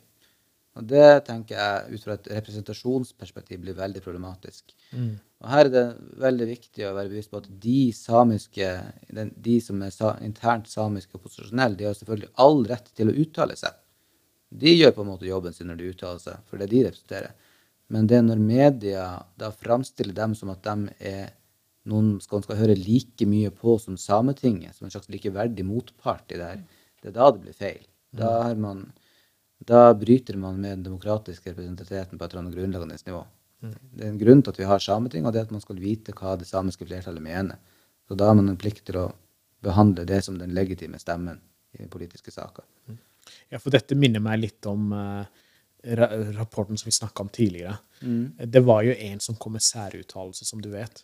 Og 0.79 0.85
det 0.87 1.25
tenker 1.27 1.57
jeg 1.57 1.97
ut 1.97 2.05
fra 2.05 2.15
et 2.15 2.29
representasjonsperspektiv 2.37 3.59
blir 3.65 3.75
veldig 3.75 4.01
problematisk. 4.05 4.71
Mm. 4.95 5.17
Og 5.43 5.49
her 5.51 5.67
er 5.67 5.73
det 5.73 5.83
veldig 6.23 6.47
viktig 6.53 6.85
å 6.87 6.93
være 6.95 7.11
bevisst 7.11 7.31
på 7.33 7.41
at 7.41 7.49
de 7.63 7.81
samiske, 7.95 8.69
de 9.09 9.57
som 9.63 9.83
er 9.83 10.23
internt 10.23 10.71
samiske 10.71 11.19
opposisjonelle, 11.19 11.75
de 11.79 11.87
har 11.87 11.97
selvfølgelig 11.99 12.31
all 12.43 12.63
rett 12.69 12.87
til 12.95 13.11
å 13.11 13.17
uttale 13.25 13.57
seg. 13.59 13.75
De 14.49 14.71
gjør 14.73 14.95
på 14.95 15.03
en 15.03 15.11
måte 15.11 15.27
jobben 15.27 15.55
sin 15.55 15.69
når 15.69 15.81
de 15.81 15.91
uttaler 15.93 16.23
seg, 16.23 16.39
for 16.47 16.57
det 16.57 16.69
er 16.69 16.73
de 16.73 16.85
representerer. 16.87 17.35
Men 17.89 18.07
det 18.09 18.19
er 18.19 18.25
når 18.25 18.41
media 18.41 19.03
da 19.41 19.51
framstiller 19.53 20.15
dem 20.15 20.35
som 20.37 20.51
at 20.53 20.63
de 20.65 20.95
er 21.11 21.29
noen 21.89 22.17
skal, 22.23 22.43
skal 22.45 22.59
høre 22.59 22.77
like 22.77 23.27
mye 23.29 23.51
på 23.55 23.75
som 23.81 23.97
Sametinget, 23.97 24.77
som 24.77 24.87
en 24.87 24.93
slags 24.93 25.09
likeverdig 25.11 25.65
motpart 25.65 26.31
i 26.33 26.39
det 26.39 26.49
her, 26.53 26.65
det 27.01 27.11
er 27.11 27.15
da 27.15 27.29
det 27.33 27.43
blir 27.45 27.57
feil. 27.57 27.83
Da, 28.15 28.31
man, 28.57 28.87
da 29.59 29.93
bryter 29.93 30.37
man 30.39 30.61
med 30.61 30.77
den 30.77 30.83
demokratiske 30.83 31.51
representativiteten 31.51 32.17
på 32.17 32.25
et 32.25 32.31
eller 32.31 32.43
annet 32.45 32.55
grunnleggende 32.55 32.97
nivå. 33.07 33.25
Det 33.59 34.05
er 34.05 34.13
en 34.13 34.21
grunn 34.21 34.41
til 34.43 34.53
at 34.53 34.59
vi 34.61 34.67
har 34.69 34.79
Sametinget, 34.79 35.27
og 35.27 35.35
det 35.35 35.41
er 35.41 35.49
at 35.49 35.51
man 35.55 35.63
skal 35.63 35.81
vite 35.81 36.15
hva 36.15 36.37
det 36.39 36.47
samiske 36.47 36.87
flertallet 36.87 37.23
mener. 37.23 37.59
Så 38.07 38.15
da 38.15 38.29
har 38.29 38.37
man 38.39 38.47
en 38.49 38.59
plikt 38.59 38.85
til 38.87 39.01
å 39.01 39.09
behandle 39.63 40.05
det 40.07 40.21
som 40.25 40.37
den 40.39 40.55
legitime 40.55 40.99
stemmen 41.01 41.41
i 41.75 41.87
politiske 41.91 42.31
saker. 42.31 42.63
Ja, 43.51 43.59
for 43.59 43.73
dette 43.75 43.97
minner 43.99 44.23
meg 44.23 44.39
litt 44.39 44.65
om 44.69 44.93
uh, 44.95 45.27
rapporten 46.39 46.79
som 46.79 46.87
vi 46.87 46.95
snakka 46.95 47.25
om 47.25 47.29
tidligere. 47.35 47.75
Mm. 48.01 48.23
Det 48.47 48.63
var 48.65 48.87
jo 48.87 48.95
en 48.95 49.19
som 49.19 49.35
kom 49.35 49.57
med 49.57 49.65
særuttalelse, 49.65 50.47
som 50.47 50.63
du 50.63 50.71
vet. 50.71 51.03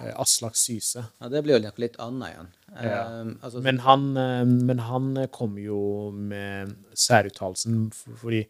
Uh, 0.00 0.10
Aslak 0.20 0.56
Syse. 0.58 1.04
Ja, 1.20 1.30
det 1.30 1.44
blir 1.46 1.54
jo 1.54 1.72
litt 1.78 1.98
annet 2.02 2.32
igjen. 2.32 2.52
Ja. 2.74 3.00
Um, 3.20 3.34
altså, 3.40 3.62
men, 3.62 3.78
han, 3.84 4.08
uh, 4.18 4.42
men, 4.42 4.82
han, 4.82 5.10
kom 5.34 5.54
jo 5.62 6.10
med 6.10 6.74
særuttalelsen 6.98 7.88
fordi 7.94 8.42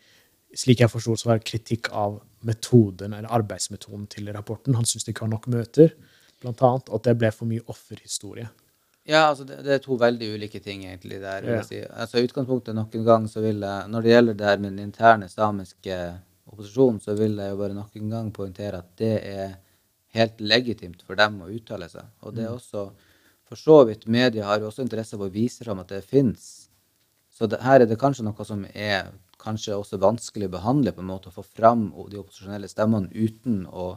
slik 0.55 0.81
jeg 0.81 0.93
forsto, 0.93 1.17
så 1.19 1.29
var 1.29 1.41
det 1.41 1.49
kritikk 1.51 1.91
av 1.93 2.21
metoden, 2.47 3.13
eller 3.13 3.33
arbeidsmetoden 3.35 4.07
til 4.13 4.31
rapporten. 4.33 4.77
Han 4.79 4.87
syntes 4.87 5.07
det 5.07 5.15
ikke 5.15 5.27
var 5.27 5.35
nok 5.35 5.49
møter, 5.53 5.97
blant 6.41 6.63
annet, 6.63 6.91
og 6.91 7.01
at 7.01 7.09
det 7.09 7.17
ble 7.19 7.31
for 7.35 7.51
mye 7.51 7.65
offerhistorie. 7.73 8.47
Ja, 9.05 9.27
altså 9.29 9.45
det, 9.45 9.59
det, 9.67 9.73
er 9.75 9.83
to 9.85 9.99
veldig 10.01 10.31
ulike 10.39 10.61
ting, 10.65 10.87
egentlig. 10.87 11.21
der, 11.21 11.45
Ja. 11.45 11.63
si. 11.63 11.83
Altså 11.83 12.23
utgangspunktet 12.25 12.75
nok 12.75 12.95
en 12.95 13.05
gang 13.05 13.27
så 13.29 13.43
vil 13.45 13.61
jeg, 13.61 13.89
Når 13.89 14.03
det 14.03 14.11
gjelder 14.11 14.35
det 14.35 14.47
her 14.47 14.59
med 14.59 14.71
den 14.73 14.87
interne 14.87 15.29
samiske 15.29 15.99
opposisjonen, 16.47 17.01
så 17.01 17.15
vil 17.15 17.37
jeg 17.37 17.51
jo 17.51 17.57
bare 17.57 17.75
nok 17.75 17.97
en 17.97 18.11
gang 18.11 18.33
poengtere 18.33 18.79
at 18.79 18.97
det 18.97 19.15
er 19.27 19.57
helt 20.15 20.41
legitimt 20.41 21.03
for 21.07 21.19
dem 21.19 21.41
å 21.43 21.51
uttale 21.53 21.89
seg. 21.91 22.07
Og 22.23 22.37
det 22.37 22.47
er 22.47 22.53
mm. 22.53 22.61
også 22.61 22.87
For 23.45 23.61
så 23.61 23.75
vidt, 23.85 24.07
media 24.09 24.47
har 24.49 24.63
jo 24.63 24.71
også 24.71 24.83
interesse 24.83 25.19
av 25.19 25.27
å 25.27 25.33
vise 25.33 25.67
fram 25.67 25.83
at 25.83 25.91
det 25.93 26.01
fins. 26.09 26.71
Så 27.29 27.45
det, 27.47 27.59
her 27.61 27.83
er 27.83 27.87
det 27.91 27.99
kanskje 28.01 28.25
noe 28.25 28.47
som 28.49 28.63
er 28.73 29.11
kanskje 29.43 29.77
også 29.77 29.99
vanskelig 30.01 30.49
å 30.49 30.55
behandle, 30.55 30.95
på 30.97 31.03
en 31.05 31.11
måte, 31.11 31.29
å 31.29 31.37
få 31.37 31.45
fram 31.45 31.91
de 32.09 32.23
opposisjonelle 32.23 32.71
stemmene 32.71 33.13
uten 33.13 33.67
å 33.69 33.95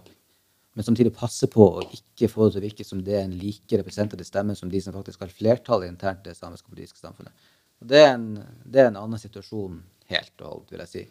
men 0.77 0.85
samtidig 0.85 1.09
passe 1.17 1.47
på 1.49 1.65
å 1.79 1.85
ikke 1.89 2.27
få 2.29 2.45
det 2.45 2.51
til 2.53 2.59
å 2.59 2.63
virke 2.67 2.85
som 2.85 2.99
det 3.01 3.15
er 3.17 3.23
en 3.25 3.31
like 3.33 3.79
representativ 3.79 4.27
stemme 4.27 4.53
som 4.53 4.69
de 4.69 4.77
som 4.83 4.93
faktisk 4.93 5.23
har 5.23 5.31
flertallet 5.33 5.89
internt 5.89 6.27
i 6.27 6.29
det 6.29 6.37
samiske 6.37 6.69
politiske 6.69 7.01
samfunnet. 7.01 7.33
Og 7.81 7.89
det 7.89 8.03
er, 8.03 8.11
en, 8.11 8.27
det 8.61 8.83
er 8.83 8.91
en 8.91 8.99
annen 9.01 9.17
situasjon 9.17 9.79
helt 10.11 10.43
og 10.43 10.51
holdt, 10.51 10.75
vil 10.75 10.83
jeg 10.83 10.91
si. 10.91 11.01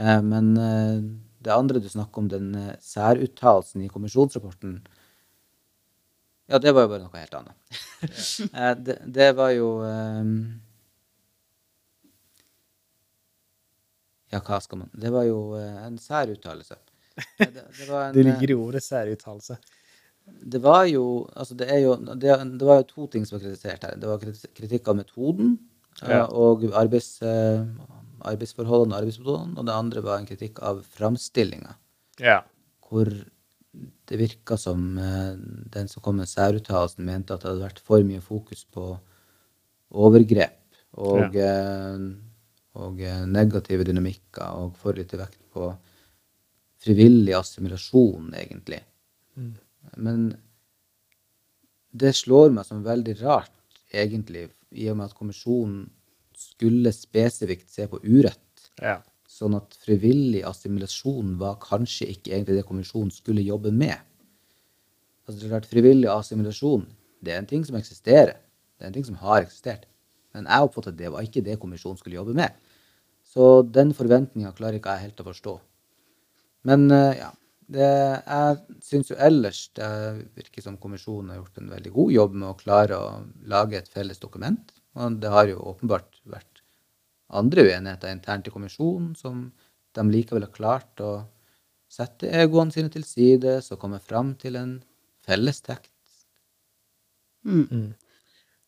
Eh, 0.00 0.22
men 0.24 0.48
eh, 0.56 1.04
det 1.44 1.52
andre 1.54 1.80
du 1.82 1.88
snakker 1.88 2.22
om, 2.22 2.28
den 2.32 2.54
eh, 2.58 2.74
særuttalelsen 2.82 3.82
i 3.84 3.90
kommisjonsrapporten 3.92 4.78
Ja, 6.48 6.58
det 6.62 6.72
var 6.76 6.86
jo 6.86 6.92
bare 6.92 7.02
noe 7.02 7.18
helt 7.20 7.34
annet. 7.34 7.56
Eh, 8.54 8.72
det, 8.86 8.98
det 9.16 9.30
var 9.38 9.50
jo 9.56 9.68
eh, 9.86 10.24
Ja, 14.34 14.40
hva 14.42 14.58
skal 14.62 14.82
man 14.84 14.90
Det 14.92 15.10
var 15.14 15.24
jo 15.28 15.38
eh, 15.58 15.78
en 15.86 15.96
særuttalelse. 16.02 16.76
Det, 17.38 17.48
det 17.54 17.88
en, 17.88 18.14
Det 18.14 18.24
ligger 18.26 18.52
i 18.52 18.58
ordet 18.66 18.82
særuttalelse. 18.84 19.56
Det 20.26 20.60
var 20.62 20.84
jo 20.90 21.04
Altså, 21.36 21.54
det 21.54 21.68
er 21.72 21.78
jo 21.84 21.94
det, 21.96 22.34
det 22.60 22.66
var 22.66 22.82
jo 22.82 22.88
to 22.90 23.06
ting 23.12 23.26
som 23.26 23.38
var 23.38 23.44
kritisert 23.46 23.86
her. 23.86 23.96
Det 24.02 24.10
var 24.10 24.22
kritikk 24.58 24.88
av 24.92 24.98
metoden 25.02 25.56
Ja. 26.02 26.26
og 26.28 26.64
arbeids, 26.76 27.22
arbeidsforholdene 28.32 28.96
og 28.96 29.02
arbeidsmetodene. 29.02 29.56
Og 29.58 29.66
det 29.68 29.74
andre 29.76 30.02
var 30.04 30.20
en 30.20 30.28
kritikk 30.28 30.60
av 30.62 30.82
framstillinga, 30.96 31.76
Ja. 32.22 32.42
hvor 32.88 33.10
det 34.06 34.16
virka 34.18 34.56
som 34.56 34.98
eh, 34.98 35.34
den 35.72 35.88
som 35.88 36.02
kom 36.02 36.16
med 36.16 36.28
særuttalelsen, 36.30 37.04
mente 37.04 37.34
at 37.34 37.42
det 37.42 37.50
hadde 37.50 37.66
vært 37.66 37.82
for 37.84 38.04
mye 38.06 38.22
fokus 38.24 38.64
på 38.64 38.94
overgrep 39.92 40.56
og, 40.96 41.34
ja. 41.36 41.98
og 42.80 43.02
eh, 43.04 43.26
negative 43.26 43.84
dynamikker, 43.84 44.48
og 44.56 44.76
for 44.80 44.96
lite 44.96 45.18
vekt 45.20 45.42
på 45.52 45.68
frivillig 46.86 47.34
assimilasjon, 47.36 48.32
egentlig. 48.36 48.80
Men 49.96 50.28
det 51.96 52.14
slår 52.16 52.52
meg 52.54 52.66
som 52.68 52.84
veldig 52.84 53.16
rart, 53.22 53.52
egentlig, 53.92 54.48
i 54.76 54.88
og 54.90 54.98
med 54.98 55.08
at 55.10 55.16
kommisjonen 55.16 55.86
skulle 56.56 56.92
spesifikt 56.94 57.70
se 57.70 57.86
på 57.90 58.00
urett. 58.02 58.70
Ja. 58.80 58.98
Sånn 59.28 59.56
at 59.58 59.76
frivillig 59.84 60.42
assimilasjon 60.48 61.36
var 61.40 61.58
kanskje 61.62 62.08
ikke 62.14 62.32
egentlig 62.32 62.60
det 62.60 62.68
kommisjonen 62.68 63.12
skulle 63.12 63.44
jobbe 63.44 63.72
med. 63.74 63.98
Altså, 65.26 65.40
det 65.40 65.48
er 65.48 65.56
klart, 65.56 65.68
Frivillig 65.68 66.08
assimilasjon 66.12 66.86
det 67.24 67.34
er 67.34 67.42
en 67.42 67.48
ting 67.50 67.64
som 67.66 67.76
eksisterer. 67.78 68.36
Det 68.76 68.84
er 68.84 68.90
en 68.90 68.96
ting 68.96 69.06
som 69.06 69.18
har 69.22 69.42
eksistert. 69.42 69.86
Men 70.36 70.46
jeg 70.46 70.68
oppfattet 70.68 70.94
at 70.94 71.00
det 71.00 71.10
var 71.14 71.24
ikke 71.24 71.44
det 71.44 71.58
kommisjonen 71.60 71.98
skulle 71.98 72.18
jobbe 72.18 72.36
med. 72.36 72.54
Så 73.26 73.64
den 73.72 73.92
forventninga 73.96 74.52
klarer 74.56 74.78
ikke 74.78 74.94
jeg 74.94 75.08
helt 75.08 75.22
å 75.24 75.28
forstå. 75.30 75.56
Men 76.70 76.88
eh, 76.92 77.18
ja. 77.24 77.32
Det, 77.66 77.82
jeg 77.82 78.76
syns 78.86 79.08
jo 79.10 79.16
ellers 79.26 79.64
det 79.74 79.86
virker 80.38 80.62
som 80.62 80.76
kommisjonen 80.78 81.32
har 81.32 81.40
gjort 81.40 81.56
en 81.58 81.72
veldig 81.72 81.90
god 81.96 82.12
jobb 82.14 82.36
med 82.38 82.46
å 82.46 82.58
klare 82.60 82.98
å 83.02 83.08
lage 83.50 83.80
et 83.80 83.88
felles 83.90 84.22
dokument. 84.22 84.70
Og 84.96 85.18
det 85.20 85.32
har 85.32 85.48
jo 85.50 85.60
åpenbart 85.72 86.20
vært 86.28 86.62
andre 87.36 87.66
uenigheter 87.66 88.12
internt 88.14 88.48
i 88.48 88.54
kommisjonen 88.54 89.12
som 89.18 89.48
de 89.96 90.04
likevel 90.12 90.46
har 90.46 90.54
klart 90.54 91.02
å 91.04 91.12
sette 91.90 92.30
egoene 92.42 92.74
sine 92.74 92.90
til 92.92 93.04
side 93.06 93.58
og 93.60 93.80
komme 93.80 94.00
fram 94.02 94.34
til 94.40 94.58
en 94.60 94.78
felles 95.26 95.60
tekst. 95.64 95.92
Mm. 97.46 97.94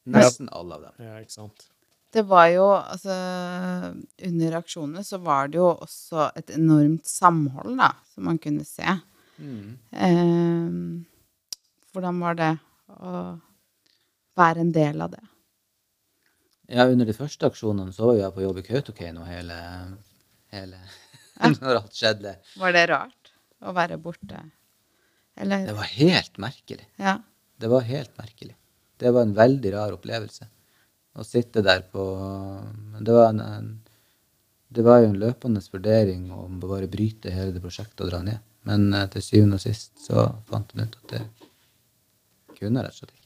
Nesten 0.09 0.49
alle 0.55 0.79
av 0.79 0.87
dem. 0.87 1.05
ja, 1.05 1.19
ikke 1.23 1.35
sant. 1.35 1.69
Det 2.15 2.23
var 2.25 2.47
jo 2.49 2.67
Altså, 2.73 3.15
under 4.31 4.55
aksjonene 4.57 5.03
så 5.05 5.19
var 5.21 5.51
det 5.51 5.59
jo 5.61 5.69
også 5.75 6.31
et 6.39 6.55
enormt 6.57 7.07
samhold, 7.09 7.75
da, 7.77 7.91
som 8.15 8.29
man 8.31 8.39
kunne 8.41 8.65
se. 8.65 8.95
Eh, 9.93 10.79
hvordan 11.93 12.23
var 12.23 12.39
det 12.39 12.53
å 12.97 13.13
være 14.39 14.65
en 14.65 14.73
del 14.73 15.05
av 15.05 15.13
det? 15.13 15.25
Ja, 16.69 16.85
under 16.85 17.09
de 17.09 17.17
første 17.17 17.49
aksjonene 17.49 17.95
så 17.97 18.11
var 18.11 18.19
jeg 18.19 18.35
på 18.35 18.45
jobb 18.45 18.61
i 18.61 18.67
Kautokeino 18.67 19.25
hele, 19.25 19.57
hele 20.53 20.81
Når 21.63 21.79
alt 21.79 21.97
skjedde. 21.97 22.35
Var 22.59 22.75
det 22.75 22.85
rart 22.91 23.33
å 23.65 23.73
være 23.77 23.97
borte? 24.03 24.43
Eller 25.39 25.69
Det 25.69 25.75
var 25.77 25.91
helt 25.95 26.41
merkelig. 26.43 26.87
Ja. 26.99 27.19
Det 27.59 27.71
var 27.71 27.87
helt 27.87 28.15
merkelig. 28.19 28.57
Det 28.99 29.13
var 29.15 29.25
en 29.25 29.35
veldig 29.37 29.73
rar 29.75 29.95
opplevelse. 29.95 30.49
Å 31.19 31.25
sitte 31.27 31.63
der 31.67 31.85
på 31.91 32.03
det 32.99 33.15
var, 33.15 33.31
en, 33.31 33.41
en, 33.41 33.71
det 34.69 34.85
var 34.87 35.01
jo 35.03 35.13
en 35.13 35.21
løpende 35.23 35.63
vurdering 35.73 36.29
om 36.35 36.59
å 36.59 36.71
bare 36.75 36.91
bryte 36.91 37.33
hele 37.35 37.55
det 37.55 37.63
prosjektet 37.63 38.05
og 38.05 38.13
dra 38.13 38.21
ned. 38.27 38.43
Men 38.69 38.91
eh, 38.95 39.07
til 39.15 39.25
syvende 39.25 39.59
og 39.59 39.65
sist 39.65 39.95
så 40.05 40.27
fant 40.51 40.75
hun 40.75 40.85
ut 40.85 40.99
at 41.01 41.15
det 41.15 41.23
kunne 42.59 42.83
rett 42.85 42.95
og 42.95 43.01
slett 43.01 43.15
ikke. 43.15 43.18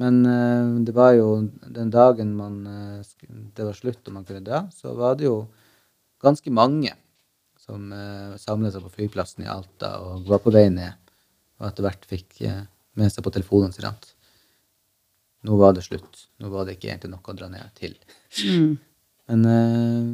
Men 0.00 0.24
eh, 0.26 0.84
det 0.86 0.94
var 0.96 1.12
jo 1.16 1.28
den 1.68 1.90
dagen 1.92 2.32
man, 2.36 2.62
eh, 2.66 3.28
det 3.56 3.66
var 3.66 3.76
slutt 3.76 4.06
og 4.08 4.16
man 4.16 4.24
kunne 4.28 4.44
dra, 4.44 4.64
så 4.72 4.94
var 4.96 5.18
det 5.18 5.28
jo 5.28 5.42
ganske 6.22 6.52
mange 6.54 6.94
som 7.62 7.92
uh, 7.94 8.34
samlet 8.42 8.74
seg 8.74 8.82
på 8.82 8.90
flyplassen 8.96 9.44
i 9.44 9.50
Alta 9.50 9.92
og 10.02 10.24
var 10.26 10.40
på 10.42 10.50
vei 10.54 10.64
ned. 10.70 10.98
Og 11.60 11.68
etter 11.68 11.86
hvert 11.86 12.08
fikk 12.10 12.40
med 12.98 13.12
seg 13.12 13.22
på 13.22 13.30
telefonen 13.34 13.74
sin 13.74 13.86
at 13.86 14.08
nå 15.46 15.58
var 15.58 15.76
det 15.76 15.84
slutt. 15.86 16.24
Nå 16.42 16.50
var 16.50 16.66
det 16.66 16.76
ikke 16.76 16.90
egentlig 16.90 17.12
noe 17.12 17.22
å 17.22 17.36
dra 17.38 17.48
ned 17.50 17.70
til. 17.78 17.94
Mm. 18.42 18.72
Men 19.30 19.46
uh, 19.46 20.10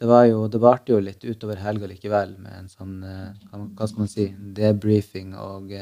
det 0.00 0.08
var 0.10 0.26
jo 0.28 0.44
Det 0.52 0.60
varte 0.60 0.92
jo 0.92 1.00
litt 1.00 1.24
utover 1.24 1.60
helga 1.64 1.88
likevel, 1.88 2.36
med 2.44 2.58
en 2.58 2.68
sånn 2.72 2.98
uh, 3.00 3.32
hva, 3.52 3.88
skal 3.88 4.04
man 4.04 4.12
si 4.12 4.28
debriefing 4.56 5.32
og 5.40 5.72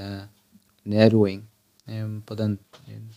nedroing. 0.86 1.42
Eh, 1.86 2.08
På 2.26 2.34
den, 2.34 2.58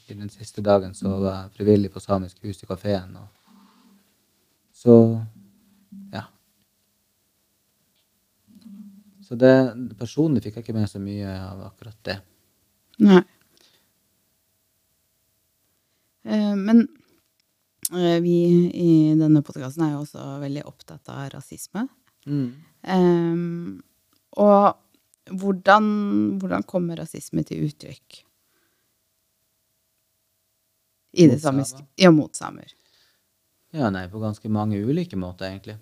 den 0.08 0.30
siste 0.30 0.62
dagen 0.62 0.94
så 0.94 1.10
var 1.20 1.32
jeg 1.34 1.52
frivillig 1.60 1.92
på 1.94 2.00
Samisk 2.00 2.44
hus 2.44 2.64
i 2.64 2.70
kafeen. 2.70 3.18
Så 4.74 4.96
ja. 6.14 6.26
Så 9.26 9.36
det, 9.36 9.54
personlig 10.00 10.44
fikk 10.44 10.60
jeg 10.60 10.66
ikke 10.66 10.78
med 10.78 10.90
så 10.90 11.02
mye 11.02 11.30
av 11.30 11.62
akkurat 11.70 11.98
det. 12.06 12.20
Nei. 13.06 13.22
Eh, 16.26 16.56
men 16.58 16.88
eh, 17.94 18.18
vi 18.22 18.38
i 18.74 18.92
denne 19.18 19.44
podkasten 19.46 19.86
er 19.86 19.96
jo 19.96 20.04
også 20.04 20.40
veldig 20.42 20.66
opptatt 20.66 21.14
av 21.14 21.30
rasisme. 21.36 21.88
Eh, 22.82 23.36
og 24.42 25.36
hvordan, 25.42 25.86
hvordan 26.42 26.66
kommer 26.70 26.98
rasisme 27.02 27.46
til 27.46 27.68
uttrykk? 27.70 28.25
I 31.16 31.28
det 31.32 31.40
samiske? 31.44 31.84
Ja, 32.00 32.12
mot 32.12 32.36
samer. 32.36 32.72
Ja, 33.76 33.90
nei, 33.92 34.06
på 34.12 34.22
ganske 34.22 34.50
mange 34.52 34.80
ulike 34.80 35.18
måter, 35.20 35.50
egentlig. 35.50 35.78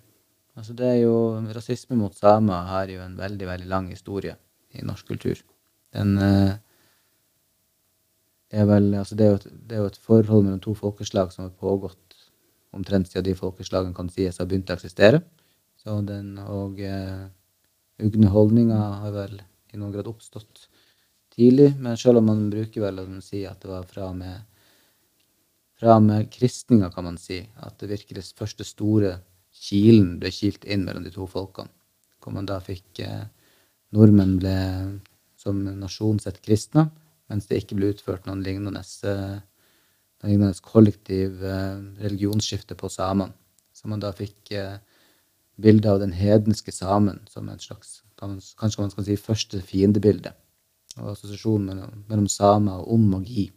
Altså, 0.54 0.74
det 0.78 0.86
er 0.86 1.00
jo, 1.02 1.14
rasisme 1.54 1.98
mot 1.98 2.14
samer 2.14 2.68
har 2.70 2.90
jo 2.90 3.02
en 3.02 3.16
veldig, 3.18 3.46
veldig 3.48 3.70
lang 3.70 3.90
historie 3.90 4.36
i 4.74 4.84
norsk 4.86 5.10
kultur. 5.10 5.40
Den 5.94 6.16
eh, 6.18 6.54
det 8.54 8.60
er 8.62 8.68
vel, 8.70 8.92
altså 8.94 9.16
det 9.18 9.24
er, 9.26 9.32
jo 9.32 9.38
et, 9.40 9.46
det 9.66 9.74
er 9.74 9.80
jo 9.82 9.90
et 9.90 10.02
forhold 10.06 10.44
mellom 10.46 10.60
to 10.62 10.76
folkeslag 10.78 11.32
som 11.34 11.46
har 11.46 11.54
pågått 11.58 12.18
omtrent 12.74 13.08
siden 13.10 13.26
de 13.26 13.34
folkeslagene 13.38 13.96
kan 13.96 14.10
sies 14.12 14.38
har 14.38 14.46
begynt 14.46 14.70
å 14.70 14.76
eksistere. 14.76 15.24
Så 15.82 15.96
den, 16.06 16.36
og 16.38 16.78
eh, 16.78 17.24
ugne 18.02 18.30
holdninga 18.30 18.78
har 19.02 19.14
vel 19.16 19.40
i 19.74 19.80
noen 19.80 19.90
grad 19.96 20.06
oppstått 20.10 20.68
tidlig, 21.34 21.72
men 21.82 21.98
selv 21.98 22.20
om 22.20 22.30
man 22.30 22.44
bruker 22.52 22.84
vel 22.86 23.02
å 23.02 23.06
si 23.26 23.42
at 23.48 23.58
det 23.62 23.72
var 23.72 23.88
fra 23.90 24.06
og 24.12 24.20
med 24.20 24.46
fra 25.84 26.00
med 26.00 26.30
kristninga, 26.32 26.88
kan 26.90 27.04
man 27.04 27.18
si, 27.20 27.42
at 27.60 27.76
det 27.80 27.90
virkelig 27.90 28.30
første 28.38 28.64
store 28.64 29.18
kilen 29.52 30.14
ble 30.20 30.30
kilt 30.32 30.64
inn 30.64 30.86
mellom 30.86 31.04
de 31.04 31.12
to 31.12 31.26
folkene. 31.28 31.68
Hvor 32.24 32.32
man 32.32 32.48
da 32.48 32.56
fikk 32.64 33.02
eh, 33.04 33.26
Nordmenn 33.92 34.38
ble 34.40 34.54
som 35.36 35.60
nasjon 35.76 36.22
sett 36.22 36.40
kristne, 36.44 36.86
mens 37.28 37.50
det 37.50 37.60
ikke 37.60 37.76
ble 37.76 37.90
utført 37.92 38.24
noen 38.24 38.40
lignende, 38.46 38.80
eh, 38.80 39.36
noen 40.22 40.32
lignende 40.32 40.64
kollektiv 40.64 41.44
eh, 41.44 41.76
religionsskifte 42.00 42.78
på 42.80 42.88
samene. 42.88 43.36
Så 43.76 43.90
man 43.92 44.00
da 44.00 44.14
fikk 44.16 44.54
eh, 44.56 44.80
bilde 45.60 45.92
av 45.92 46.00
den 46.00 46.16
hedenske 46.16 46.72
samen 46.72 47.20
som 47.28 47.52
en 47.52 47.60
slags 47.60 48.00
kanskje 48.16 48.80
man 48.80 48.92
skal 48.94 49.04
si 49.04 49.20
første 49.20 49.60
fiendebilde. 49.60 50.32
Og 50.96 51.12
assosiasjonen 51.12 51.68
mellom, 51.68 52.04
mellom 52.08 52.28
samer 52.30 52.88
og 52.88 53.04
magi, 53.04 53.50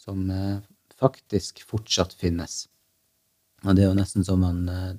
som 0.00 0.24
eh, 0.32 0.60
faktisk 1.00 1.62
fortsatt 1.66 2.14
finnes. 2.16 2.66
Og 3.64 3.76
det 3.76 3.84
er 3.84 3.90
jo 3.90 3.96
nesten 3.98 4.24
som 4.26 4.44
man 4.44 4.68
eh, 4.68 4.92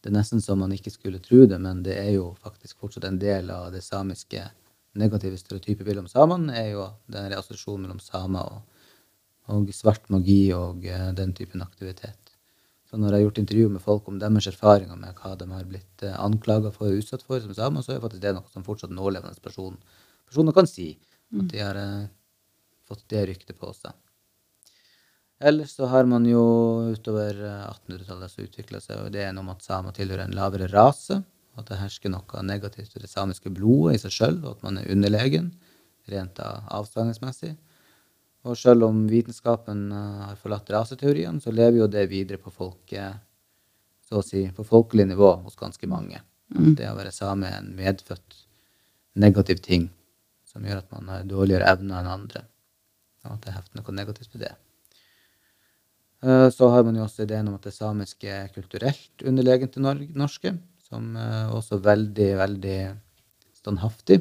Det 0.00 0.08
er 0.08 0.16
nesten 0.16 0.40
som 0.40 0.62
man 0.62 0.72
ikke 0.72 0.90
skulle 0.94 1.18
tro 1.20 1.42
det, 1.44 1.58
men 1.60 1.82
det 1.84 1.92
er 2.00 2.14
jo 2.14 2.30
faktisk 2.40 2.78
fortsatt 2.80 3.04
en 3.04 3.18
del 3.20 3.50
av 3.52 3.66
det 3.74 3.82
samiske 3.84 4.46
negative 4.96 5.36
stereotype 5.36 5.84
bildet 5.84 6.06
om 6.06 6.08
samene, 6.08 6.54
er 6.56 6.70
jo 6.72 6.86
den 7.12 7.34
assosiasjonen 7.36 7.84
mellom 7.84 8.00
samer 8.00 8.48
og, 8.48 8.86
og 9.52 9.68
svart 9.76 10.08
magi 10.08 10.54
og 10.56 10.88
eh, 10.88 11.10
den 11.18 11.36
typen 11.36 11.60
aktivitet. 11.60 12.32
Så 12.88 12.96
når 12.96 13.12
jeg 13.12 13.18
har 13.18 13.26
gjort 13.26 13.42
intervju 13.44 13.68
med 13.76 13.84
folk 13.84 14.08
om 14.08 14.16
deres 14.18 14.48
erfaringer 14.48 14.96
med 14.96 15.20
hva 15.20 15.36
de 15.36 15.52
har 15.52 15.68
blitt 15.68 16.06
eh, 16.08 16.16
anklaga 16.16 16.72
for 16.72 16.88
og 16.88 17.04
utsatt 17.04 17.26
for 17.28 17.44
som 17.44 17.52
samer, 17.60 17.84
så 17.84 17.92
er 17.92 18.00
faktisk 18.00 18.24
det 18.24 18.32
noe 18.38 18.48
som 18.54 18.64
fortsatt 18.64 18.96
en 18.96 19.42
person, 19.44 19.76
personer 20.32 20.56
kan 20.56 20.66
si. 20.66 20.94
At 21.36 21.52
de 21.52 21.60
har 21.60 21.76
fått 22.88 23.04
det 23.12 23.28
ryktet 23.28 23.60
på 23.60 23.68
seg. 23.76 23.92
Ellers 25.40 25.72
så 25.72 25.88
har 25.88 26.04
man 26.04 26.26
jo 26.28 26.40
utover 26.92 27.32
eh, 27.32 27.68
1800-tallet 27.70 28.32
så 28.32 28.44
utvikla 28.44 28.80
seg 28.84 29.06
ideen 29.08 29.38
om 29.40 29.48
at 29.48 29.64
samer 29.64 29.94
tilhører 29.96 30.26
en 30.26 30.36
lavere 30.36 30.68
rase. 30.68 31.22
At 31.56 31.70
det 31.70 31.80
hersker 31.80 32.12
noe 32.12 32.42
negativt 32.44 32.92
ved 32.94 33.06
det 33.06 33.10
samiske 33.10 33.52
blodet 33.52 33.96
i 33.96 34.02
seg 34.02 34.14
sjøl, 34.14 34.36
og 34.44 34.58
at 34.58 34.66
man 34.66 34.78
er 34.80 34.92
underlegen. 34.92 35.50
rent 36.10 36.40
avstandsmessig. 36.42 37.54
Og 38.48 38.56
selv 38.58 38.88
om 38.88 39.02
vitenskapen 39.08 39.88
eh, 39.92 40.22
har 40.26 40.36
forlatt 40.40 40.70
raseteorien, 40.76 41.40
så 41.40 41.52
lever 41.52 41.82
jo 41.82 41.90
det 41.92 42.06
videre 42.12 42.40
på 42.40 42.52
folket, 42.52 43.24
så 44.08 44.20
å 44.20 44.26
si, 44.26 44.44
på 44.52 44.64
folkelig 44.66 45.06
nivå 45.08 45.34
hos 45.44 45.56
ganske 45.56 45.88
mange. 45.88 46.20
Mm. 46.52 46.74
Det 46.76 46.88
å 46.90 46.96
være 46.98 47.14
same 47.14 47.48
er 47.48 47.60
en 47.60 47.74
medfødt 47.76 48.42
negativ 49.20 49.60
ting 49.64 49.88
som 50.50 50.64
gjør 50.66 50.82
at 50.82 50.90
man 50.92 51.12
har 51.12 51.28
dårligere 51.28 51.68
evner 51.70 52.00
enn 52.00 52.10
andre. 52.10 52.42
Og 53.24 53.36
at 53.36 53.46
det 53.46 53.54
hefter 53.54 53.80
noe 53.80 53.94
negativt 53.94 54.34
ved 54.34 54.48
det. 54.48 54.56
Eh, 56.24 56.48
så 56.52 56.68
har 56.72 56.84
man 56.84 56.96
jo 56.98 57.04
også 57.06 57.24
ideen 57.24 57.48
om 57.48 57.56
at 57.56 57.68
det 57.68 57.76
samiske 57.76 58.28
er 58.28 58.52
kulturelt 58.54 59.24
underlegent 59.26 59.72
til 59.76 59.86
norske, 60.18 60.56
som 60.84 61.14
er 61.16 61.54
også 61.54 61.80
veldig, 61.84 62.30
veldig 62.40 62.80
standhaftig 63.60 64.20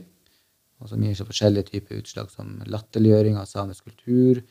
og 0.79 0.87
som 0.91 1.03
gir 1.03 1.17
seg 1.17 1.27
forskjellige 1.27 1.73
typer 1.73 1.99
utslag 1.99 2.31
som 2.31 2.57
latterliggjøring 2.71 3.37
av 3.39 3.47
samisk 3.49 3.89
kultur, 3.89 4.41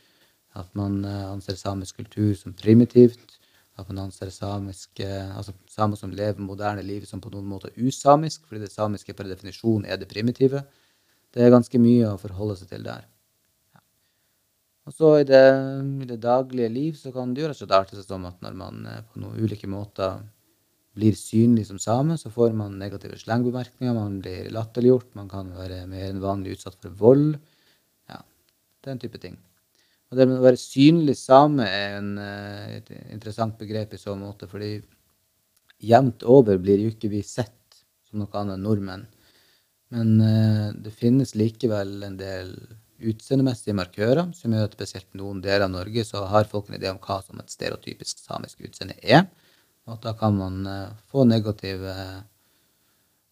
at 0.59 0.69
man 0.79 1.01
eh, 1.07 1.27
anser 1.33 1.57
samisk 1.61 2.03
kultur 2.03 2.35
som 2.37 2.57
primitivt, 2.57 3.39
at 3.79 3.89
man 3.89 4.09
anser 4.09 4.33
samiske, 4.35 5.07
altså 5.07 5.55
samer 5.71 6.01
som 6.01 6.13
lever 6.13 6.43
moderne 6.43 6.83
liv, 6.83 7.07
som 7.07 7.23
på 7.23 7.31
noen 7.33 7.47
måter 7.49 7.73
usamisk, 7.79 8.45
fordi 8.49 8.65
det 8.65 8.73
samiske 8.75 9.15
per 9.15 9.31
definisjon 9.31 9.87
er 9.87 10.01
det 10.01 10.11
primitive. 10.11 10.65
Det 11.33 11.45
er 11.45 11.55
ganske 11.55 11.81
mye 11.81 12.11
å 12.11 12.19
forholde 12.21 12.59
seg 12.59 12.73
til 12.73 12.89
der. 12.89 13.07
Og 14.89 14.95
så 14.97 15.09
i 15.21 15.27
det, 15.29 15.45
i 16.01 16.07
det, 16.09 16.17
daglige 16.23 16.71
liv 16.73 16.95
så 16.97 17.13
kan 17.13 17.35
det 17.37 17.45
og 17.51 17.57
slett 17.59 17.75
arte 17.77 17.97
seg 17.99 18.07
som 18.09 18.25
at 18.25 18.39
når 18.45 18.55
man 18.57 18.87
eh, 18.89 19.03
på 19.05 19.21
noen 19.21 19.37
ulike 19.37 19.69
måter 19.69 20.23
blir 20.99 21.15
synlig 21.15 21.67
som 21.69 21.79
same, 21.79 22.17
så 22.19 22.33
får 22.33 22.57
man 22.57 22.79
negative 22.81 23.19
slengbemerkninger, 23.21 23.93
man 23.95 24.17
blir 24.23 24.49
latterliggjort, 24.55 25.13
man 25.19 25.29
kan 25.31 25.53
være 25.55 25.83
mer 25.91 26.09
enn 26.09 26.23
vanlig 26.25 26.57
utsatt 26.57 26.79
for 26.81 26.97
vold. 27.05 27.37
Ja, 28.09 28.23
den 28.89 29.03
type 29.03 29.21
ting. 29.23 29.37
Og 30.09 30.17
det 30.17 30.25
med 30.25 30.41
å 30.41 30.47
være 30.47 30.59
synlig 30.59 31.19
same 31.21 31.69
er 31.69 31.99
en, 31.99 32.11
eh, 32.25 32.79
et 32.81 32.91
interessant 33.13 33.61
begrep 33.61 33.93
i 33.93 34.01
så 34.01 34.17
måte, 34.17 34.49
fordi 34.49 34.79
jevnt 35.85 36.25
over 36.25 36.57
blir 36.59 36.81
jo 36.81 36.95
ikke 36.95 37.13
vi 37.13 37.21
sett 37.23 37.83
som 38.09 38.23
noe 38.23 38.41
annet 38.41 38.57
enn 38.57 38.65
nordmenn. 38.65 39.07
Men 39.95 40.17
uh, 40.21 40.69
det 40.77 40.93
finnes 40.97 41.37
likevel 41.39 42.03
en 42.05 42.17
del 42.21 42.51
utseendemessige 42.99 43.77
markører 43.79 44.33
som 44.35 44.55
gjør 44.55 44.69
at 44.69 44.75
spesielt 44.77 45.19
noen 45.19 45.43
deler 45.43 45.67
av 45.67 45.73
Norge 45.73 46.05
så 46.07 46.25
har 46.31 46.49
folk 46.51 46.69
en 46.69 46.79
idé 46.79 46.91
om 46.91 46.99
hva 47.03 47.21
som 47.25 47.39
et 47.39 47.53
stereotypisk 47.53 48.23
samisk 48.23 48.65
utseende 48.67 48.97
er. 49.03 49.29
Og 49.87 49.97
at 49.97 50.09
da 50.09 50.15
kan 50.19 50.35
man 50.37 50.59
uh, 50.67 50.97
få 51.09 51.25
negativ, 51.25 51.85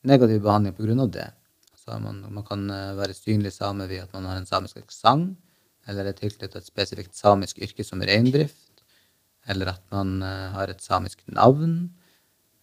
negativ 0.06 0.38
behandling 0.44 0.76
pga. 0.76 1.06
det. 1.18 1.26
Så 1.76 1.98
man, 2.00 2.22
man 2.30 2.46
kan 2.46 2.64
uh, 2.70 2.96
være 2.96 3.14
synlig 3.14 3.52
same 3.52 3.88
ved 3.88 4.06
at 4.06 4.14
man 4.14 4.24
har 4.30 4.38
en 4.40 4.46
samisk 4.46 4.78
aksent, 4.78 5.36
eller 5.86 6.06
er 6.06 6.16
tilknyttet 6.18 6.56
et 6.56 6.66
spesifikt 6.66 7.14
samisk 7.14 7.58
yrke 7.62 7.84
som 7.84 8.00
reindrift, 8.00 8.82
eller 9.46 9.76
at 9.76 9.82
man 9.92 10.18
har 10.22 10.66
et 10.66 10.82
samisk 10.82 11.20
navn, 11.30 11.92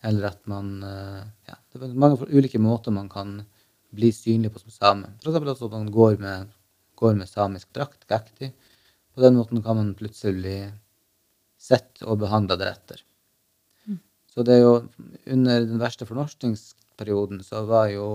eller 0.03 0.27
at 0.33 0.41
man 0.51 0.81
Ja, 0.83 1.55
det 1.71 1.79
er 1.79 1.93
mange 1.95 2.27
ulike 2.27 2.59
måter 2.59 2.91
man 2.91 3.07
kan 3.07 3.45
bli 3.95 4.11
synlig 4.11 4.51
på 4.53 4.61
som 4.61 4.73
same. 4.73 5.13
F.eks. 5.21 5.61
at 5.61 5.71
man 5.71 5.91
går 5.91 6.17
med, 6.21 6.51
går 7.03 7.19
med 7.19 7.29
samisk 7.29 7.69
drakt, 7.75 8.07
gekti. 8.09 8.53
På 9.13 9.21
den 9.21 9.37
måten 9.37 9.61
kan 9.63 9.77
man 9.77 9.93
plutselig 9.97 10.39
bli 10.39 10.57
sett 11.59 12.01
og 12.03 12.21
behandla 12.23 12.57
deretter. 12.59 13.03
Så 14.33 14.41
det 14.41 14.55
er 14.55 14.63
jo 14.63 14.73
under 15.29 15.61
den 15.61 15.81
verste 15.81 16.07
fornorskningsperioden 16.09 17.43
så 17.45 17.61
var 17.69 17.91
jo 17.93 18.07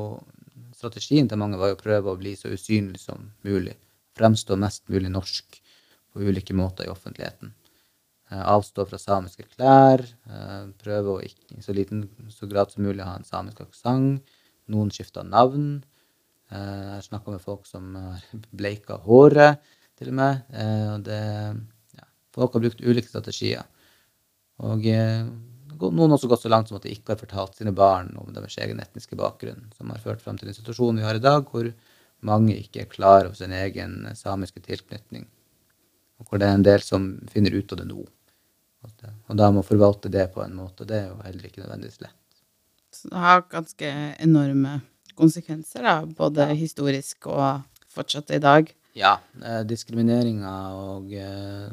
strategien 0.75 1.29
til 1.31 1.39
mange 1.39 1.59
var 1.61 1.71
jo 1.71 1.77
å 1.77 1.83
prøve 1.83 2.11
å 2.11 2.19
bli 2.19 2.35
så 2.39 2.51
usynlig 2.51 2.99
som 3.03 3.31
mulig. 3.47 3.77
Fremstå 4.19 4.59
mest 4.59 4.83
mulig 4.91 5.13
norsk 5.15 5.61
på 6.13 6.25
ulike 6.27 6.57
måter 6.59 6.89
i 6.89 6.91
offentligheten. 6.91 7.53
Eh, 8.31 8.43
avstå 8.43 8.85
fra 8.89 8.99
samiske 8.99 9.47
klær. 9.55 10.03
Eh, 10.03 10.65
prøve 10.83 11.15
å 11.15 11.23
ikke, 11.25 11.59
i 11.59 11.63
så 11.65 11.75
liten 11.77 12.09
så 12.35 12.51
grad 12.51 12.75
som 12.75 12.85
mulig 12.87 13.07
ha 13.07 13.15
en 13.17 13.29
samisk 13.29 13.63
aksent. 13.65 14.35
Noen 14.69 14.91
skifta 14.93 15.23
navn. 15.25 15.85
Eh, 16.51 16.79
jeg 16.85 16.95
har 16.95 17.07
snakka 17.07 17.35
med 17.35 17.45
folk 17.45 17.67
som 17.69 17.95
har 17.97 18.25
bleika 18.61 19.01
håret, 19.07 19.61
til 19.99 20.13
og 20.13 20.15
med. 20.15 20.45
Det, 21.03 21.19
ja, 21.99 22.05
folk 22.31 22.55
har 22.55 22.63
brukt 22.63 22.85
ulike 22.87 23.11
strategier. 23.11 23.65
Og 24.63 24.85
noen 24.87 26.05
har 26.05 26.15
også 26.15 26.31
gått 26.31 26.45
så 26.45 26.53
langt 26.53 26.71
som 26.71 26.79
at 26.79 26.85
de 26.87 26.93
ikke 26.95 27.17
har 27.17 27.19
fortalt 27.19 27.59
sine 27.59 27.73
barn 27.75 28.13
om 28.19 28.31
deres 28.35 28.55
egen 28.63 28.79
etniske 28.83 29.19
bakgrunn, 29.19 29.65
som 29.75 29.91
har 29.91 29.99
ført 30.03 30.23
frem 30.23 30.39
til 30.39 30.47
den 30.51 30.55
situasjonen 30.55 31.03
vi 31.03 31.07
har 31.09 31.19
i 31.19 31.25
dag, 31.25 31.51
hvor 31.51 31.67
mange 32.27 32.55
ikke 32.59 32.85
er 32.85 32.93
klar 32.93 33.27
over 33.27 33.35
sin 33.39 33.55
egen 33.55 34.07
samiske 34.19 34.63
tilknytning, 34.63 35.27
og 36.19 36.31
hvor 36.31 36.39
det 36.39 36.47
er 36.47 36.59
en 36.59 36.67
del 36.67 36.83
som 36.83 37.11
finner 37.31 37.55
ut 37.59 37.75
av 37.75 37.83
det 37.83 37.89
nå. 37.91 38.07
Og 38.87 39.37
da 39.39 39.51
må 39.55 39.65
forvalte 39.67 40.11
det 40.13 40.29
på 40.35 40.43
en 40.45 40.55
måte. 40.57 40.87
Det 40.87 40.97
er 40.97 41.09
jo 41.11 41.19
heller 41.25 41.49
ikke 41.49 41.65
nødvendigvis 41.65 42.01
lett. 42.05 42.43
Så 42.95 43.11
det 43.11 43.23
har 43.23 43.45
ganske 43.51 43.91
enorme 44.23 44.79
konsekvenser, 45.19 45.85
da, 45.85 46.01
både 46.19 46.49
historisk 46.55 47.29
og 47.31 47.65
fortsatt 47.93 48.31
i 48.37 48.43
dag? 48.43 48.71
Ja. 48.99 49.19
Eh, 49.43 49.63
diskrimineringa 49.69 50.57
og 50.79 51.13
eh, 51.15 51.69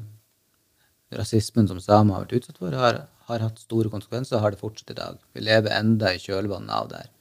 rasismen 1.15 1.69
som 1.69 1.81
samer 1.81 2.17
har 2.17 2.25
vært 2.25 2.41
utsatt 2.41 2.61
for, 2.61 2.75
har 2.75 3.05
har 3.29 3.41
hatt 3.41 3.61
store 3.61 3.91
konsekvenser, 3.93 4.37
og 4.37 4.43
har 4.43 4.53
det 4.53 4.61
fortsatt 4.61 4.93
i 4.93 4.97
dag. 4.99 5.17
Vi 5.33 5.43
lever 5.43 5.73
enda 5.73 6.13
i 6.13 6.21
kjølvannet 6.21 6.73
av 6.75 6.89
det 6.91 7.01
her. 7.01 7.11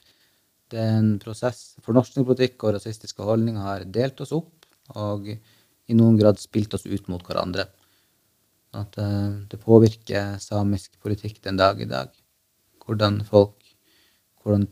Det 0.75 0.81
er 0.81 0.99
en 0.99 1.13
prosess. 1.23 1.63
Fornorskningspolitikk 1.85 2.65
og 2.65 2.77
rasistiske 2.77 3.25
holdninger 3.25 3.65
har 3.65 3.87
delt 3.95 4.21
oss 4.25 4.35
opp, 4.37 4.67
og 5.01 5.31
i 5.31 5.97
noen 5.97 6.19
grad 6.21 6.41
spilt 6.41 6.77
oss 6.77 6.87
ut 6.89 7.09
mot 7.13 7.25
hverandre. 7.25 7.67
At 8.77 8.99
eh, 9.01 9.33
det 9.49 9.63
påvirker 9.63 10.37
samisk 10.43 10.99
politikk 11.05 11.41
den 11.45 11.61
dag 11.61 11.81
i 11.81 11.89
dag. 11.89 12.11
Hvordan 12.85 13.23
folk, 13.29 13.57
hvordan 14.43 14.67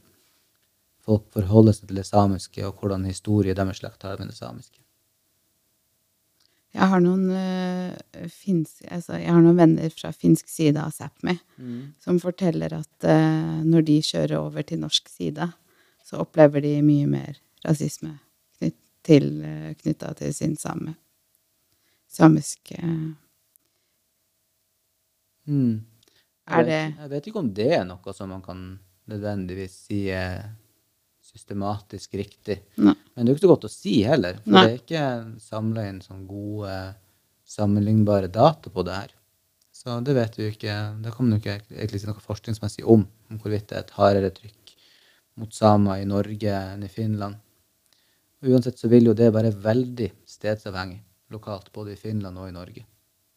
folk 1.02 1.26
forholder 1.34 1.74
seg 1.76 1.90
til 1.90 1.98
det 2.00 2.06
samiske, 2.08 2.62
og 2.66 2.78
hvordan 2.78 3.08
historie 3.08 3.56
deres 3.58 3.82
slekt 3.82 4.06
har 4.06 4.18
med 4.20 4.30
det 4.30 4.38
samiske. 4.38 4.78
Jeg 6.72 6.88
har 6.88 7.02
noen, 7.04 7.26
uh, 7.28 8.28
finsk, 8.32 8.80
altså, 8.88 9.18
jeg 9.20 9.28
har 9.28 9.42
noen 9.44 9.58
venner 9.58 9.92
fra 9.92 10.08
finsk 10.16 10.48
side 10.48 10.80
av 10.80 10.94
Sápmi 10.94 11.34
mm. 11.58 11.80
som 12.00 12.20
forteller 12.22 12.72
at 12.78 13.08
uh, 13.08 13.60
når 13.60 13.84
de 13.90 13.98
kjører 14.08 14.38
over 14.38 14.64
til 14.64 14.80
norsk 14.80 15.10
side, 15.12 15.50
så 16.02 16.22
opplever 16.24 16.64
de 16.64 16.78
mye 16.84 17.10
mer 17.10 17.36
rasisme 17.66 18.14
knyt, 18.56 18.78
til, 19.04 19.28
uh, 19.44 19.74
knytta 19.82 20.14
til 20.22 20.32
sin 20.32 20.56
same, 20.56 20.96
samiske 22.08 22.80
mm. 25.44 25.84
Er 26.52 26.64
det 26.66 26.80
Jeg 26.80 27.10
vet 27.12 27.28
ikke 27.28 27.44
om 27.44 27.52
det 27.54 27.68
er 27.76 27.84
noe 27.86 28.16
som 28.16 28.32
man 28.32 28.42
kan 28.42 28.64
nødvendigvis 29.12 29.76
si 29.90 30.06
er 30.10 30.48
systematisk 31.32 32.14
riktig. 32.20 32.58
Nei. 32.76 32.94
Men 33.14 33.24
det 33.24 33.30
er 33.30 33.32
jo 33.32 33.38
ikke 33.38 33.46
så 33.46 33.52
godt 33.54 33.68
å 33.68 33.72
si 33.72 33.94
heller, 34.06 34.38
for 34.44 34.54
Nei. 34.54 34.62
det 34.64 34.72
er 34.72 34.82
ikke 34.82 35.06
samla 35.42 35.86
inn 35.88 36.00
sånn 36.04 36.26
gode, 36.28 36.76
sammenlignbare 37.48 38.30
data 38.32 38.72
på 38.72 38.84
det 38.86 38.96
her. 38.96 39.14
Så 39.82 39.96
det 40.04 40.14
vet 40.16 40.36
vi 40.38 40.46
jo 40.46 40.52
ikke. 40.52 40.74
Det 41.02 41.12
kommer 41.16 41.36
jo 41.36 41.42
ikke 41.42 41.56
egentlig 41.74 42.02
si 42.02 42.08
noe 42.08 42.22
forskningsmessig 42.22 42.84
om, 42.88 43.06
om 43.32 43.40
hvorvidt 43.40 43.70
det 43.70 43.78
er 43.78 43.86
et 43.86 43.96
hardere 43.96 44.30
trykk 44.36 44.76
mot 45.40 45.56
samer 45.56 46.02
i 46.02 46.08
Norge 46.08 46.52
enn 46.52 46.84
i 46.84 46.92
Finland. 46.92 47.40
Og 48.42 48.52
uansett 48.52 48.78
så 48.78 48.90
vil 48.92 49.08
jo 49.08 49.16
det 49.16 49.32
være 49.34 49.52
veldig 49.64 50.08
stedsavhengig 50.28 51.00
lokalt, 51.32 51.70
både 51.72 51.94
i 51.94 52.00
Finland 52.00 52.38
og 52.38 52.50
i 52.50 52.54
Norge. 52.54 52.84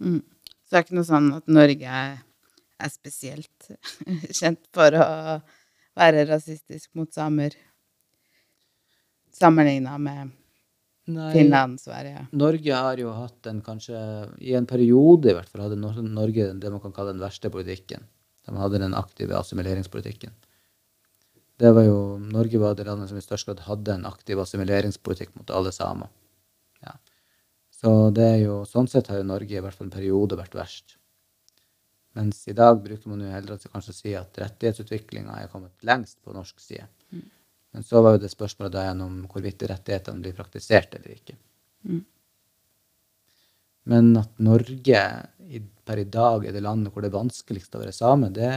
Mm. 0.03 0.21
Så 0.65 0.73
det 0.73 0.79
er 0.79 0.85
ikke 0.85 0.97
noe 0.97 1.07
sånn 1.07 1.29
at 1.37 1.51
Norge 1.55 1.99
er 2.75 2.91
spesielt 2.91 3.69
kjent 4.39 4.65
for 4.75 4.97
å 4.99 5.07
være 5.95 6.25
rasistisk 6.27 6.91
mot 6.99 7.11
samer 7.15 7.55
sammenligna 9.35 9.97
med 10.01 10.31
Nei, 11.05 11.29
Finland, 11.35 11.77
Sverige? 11.81 12.25
Norge 12.33 12.81
har 12.87 12.97
jo 12.97 13.11
hatt 13.13 13.49
en 13.51 13.61
kanskje 13.61 13.99
I 14.41 14.55
en 14.57 14.65
periode 14.65 15.29
i 15.29 15.35
hvert 15.37 15.51
fall 15.51 15.67
hadde 15.67 15.77
Norge 15.77 16.47
det 16.57 16.71
man 16.73 16.81
kan 16.81 16.95
kalle 16.95 17.13
den 17.13 17.21
verste 17.21 17.51
politikken. 17.53 18.07
De 18.45 18.57
hadde 18.57 18.81
den 18.81 18.97
aktive 18.97 19.37
assimileringspolitikken. 19.37 20.33
Det 21.57 21.71
var 21.71 21.85
jo, 21.87 21.99
Norge 22.19 22.59
var 22.59 22.75
det 22.75 22.87
landet 22.87 23.09
som 23.09 23.19
i 23.19 23.23
størst 23.23 23.47
grad 23.47 23.63
hadde 23.67 23.93
en 23.93 24.07
aktiv 24.09 24.39
assimileringspolitikk 24.41 25.37
mot 25.37 25.53
alle 25.55 25.71
samer. 25.71 26.09
Ja. 26.83 26.97
Så 27.71 27.93
det 28.15 28.25
er 28.25 28.41
jo, 28.41 28.59
sånn 28.67 28.89
sett 28.91 29.07
har 29.11 29.21
jo 29.21 29.29
Norge 29.29 29.55
i 29.55 29.63
hvert 29.63 29.77
fall 29.77 29.87
en 29.87 29.95
periode 29.95 30.37
vært 30.39 30.57
verst. 30.57 30.97
Mens 32.15 32.41
i 32.47 32.55
dag 32.55 32.79
bruker 32.83 33.11
man 33.11 33.23
jo 33.23 33.31
heller 33.31 33.59
kanskje 33.71 33.93
å 33.93 33.97
si 33.97 34.13
at 34.15 34.37
rettighetsutviklinga 34.39 35.39
er 35.41 35.49
kommet 35.51 35.87
lengst 35.87 36.21
på 36.23 36.35
norsk 36.35 36.59
side. 36.63 36.87
Men 37.75 37.83
så 37.83 37.99
var 37.99 38.15
jo 38.15 38.21
det 38.23 38.31
spørsmålet 38.31 38.71
da 38.71 38.85
igjen 38.85 39.01
om 39.03 39.15
hvorvidt 39.27 39.65
rettighetene 39.67 40.23
blir 40.23 40.35
praktisert 40.37 40.93
eller 40.95 41.11
ikke. 41.11 41.33
Mm. 41.83 42.03
Men 43.91 44.05
at 44.15 44.37
Norge 44.47 45.01
i, 45.43 45.59
per 45.59 45.99
i 45.99 46.05
dag 46.07 46.45
er 46.47 46.55
det 46.55 46.61
landet 46.63 46.93
hvor 46.93 47.03
det 47.03 47.09
er 47.11 47.17
vanskeligst 47.17 47.75
å 47.75 47.81
være 47.81 47.91
same, 47.93 48.29
det 48.31 48.53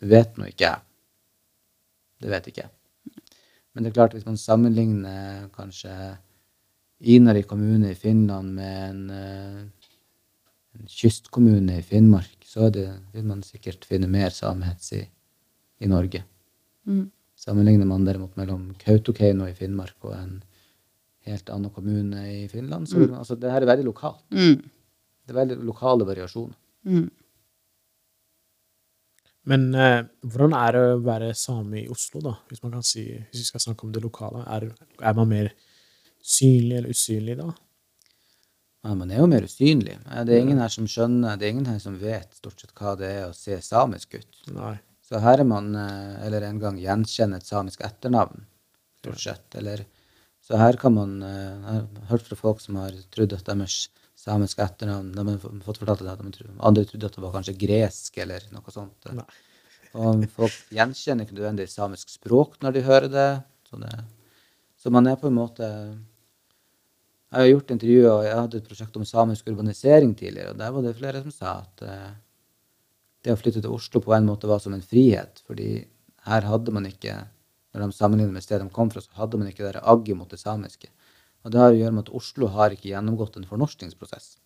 vet 0.00 0.40
nå 0.40 0.48
ikke 0.48 0.64
jeg. 0.64 0.80
Det 2.24 2.32
vet 2.32 2.48
ikke 2.48 2.64
jeg. 2.64 2.72
Men 3.76 3.84
det 3.84 3.90
er 3.90 3.98
klart, 3.98 4.16
hvis 4.16 4.24
man 4.24 4.40
sammenligner 4.40 5.50
kanskje 5.52 5.92
Inari 7.12 7.42
kommune 7.44 7.90
i 7.92 7.98
Finland 8.00 8.54
med 8.56 8.78
en, 8.86 9.02
eh, 9.10 9.90
en 10.72 10.88
kystkommune 10.88 11.76
i 11.76 11.84
Finnmark, 11.84 12.38
så 12.48 12.70
det, 12.72 12.88
vil 13.12 13.28
man 13.28 13.44
sikkert 13.44 13.84
finne 13.84 14.08
mer 14.08 14.32
samehets 14.32 14.94
i, 14.96 15.02
i 15.84 15.92
Norge. 15.92 16.24
Mm. 16.88 17.10
Sammenligner 17.36 17.88
man 17.88 18.06
derimot 18.06 18.36
mellom 18.40 18.70
Kautokeino 18.80 19.48
i 19.48 19.54
Finnmark 19.56 20.08
og 20.08 20.14
en 20.16 20.38
helt 21.26 21.50
annen 21.52 21.72
kommune 21.74 22.22
i 22.32 22.46
Finland, 22.48 22.88
så 22.88 23.02
mm. 23.02 23.14
altså 23.18 23.36
det 23.36 23.50
her 23.52 23.64
er 23.64 23.70
veldig 23.72 23.86
lokalt. 23.88 24.22
Mm. 24.30 24.62
Det 25.26 25.34
er 25.34 25.40
veldig 25.40 25.58
lokale 25.66 26.06
variasjoner. 26.08 26.56
Mm. 26.86 27.08
Men 29.46 29.66
eh, 29.78 30.00
hvordan 30.26 30.54
er 30.58 30.74
det 30.74 30.82
å 30.82 31.02
være 31.06 31.30
same 31.38 31.82
i 31.82 31.88
Oslo, 31.92 32.22
da? 32.24 32.34
Hvis 32.50 32.62
man 32.64 32.74
kan 32.78 32.86
si, 32.86 33.04
hvis 33.10 33.44
vi 33.44 33.46
skal 33.50 33.62
snakke 33.62 33.86
om 33.86 33.92
det 33.94 34.02
lokale. 34.02 34.42
Er, 34.50 34.68
er 34.98 35.14
man 35.18 35.30
mer 35.30 35.52
synlig 36.26 36.80
eller 36.80 36.94
usynlig 36.94 37.36
da? 37.38 37.52
Ja, 38.86 38.94
man 38.94 39.10
er 39.10 39.22
jo 39.22 39.28
mer 39.30 39.46
usynlig. 39.46 39.98
Det 39.98 40.34
er 40.34 40.42
ingen 40.42 40.62
her 40.62 40.70
som 40.70 40.86
skjønner, 40.90 41.38
det 41.38 41.46
er 41.46 41.54
ingen 41.54 41.70
her 41.70 41.78
som 41.82 41.98
vet 41.98 42.34
stort 42.38 42.62
sett 42.62 42.74
hva 42.78 42.94
det 42.98 43.12
er 43.20 43.24
å 43.28 43.34
se 43.34 43.58
samisk 43.62 44.18
ut. 44.18 44.42
Nei. 44.54 44.76
Så 45.06 45.20
her 45.22 45.42
er 45.42 45.46
man, 45.46 45.70
eh, 45.78 46.26
eller 46.26 46.48
en 46.48 46.58
gang 46.62 46.78
gjenkjenne 46.82 47.38
et 47.38 47.46
samisk 47.46 47.84
etternavn, 47.86 48.42
stort 48.98 49.22
sett. 49.22 49.46
Eller, 49.60 49.84
så 50.42 50.58
her 50.58 50.78
kan 50.80 50.96
man, 50.96 51.20
eh, 51.22 51.52
jeg 51.52 51.62
har 51.76 52.08
hørt 52.10 52.26
fra 52.26 52.38
folk 52.40 52.60
som 52.64 52.80
har 52.80 52.96
trodd 53.14 53.36
at 53.36 53.46
deres 53.46 53.88
samiske 54.18 54.64
etternavn, 54.64 55.12
de 55.14 55.26
har 55.28 55.38
fått 55.62 55.78
fortalt 55.78 56.02
at 56.02 56.24
de 56.24 56.48
andre 56.58 56.84
trodde 56.88 57.06
at 57.06 57.18
det 57.18 57.22
var 57.22 57.36
kanskje 57.36 57.58
gresk 57.60 58.18
eller 58.18 58.48
noe 58.50 58.74
sånt. 58.74 59.12
Nei. 59.14 59.26
Og 59.96 60.26
folk 60.34 60.74
gjenkjenner 60.74 61.24
ikke 61.24 61.36
nødvendigvis 61.38 61.78
samisk 61.78 62.10
språk 62.12 62.58
når 62.64 62.74
de 62.74 62.84
hører 62.84 63.08
det. 63.12 63.30
Så, 63.70 63.78
det, 63.80 63.94
så 64.76 64.92
man 64.92 65.06
er 65.06 65.16
på 65.20 65.30
en 65.30 65.38
måte 65.38 65.66
Jeg 67.26 67.42
har 67.42 67.48
gjort 67.50 67.72
intervjuer, 67.74 68.10
og 68.12 68.24
jeg 68.24 68.36
hadde 68.38 68.58
et 68.60 68.68
prosjekt 68.68 68.96
om 68.96 69.04
samisk 69.04 69.48
urbanisering 69.50 70.12
tidligere, 70.16 70.52
og 70.52 70.60
der 70.60 70.70
var 70.72 70.84
det 70.84 70.96
flere 70.96 71.22
som 71.24 71.32
sa 71.34 71.56
at 71.64 71.82
eh, 71.82 72.12
det 73.26 73.34
å 73.34 73.38
flytte 73.40 73.62
til 73.64 73.74
Oslo 73.74 74.00
på 74.02 74.14
en 74.14 74.28
måte 74.28 74.46
var 74.46 74.62
som 74.62 74.74
en 74.76 74.84
frihet, 74.84 75.42
fordi 75.48 75.70
her 76.30 76.46
hadde 76.46 76.74
man 76.74 76.86
ikke 76.88 77.24
Når 77.76 77.90
de 77.90 77.92
sammenlignet 77.92 78.32
med 78.32 78.40
stedet 78.40 78.64
de 78.64 78.72
kom 78.72 78.88
fra, 78.88 79.02
så 79.04 79.12
hadde 79.18 79.36
man 79.36 79.50
ikke 79.50 79.66
det 79.68 79.82
agget 79.84 80.16
mot 80.16 80.30
det 80.32 80.38
samiske. 80.40 80.88
Og 81.44 81.52
det 81.52 81.58
har 81.60 81.74
å 81.74 81.76
gjøre 81.76 81.92
med 81.92 82.06
at 82.06 82.14
Oslo 82.16 82.46
har 82.54 82.72
ikke 82.72 82.88
gjennomgått 82.88 83.34
en 83.36 83.44
fornorskningsprosess. 83.50 84.38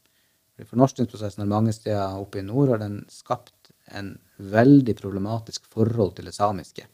Fordi 0.57 0.66
Fornorskningsprosessen 0.66 1.45
er 1.45 1.53
mange 1.53 1.70
steder 1.76 2.18
oppe 2.18 2.41
i 2.41 2.43
nord 2.43 2.72
har 2.72 2.81
den 2.83 2.97
skapt 3.07 3.70
en 3.95 4.16
veldig 4.37 4.97
problematisk 4.99 5.68
forhold 5.70 6.16
til 6.16 6.26
det 6.26 6.35
samiske. 6.35 6.89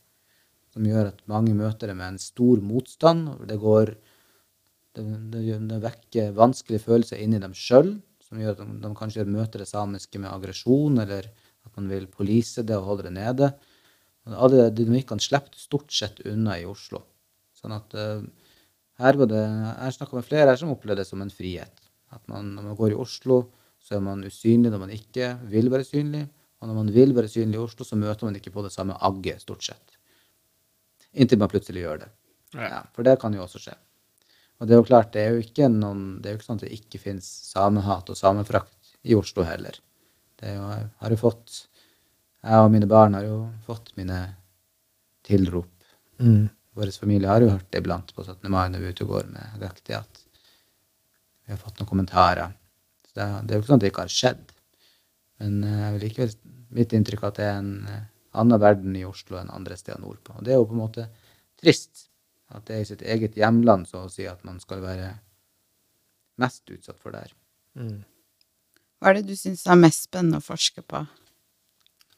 Som 0.77 0.85
gjør 0.85 1.15
at 1.15 1.25
mange 1.25 1.57
møter 1.57 1.89
det 1.89 1.97
med 1.97 2.19
en 2.19 2.21
stor 2.21 2.61
motstand. 2.61 3.33
Det 3.49 3.57
går 3.63 3.95
det, 3.97 5.07
det, 5.33 5.43
det 5.73 5.81
vekker 5.89 6.37
vanskelige 6.37 6.85
følelser 6.85 7.25
inni 7.25 7.41
dem 7.41 7.57
sjøl, 7.57 7.95
som 8.23 8.45
gjør 8.45 8.59
at 8.59 8.63
de, 8.63 8.79
de 8.85 8.93
kanskje 9.01 9.25
møter 9.25 9.65
det 9.65 9.73
samiske 9.73 10.21
med 10.21 10.35
aggresjon, 10.37 11.01
eller 11.01 11.33
at 11.67 11.75
man 11.79 11.91
vil 11.91 12.07
polise 12.11 12.65
det 12.67 12.77
og 12.79 12.91
holde 12.91 13.09
det 13.09 13.15
nede. 13.17 13.51
Alle 14.27 14.71
dynamikkene 14.75 15.23
slipper 15.23 15.59
stort 15.59 15.93
sett 15.95 16.23
unna 16.27 16.57
i 16.59 16.67
Oslo. 16.67 17.03
Sånn 17.57 17.75
at 17.77 17.95
uh, 17.99 18.25
her 19.03 19.19
var 19.21 19.29
det 19.31 19.43
Jeg 19.43 19.97
snakka 19.99 20.17
med 20.17 20.27
flere 20.27 20.51
her 20.51 20.59
som 20.61 20.73
opplever 20.73 21.03
det 21.03 21.09
som 21.09 21.23
en 21.23 21.33
frihet. 21.33 21.85
At 22.15 22.23
man, 22.31 22.55
når 22.57 22.71
man 22.71 22.79
går 22.79 22.95
i 22.95 22.99
Oslo, 22.99 23.43
så 23.83 23.99
er 23.99 24.03
man 24.05 24.25
usynlig 24.27 24.73
når 24.73 24.83
man 24.83 24.95
ikke 24.95 25.35
vil 25.51 25.71
være 25.73 25.87
synlig. 25.87 26.25
Og 26.63 26.71
når 26.71 26.79
man 26.79 26.93
vil 26.95 27.13
være 27.17 27.31
synlig 27.31 27.59
i 27.59 27.63
Oslo, 27.63 27.85
så 27.85 27.99
møter 27.99 28.27
man 28.27 28.39
ikke 28.39 28.55
på 28.55 28.65
det 28.65 28.73
samme 28.75 28.97
agget, 29.05 29.43
stort 29.45 29.67
sett. 29.67 29.99
Inntil 31.17 31.41
man 31.41 31.53
plutselig 31.53 31.85
gjør 31.85 32.07
det. 32.07 32.09
Ja, 32.57 32.83
for 32.97 33.07
det 33.07 33.19
kan 33.21 33.35
jo 33.37 33.45
også 33.45 33.61
skje. 33.61 33.75
Og 34.57 34.69
det 34.69 34.73
er 34.73 34.81
jo 34.81 34.89
klart, 34.89 35.13
det 35.13 35.23
er 35.23 35.35
jo 35.35 35.43
ikke, 35.45 35.69
noen, 35.69 36.17
det 36.23 36.31
er 36.31 36.35
jo 36.35 36.41
ikke 36.41 36.49
sånn 36.49 36.61
at 36.63 36.65
det 36.65 36.77
ikke 36.79 37.01
finnes 37.03 37.27
samehat 37.51 38.09
og 38.13 38.17
samefrakt 38.17 38.95
i 39.05 39.17
Oslo 39.19 39.45
heller. 39.45 39.77
Jo, 40.43 40.67
jeg 40.69 40.89
har 41.01 41.15
jo 41.15 41.19
fått 41.21 41.55
Jeg 42.45 42.63
og 42.63 42.69
mine 42.71 42.87
barn 42.87 43.17
har 43.17 43.25
jo 43.25 43.39
fått 43.67 43.95
mine 43.97 44.19
tilrop. 45.27 45.73
Mm. 46.21 46.45
Vår 46.77 46.93
familie 46.95 47.31
har 47.31 47.43
jo 47.43 47.49
hørt 47.51 47.71
det 47.73 47.81
iblant 47.81 48.13
på 48.15 48.23
17. 48.23 48.51
mai 48.53 48.69
når 48.71 48.83
vi 48.83 48.87
er 48.91 48.95
ute 48.95 49.07
og 49.07 49.15
går 49.15 49.31
med 49.33 49.57
Gakti, 49.65 49.97
at 49.97 50.21
vi 51.47 51.55
har 51.55 51.59
fått 51.59 51.81
noen 51.81 51.89
kommentarer. 51.89 52.53
Så 53.09 53.17
det, 53.17 53.27
det 53.49 53.55
er 53.55 53.59
jo 53.59 53.65
ikke 53.65 53.71
sånn 53.73 53.81
at 53.81 53.87
det 53.87 53.91
ikke 53.91 54.05
har 54.05 54.15
skjedd. 54.15 54.45
Men 55.41 55.57
vil 55.97 56.05
likevel 56.07 56.37
mitt 56.77 56.95
inntrykk 56.97 57.25
er 57.25 57.33
at 57.33 57.39
det 57.41 57.47
er 57.47 57.59
en 57.61 57.73
eh, 57.91 58.05
annen 58.41 58.61
verden 58.61 58.97
i 58.99 59.05
Oslo 59.09 59.39
enn 59.41 59.53
andre 59.53 59.79
steder 59.79 60.03
nordpå. 60.03 60.37
Og 60.37 60.47
det 60.47 60.55
er 60.55 60.61
jo 60.61 60.69
på 60.69 60.77
en 60.77 60.83
måte 60.83 61.07
trist 61.61 62.07
at 62.55 62.67
det 62.69 62.77
er 62.77 62.85
i 62.85 62.89
sitt 62.89 63.03
eget 63.03 63.39
hjemland, 63.39 63.89
så 63.91 64.05
å 64.05 64.13
si, 64.13 64.27
at 64.29 64.45
man 64.47 64.61
skal 64.63 64.85
være 64.85 65.11
mest 66.43 66.69
utsatt 66.71 67.01
for 67.03 67.15
det 67.15 67.25
her. 67.25 67.33
Mm. 67.81 68.05
Hva 69.07 69.13
er 69.13 69.21
det 69.21 69.29
du 69.31 69.39
syns 69.39 69.61
er 69.71 69.77
mest 69.79 70.09
spennende 70.09 70.41
å 70.41 70.43
forske 70.43 70.83
på? 70.83 70.99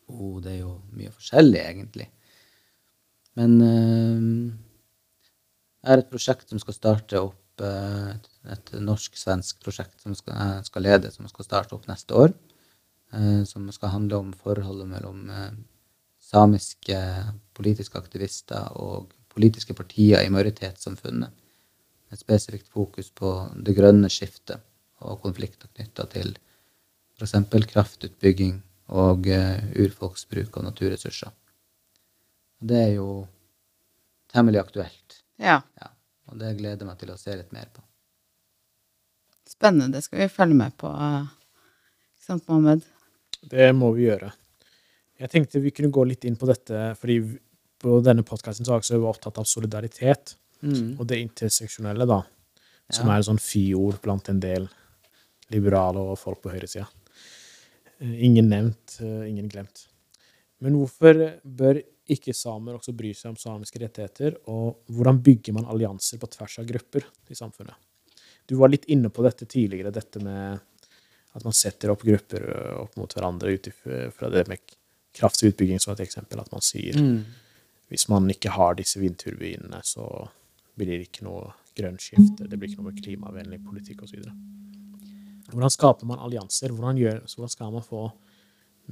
Oh, 0.09 0.39
det 0.41 0.55
er 0.55 0.63
jo 0.63 0.71
mye 0.97 1.11
forskjellig, 1.13 1.61
egentlig. 1.61 2.07
Men 3.37 3.59
uh, 3.61 4.23
jeg 5.85 5.91
har 5.91 6.01
et 6.01 6.09
prosjekt 6.09 6.49
som 6.49 6.63
skal 6.63 6.79
starte 6.79 7.21
opp, 7.21 7.61
uh, 7.61 8.17
et, 8.49 8.73
norsk-svensk 8.81 9.61
prosjekt 9.67 10.01
som 10.01 10.17
skal, 10.17 10.33
jeg 10.41 10.71
skal 10.71 10.87
lede, 10.89 11.13
som 11.13 11.29
skal 11.29 11.51
starte 11.51 11.77
opp 11.77 11.85
neste 11.93 12.17
år. 12.25 12.33
Uh, 13.13 13.45
som 13.53 13.69
skal 13.69 13.93
handle 13.99 14.25
om 14.25 14.33
forholdet 14.41 14.89
mellom 14.89 15.29
eh, 15.29 15.53
samiske 16.25 17.05
politiske 17.53 18.01
aktivister 18.01 18.73
og 18.81 19.13
politiske 19.37 19.77
partier 19.77 20.25
i 20.25 20.33
majoritetssamfunnet. 20.33 21.37
Et 22.17 22.25
spesifikt 22.25 22.73
fokus 22.73 23.13
på 23.13 23.37
det 23.61 23.77
grønne 23.77 24.09
skiftet 24.09 24.65
og 25.05 25.21
konflikter 25.21 25.69
knytta 25.77 26.09
til 26.17 26.39
f.eks. 27.19 27.35
kraftutbygging 27.73 28.61
og 28.95 29.27
eh, 29.29 29.65
urfolksbruk 29.85 30.57
av 30.57 30.65
naturressurser. 30.71 31.33
Det 32.61 32.79
er 32.89 32.95
jo 32.97 33.27
temmelig 34.33 34.61
aktuelt, 34.65 35.21
Ja, 35.39 35.61
ja. 35.81 35.89
og 36.29 36.39
det 36.41 36.57
gleder 36.59 36.83
jeg 36.85 36.89
meg 36.89 36.99
til 36.99 37.13
å 37.15 37.19
se 37.19 37.37
litt 37.37 37.53
mer 37.55 37.69
på. 37.75 37.83
spennende. 39.49 39.97
Det 39.97 40.03
skal 40.05 40.19
vi 40.21 40.29
følge 40.29 40.55
med 40.55 40.75
på. 40.77 40.87
eh, 40.93 41.27
Ikke 42.19 42.27
sant, 42.27 42.49
Mohammed? 42.49 42.83
Det 43.49 43.71
må 43.75 43.93
vi 43.97 44.05
gjøre. 44.09 44.33
Jeg 45.19 45.31
tenkte 45.31 45.61
vi 45.63 45.71
kunne 45.75 45.91
gå 45.91 46.05
litt 46.07 46.25
inn 46.29 46.37
på 46.37 46.47
dette, 46.47 46.95
fordi 47.01 47.39
på 47.81 48.01
denne 48.05 48.23
podkasten 48.27 48.67
så 48.67 48.77
er 48.77 48.99
vi 48.99 49.07
opptatt 49.09 49.39
av 49.39 49.45
solidaritet, 49.49 50.35
og 50.99 51.07
det 51.07 51.21
interseksjonelle, 51.23 52.07
da. 52.07 52.23
Som 52.91 53.07
Ja. 53.07 53.15
er 53.15 53.19
et 53.21 53.27
sånn 53.27 53.39
fyord 53.41 54.01
blant 54.03 54.29
en 54.29 54.41
del 54.41 54.69
liberale 55.51 55.97
og 55.99 56.19
folk 56.19 56.43
på 56.43 56.51
høyresida. 56.51 56.89
Eh, 58.01 58.25
Ingen 58.25 58.49
nevnt, 58.49 58.99
eh, 59.03 59.29
ingen 59.29 59.49
glemt. 59.49 59.89
Men 60.59 60.75
hvorfor 60.79 61.41
bør 61.43 61.81
ikke-samer 62.09 62.75
også 62.79 62.95
bry 62.97 63.13
seg 63.15 63.31
om 63.33 63.37
samiske 63.37 63.79
rettigheter, 63.83 64.39
og 64.49 64.81
hvordan 64.91 65.21
bygger 65.23 65.55
man 65.55 65.69
allianser 65.69 66.19
på 66.19 66.31
tvers 66.31 66.59
av 66.59 66.67
grupper 66.67 67.05
i 67.31 67.37
samfunnet? 67.37 67.75
Du 68.49 68.57
var 68.57 68.71
litt 68.73 68.87
inne 68.89 69.11
på 69.13 69.23
dette 69.23 69.45
tidligere, 69.47 69.93
dette 69.93 70.23
med 70.25 70.59
at 71.37 71.45
man 71.45 71.53
setter 71.53 71.91
opp 71.93 72.03
grupper 72.03 72.47
opp 72.81 72.97
mot 72.97 73.13
hverandre 73.13 73.53
ut 73.53 73.69
fra 74.17 74.31
det 74.33 74.47
med 74.49 74.59
kraftig 75.15 75.53
utbygging 75.53 75.79
som 75.79 75.93
et 75.93 76.01
eksempel. 76.07 76.41
At 76.41 76.51
man 76.51 76.65
sier 76.65 76.97
hvis 77.89 78.09
man 78.09 78.27
ikke 78.31 78.51
har 78.51 78.75
disse 78.75 78.99
vindturbinene, 79.01 79.81
så 79.85 80.29
blir 80.77 80.87
det 80.99 81.09
ikke 81.09 81.25
noe 81.25 81.53
grønt 81.77 82.01
skifte, 82.03 82.49
det 82.49 82.59
blir 82.59 82.71
ikke 82.73 82.83
noe 82.83 82.93
klimavennlig 82.97 83.61
politikk 83.65 84.03
osv. 84.03 84.25
Hvordan 85.49 85.73
skaper 85.73 86.09
man 86.09 86.21
allianser? 86.23 86.73
Hvordan, 86.75 86.99
gjør, 87.01 87.23
hvordan 87.25 87.53
skal 87.53 87.73
man 87.73 87.85
få 87.87 88.09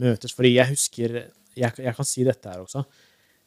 møtes? 0.01 0.33
Fordi 0.37 0.55
jeg 0.55 0.73
husker 0.75 1.19
Jeg, 1.57 1.73
jeg 1.81 1.95
kan 1.97 2.05
si 2.05 2.21
dette 2.25 2.51
her 2.53 2.61
også. 2.61 2.83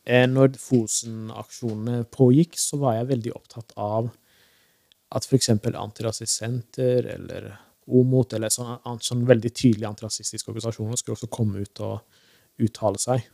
Eh, 0.02 0.26
Når 0.26 0.56
Fosen-aksjonene 0.58 2.08
pågikk, 2.10 2.58
så 2.58 2.80
var 2.82 2.96
jeg 2.96 3.10
veldig 3.12 3.34
opptatt 3.38 3.76
av 3.78 4.10
at 5.14 5.26
f.eks. 5.26 5.52
antirasistsenter 5.54 7.06
eller 7.14 7.52
OMOT 7.86 8.34
eller 8.38 8.50
sånn, 8.54 8.80
sånn 9.02 9.26
veldig 9.30 9.52
tydelige 9.54 9.90
antirasistiske 9.90 10.50
organisasjoner 10.50 10.98
skulle 10.98 11.18
også 11.18 11.30
komme 11.34 11.62
ut 11.62 11.82
og 11.86 12.66
uttale 12.66 13.02
seg. 13.02 13.30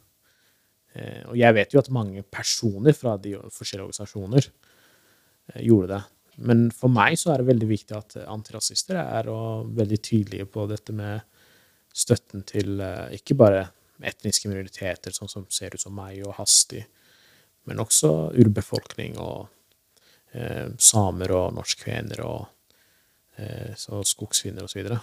Eh, 0.96 1.24
og 1.28 1.36
jeg 1.40 1.56
vet 1.58 1.76
jo 1.76 1.82
at 1.82 1.92
mange 1.94 2.24
personer 2.24 2.96
fra 2.96 3.18
de 3.20 3.36
forskjellige 3.36 3.90
organisasjoner 3.90 4.48
eh, 4.48 5.64
gjorde 5.68 5.92
det. 5.96 6.04
Men 6.38 6.68
for 6.76 6.92
meg 6.92 7.16
så 7.20 7.32
er 7.32 7.42
det 7.42 7.50
veldig 7.52 7.70
viktig 7.70 7.96
at 7.96 8.18
eh, 8.20 8.28
antirasister 8.32 9.00
er 9.00 9.30
veldig 9.78 10.00
tydelige 10.04 10.48
på 10.52 10.66
dette 10.72 10.96
med 10.96 11.24
støtten 11.96 12.44
til 12.48 12.80
eh, 12.84 13.16
ikke 13.20 13.38
bare 13.40 13.66
etniske 14.04 14.52
minoriteter, 14.52 15.16
sånn 15.16 15.32
som 15.32 15.46
ser 15.54 15.76
ut 15.76 15.82
som 15.82 15.96
meg 15.96 16.20
og 16.26 16.36
Hasti, 16.40 16.82
men 17.70 17.80
også 17.82 18.12
urbefolkning 18.36 19.16
og 19.24 19.48
eh, 20.36 20.68
samer 20.78 21.32
og 21.36 21.56
norskvener 21.56 22.22
og 22.26 22.42
eh, 23.40 23.72
skogsfinner 23.76 24.68
osv. 24.68 24.74
Så, 24.74 24.80
videre. 24.82 25.00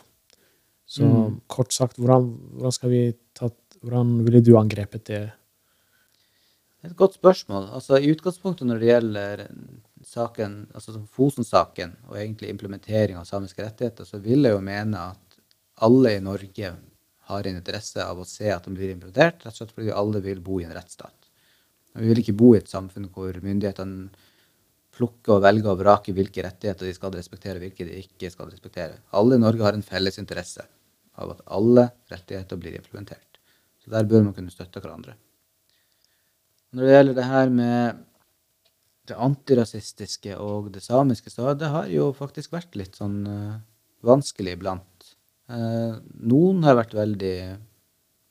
så 0.87 1.09
Mm. 1.09 1.41
kort 1.49 1.73
sagt, 1.73 1.97
hvordan, 1.97 2.29
hvordan 2.53 2.79
skal 2.79 2.91
vi 2.91 3.05
ta 3.35 3.51
Hvordan 3.83 4.21
ville 4.23 4.39
du 4.47 4.53
angrepet 4.55 5.09
det? 5.09 5.33
Et 6.87 6.93
godt 6.95 7.17
spørsmål. 7.17 7.65
Altså, 7.75 7.97
I 7.99 8.13
utgangspunktet 8.13 8.69
når 8.69 8.79
det 8.79 8.87
gjelder 8.87 9.41
saken, 10.07 10.57
altså 10.75 11.01
Fosen-saken 11.15 11.95
og 12.09 12.17
egentlig 12.19 12.51
implementering 12.53 13.19
av 13.19 13.27
samiske 13.29 13.63
rettigheter, 13.65 14.09
så 14.09 14.21
vil 14.23 14.47
jeg 14.47 14.57
jo 14.57 14.65
mene 14.65 15.07
at 15.13 15.39
alle 15.83 16.17
i 16.17 16.23
Norge 16.23 16.73
har 17.31 17.47
en 17.47 17.59
interesse 17.59 18.03
av 18.05 18.21
å 18.21 18.27
se 18.29 18.51
at 18.53 18.67
de 18.67 18.75
blir 18.75 18.93
implementert, 18.93 19.45
rett 19.45 19.55
og 19.55 19.61
slett 19.61 19.75
fordi 19.77 19.95
alle 19.95 20.23
vil 20.25 20.43
bo 20.45 20.61
i 20.61 20.67
en 20.67 20.75
rettsstat. 20.75 21.17
Vi 21.95 22.09
vil 22.09 22.23
ikke 22.23 22.37
bo 22.37 22.53
i 22.55 22.61
et 22.61 22.71
samfunn 22.71 23.11
hvor 23.13 23.37
myndighetene 23.45 24.11
plukker 24.93 25.39
og 25.39 25.43
velger 25.45 25.73
og 25.73 25.81
vraker 25.81 26.17
hvilke 26.17 26.45
rettigheter 26.45 26.89
de 26.89 26.95
skal 26.97 27.13
respektere, 27.17 27.59
og 27.59 27.65
hvilke 27.65 27.89
de 27.89 28.01
ikke 28.03 28.31
skal 28.33 28.51
respektere. 28.53 29.01
Alle 29.17 29.39
i 29.39 29.43
Norge 29.43 29.65
har 29.65 29.77
en 29.77 29.85
felles 29.85 30.19
interesse 30.21 30.65
av 31.21 31.35
at 31.35 31.45
alle 31.53 31.89
rettigheter 32.13 32.61
blir 32.61 32.77
implementert. 32.77 33.41
Så 33.83 33.93
der 33.93 34.09
bør 34.09 34.27
man 34.29 34.37
kunne 34.37 34.53
støtte 34.53 34.81
hverandre. 34.81 35.17
Når 36.73 36.87
det 36.87 36.97
gjelder 36.97 37.17
det 37.19 37.29
her 37.29 37.53
med 37.53 38.03
det 39.09 39.19
antirasistiske 39.19 40.37
og 40.39 40.71
det 40.75 40.83
samiske, 40.85 41.31
så 41.31 41.55
det 41.59 41.71
har 41.73 41.89
jo 41.91 42.11
faktisk 42.17 42.55
vært 42.55 42.77
litt 42.79 42.99
sånn 42.99 43.19
uh, 43.27 43.57
vanskelig 44.07 44.57
iblant. 44.57 45.09
Uh, 45.51 45.99
noen 46.23 46.63
har 46.67 46.79
vært 46.79 46.95
veldig 46.97 47.37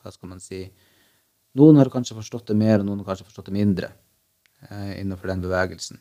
Hva 0.01 0.13
skal 0.15 0.31
man 0.31 0.39
si 0.41 0.63
Noen 1.59 1.75
har 1.75 1.89
kanskje 1.91 2.15
forstått 2.15 2.53
det 2.53 2.55
mer, 2.55 2.79
og 2.79 2.87
noen 2.87 3.01
har 3.01 3.09
kanskje 3.09 3.27
forstått 3.27 3.49
det 3.49 3.57
mindre 3.57 3.89
uh, 3.91 4.93
innenfor 4.95 5.33
den 5.33 5.43
bevegelsen. 5.43 5.99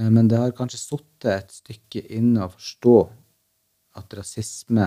men 0.00 0.28
det 0.30 0.38
har 0.38 0.52
kanskje 0.54 0.78
sittet 0.78 1.32
et 1.34 1.50
stykke 1.50 2.00
inne 2.14 2.44
å 2.44 2.52
forstå 2.52 2.94
at 3.98 4.14
rasisme 4.14 4.86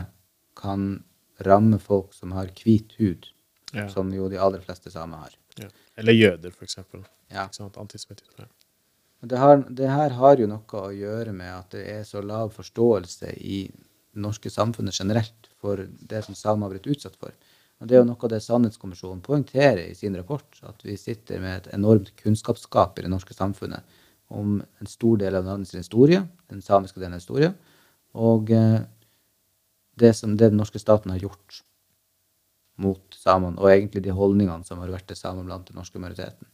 kan 0.56 1.04
ramme 1.44 1.78
folk 1.78 2.14
som 2.16 2.32
har 2.32 2.48
hvit 2.56 2.96
hud, 2.98 3.28
ja. 3.74 3.90
som 3.92 4.14
jo 4.16 4.30
de 4.32 4.40
aller 4.40 4.64
fleste 4.64 4.90
samer 4.94 5.26
har. 5.26 5.36
Ja. 5.60 5.68
Eller 6.00 6.16
jøder, 6.18 6.54
eksempel. 6.66 7.04
Ja. 7.32 7.48
Antisemittisme. 7.78 8.48
Det, 9.24 9.38
har, 9.40 9.64
det 9.70 9.90
her 9.90 10.16
har 10.20 10.40
jo 10.42 10.50
noe 10.50 10.80
å 10.82 10.92
gjøre 10.94 11.34
med 11.36 11.52
at 11.54 11.76
det 11.76 11.84
er 11.94 12.06
så 12.08 12.22
lav 12.26 12.52
forståelse 12.56 13.34
i 13.40 13.66
det 14.14 14.22
norske 14.22 14.52
samfunnet 14.52 14.98
generelt 15.00 15.50
for 15.62 15.80
det 15.80 16.24
som 16.26 16.38
samer 16.38 16.68
har 16.68 16.76
blitt 16.76 16.90
utsatt 16.96 17.16
for. 17.18 17.34
Og 17.82 17.90
Det 17.90 17.96
er 17.96 18.04
jo 18.04 18.08
noe 18.08 18.26
av 18.26 18.32
det 18.32 18.42
Sannhetskommisjonen 18.44 19.22
poengterer 19.26 19.84
i 19.88 19.98
sin 19.98 20.16
rapport, 20.16 20.60
at 20.64 20.84
vi 20.86 20.96
sitter 21.00 21.42
med 21.44 21.56
et 21.58 21.74
enormt 21.76 22.14
kunnskapsgap 22.22 23.00
i 23.00 23.06
det 23.06 23.12
norske 23.12 23.36
samfunnet 23.36 23.84
om 24.34 24.60
en 24.62 24.90
stor 24.90 25.20
del 25.20 25.36
av 25.36 25.46
landets 25.46 25.76
historie, 25.76 26.22
den 26.50 26.64
samiske 26.64 27.02
delen 27.02 27.18
av 27.18 27.22
historien, 27.22 27.58
og 28.14 28.52
eh, 28.54 28.80
det 30.00 30.14
som 30.18 30.38
det 30.38 30.52
den 30.54 30.62
norske 30.62 30.80
staten 30.82 31.12
har 31.14 31.22
gjort 31.26 31.62
mot 32.84 33.18
samene, 33.18 33.60
og 33.60 33.72
egentlig 33.72 34.04
de 34.06 34.16
holdningene 34.16 34.68
som 34.68 34.82
har 34.84 34.92
vært 34.94 35.08
til 35.10 35.20
samene 35.20 35.48
blant 35.48 35.70
den 35.70 35.80
norske 35.80 36.02
majoriteten. 36.02 36.50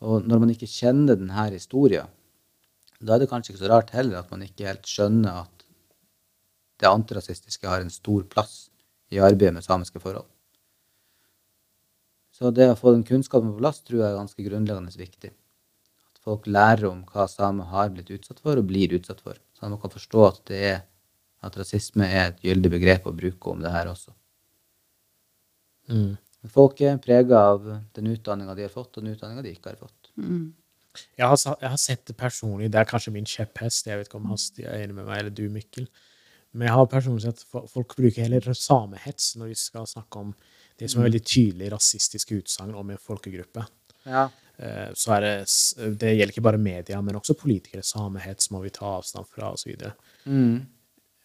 Og 0.00 0.24
når 0.26 0.42
man 0.42 0.52
ikke 0.54 0.70
kjenner 0.70 1.18
denne 1.20 1.46
historien, 1.52 2.08
da 3.00 3.14
er 3.14 3.22
det 3.22 3.30
kanskje 3.30 3.54
ikke 3.54 3.62
så 3.62 3.70
rart 3.72 3.94
heller 3.96 4.20
at 4.20 4.32
man 4.32 4.44
ikke 4.44 4.68
helt 4.68 4.88
skjønner 4.88 5.44
at 5.44 5.64
det 6.80 6.88
antirasistiske 6.88 7.68
har 7.68 7.84
en 7.84 7.92
stor 7.92 8.24
plass 8.32 8.68
i 9.12 9.20
arbeidet 9.20 9.56
med 9.56 9.64
samiske 9.64 10.00
forhold. 10.00 10.28
Så 12.36 12.52
det 12.56 12.70
å 12.72 12.78
få 12.78 12.94
den 12.94 13.04
kunnskapen 13.04 13.52
på 13.52 13.60
plass 13.60 13.82
tror 13.84 14.00
jeg 14.00 14.08
er 14.08 14.16
ganske 14.16 14.44
grunnleggende 14.46 14.96
viktig. 14.96 15.32
At 16.12 16.22
folk 16.24 16.46
lærer 16.48 16.86
om 16.88 17.02
hva 17.08 17.26
samer 17.28 17.68
har 17.72 17.90
blitt 17.92 18.12
utsatt 18.16 18.40
for 18.40 18.60
og 18.60 18.68
blir 18.70 18.94
utsatt 18.96 19.20
for. 19.24 19.36
Så 19.56 19.68
man 19.68 19.80
kan 19.82 19.92
forstå 19.92 20.24
at, 20.24 20.54
er, 20.56 20.78
at 21.44 21.58
rasisme 21.60 22.08
er 22.08 22.30
et 22.30 22.40
gyldig 22.46 22.72
begrep 22.78 23.08
å 23.08 23.16
bruke 23.16 23.52
om 23.52 23.60
det 23.60 23.74
her 23.74 23.92
også. 23.92 24.14
Mm. 25.90 26.14
Folk 26.50 26.80
er 26.86 27.00
prega 27.02 27.42
av 27.52 27.66
den 27.96 28.12
utdanninga 28.14 28.54
de 28.56 28.64
har 28.64 28.72
fått, 28.72 28.94
og 28.96 29.04
den 29.04 29.16
utdanninga 29.16 29.44
de 29.44 29.52
ikke 29.52 29.74
har 29.74 29.80
fått. 29.80 30.12
Mm. 30.16 30.52
Jeg, 30.96 31.26
har, 31.26 31.36
jeg, 31.36 31.68
har, 31.68 31.80
sett 31.80 32.06
det 32.08 32.16
personlig. 32.18 32.70
Det 32.72 32.80
er 32.80 32.88
kanskje 32.88 33.12
min 33.14 33.28
kjepphest. 33.28 33.90
Jeg 33.90 34.00
vet 34.00 34.08
ikke 34.08 34.20
om 34.20 34.30
Hasti 34.32 34.64
er 34.64 34.86
enig 34.86 34.96
med 34.96 35.06
meg, 35.06 35.20
eller 35.20 35.34
du, 35.34 35.44
Mikkel. 35.52 35.90
Men 36.50 36.66
jeg 36.66 36.74
har 36.74 36.88
personlig 36.90 37.22
sett 37.28 37.44
folk 37.46 37.94
bruker 37.94 38.24
heller 38.24 38.48
samehets 38.58 39.36
når 39.38 39.52
vi 39.52 39.58
skal 39.58 39.86
snakke 39.86 40.24
om 40.24 40.32
det 40.80 40.88
som 40.88 40.98
er 40.98 41.04
mm. 41.04 41.08
veldig 41.10 41.22
tydelig 41.28 41.68
rasistiske 41.74 42.40
utsagn 42.40 42.74
om 42.74 42.90
en 42.90 42.98
folkegruppe. 42.98 43.66
Ja. 44.08 44.24
Eh, 44.56 44.88
så 44.98 45.14
er 45.16 45.26
det, 45.26 45.34
det 46.00 46.14
gjelder 46.16 46.34
ikke 46.34 46.44
bare 46.48 46.60
media, 46.60 46.98
men 47.04 47.20
også 47.20 47.36
politikere. 47.38 47.84
Samehets 47.86 48.50
må 48.50 48.64
vi 48.64 48.72
ta 48.74 48.96
avstand 48.96 49.28
fra, 49.30 49.52
osv. 49.54 49.76
Mm. 50.24 50.64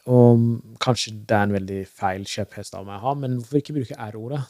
Og 0.06 0.42
kanskje 0.84 1.16
det 1.26 1.34
er 1.34 1.48
en 1.48 1.56
veldig 1.56 1.80
feil 1.90 2.26
kjepphest 2.30 2.76
av 2.78 2.86
meg 2.86 3.00
å 3.00 3.08
ha, 3.08 3.14
men 3.18 3.40
hvorfor 3.40 3.62
ikke 3.62 3.76
bruke 3.80 3.98
r-ordet? 4.12 4.44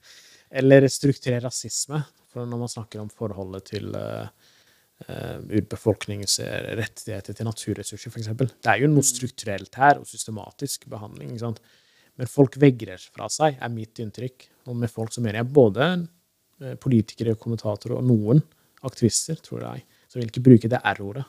Eller 0.58 0.86
strukturere 0.90 1.44
rasisme. 1.46 2.00
For 2.32 2.48
når 2.48 2.62
man 2.64 2.72
snakker 2.72 3.02
om 3.02 3.10
forholdet 3.12 3.68
til 3.70 3.94
uh, 3.94 4.26
uh, 5.06 5.38
urbefolkningens 5.46 6.40
rettigheter 6.42 7.38
til 7.38 7.48
naturressurser, 7.48 8.12
f.eks. 8.12 8.32
Det 8.34 8.72
er 8.72 8.82
jo 8.82 8.90
noe 8.90 9.04
mm. 9.04 9.08
strukturelt 9.12 9.78
her, 9.78 10.02
og 10.02 10.10
systematisk 10.10 10.88
behandling. 10.90 11.30
ikke 11.32 11.44
sant? 11.46 11.62
Men 12.16 12.30
folk 12.30 12.58
vegrer 12.60 13.00
fra 13.14 13.30
seg, 13.32 13.60
er 13.62 13.72
mitt 13.72 14.02
inntrykk. 14.02 14.50
Og 14.66 14.78
med 14.82 14.90
folk 14.90 15.14
så 15.14 15.22
mener 15.22 15.44
jeg 15.44 15.52
både 15.54 15.88
uh, 15.94 16.74
politikere, 16.82 17.38
kommentatorer 17.38 18.00
og 18.00 18.10
noen 18.10 18.42
aktivister, 18.86 19.38
tror 19.42 19.62
jeg, 19.68 19.86
som 20.10 20.20
vil 20.20 20.34
ikke 20.34 20.46
bruke 20.50 20.70
det 20.70 20.82
r-ordet. 20.96 21.24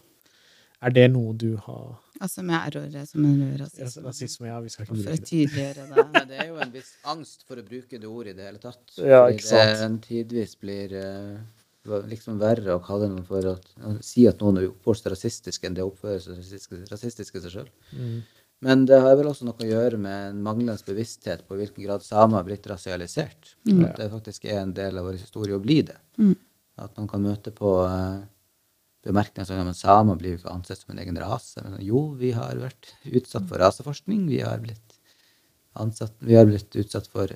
Er 0.82 0.94
det 0.94 1.08
noe 1.14 1.34
du 1.38 1.54
har 1.62 1.96
Altså 2.24 2.44
med 2.46 2.58
r-ordet 2.72 3.04
som 3.10 3.26
en 3.28 3.44
rasisme? 3.60 4.02
Ja, 4.02 4.06
rasisme, 4.08 4.48
ja, 4.50 4.58
vi 4.64 4.72
skal 4.74 4.88
ikke 4.88 4.96
bruke 4.96 5.04
det. 5.04 5.18
For 5.18 5.28
å 5.28 5.30
tydeliggjøre 5.30 5.86
det. 6.16 6.24
Det 6.32 6.40
er 6.42 6.50
jo 6.50 6.58
en 6.66 6.74
viss 6.74 6.90
angst 7.14 7.46
for 7.48 7.62
å 7.62 7.66
bruke 7.68 8.02
det 8.02 8.10
ordet 8.10 8.34
i 8.34 8.40
det 8.40 8.48
hele 8.50 8.64
tatt. 8.64 8.84
Ja, 8.98 9.22
ikke 9.30 9.46
sant. 9.46 10.02
det 10.02 10.08
tidvis 10.08 10.56
blir 10.62 10.96
uh, 10.98 12.00
liksom 12.10 12.40
verre 12.42 12.78
å 12.78 12.82
kalle 12.84 13.12
noen 13.12 13.28
for 13.28 13.52
at, 13.54 13.70
å 13.84 13.94
si 14.06 14.26
at 14.30 14.42
noen 14.44 14.62
er 14.62 14.72
oppholdt 14.72 15.04
seg 15.04 15.14
rasistisk 15.14 15.68
enn 15.68 15.78
det 15.78 15.86
oppfører 15.86 16.24
seg 16.24 16.42
rasistiske, 16.92 17.40
i 17.40 17.46
seg 17.46 17.54
sjøl. 17.54 17.70
Mm. 17.94 18.18
Men 18.66 18.88
det 18.90 18.98
har 19.04 19.14
vel 19.20 19.30
også 19.30 19.46
noe 19.46 19.62
å 19.62 19.70
gjøre 19.70 20.00
med 20.02 20.32
en 20.32 20.40
manglende 20.46 20.82
bevissthet 20.88 21.44
på 21.46 21.60
hvilken 21.60 21.86
grad 21.86 22.06
samer 22.06 22.40
har 22.40 22.48
blitt 22.48 22.66
rasialisert. 22.70 23.54
Mm. 23.70 23.84
At 23.86 24.02
det 24.02 24.10
faktisk 24.10 24.48
er 24.50 24.64
en 24.64 24.74
del 24.78 24.98
av 24.98 25.06
vår 25.06 25.20
historie 25.20 25.58
å 25.58 25.62
bli 25.62 25.84
det. 25.86 26.00
Mm. 26.18 26.34
At 26.82 26.98
man 26.98 27.10
kan 27.10 27.22
møte 27.22 27.54
på 27.54 27.76
uh, 27.86 28.26
bemerkninger 29.08 29.48
som 29.48 29.70
at 29.72 29.80
samer 29.80 30.20
blir 30.20 30.36
jo 30.36 30.42
ikke 30.42 30.54
ansett 30.54 30.82
som 30.82 30.94
en 30.94 31.02
egen 31.04 31.20
rase. 31.22 31.64
Men 31.64 31.80
jo, 31.84 32.04
vi 32.20 32.34
har 32.36 32.60
vært 32.62 32.92
utsatt 33.08 33.48
for 33.50 33.62
raseforskning. 33.62 34.26
Vi 34.30 34.42
har 34.44 34.60
blitt, 34.64 34.98
ansatt, 35.80 36.16
vi 36.20 36.38
har 36.38 36.48
blitt 36.50 36.76
utsatt 36.80 37.10
for 37.12 37.32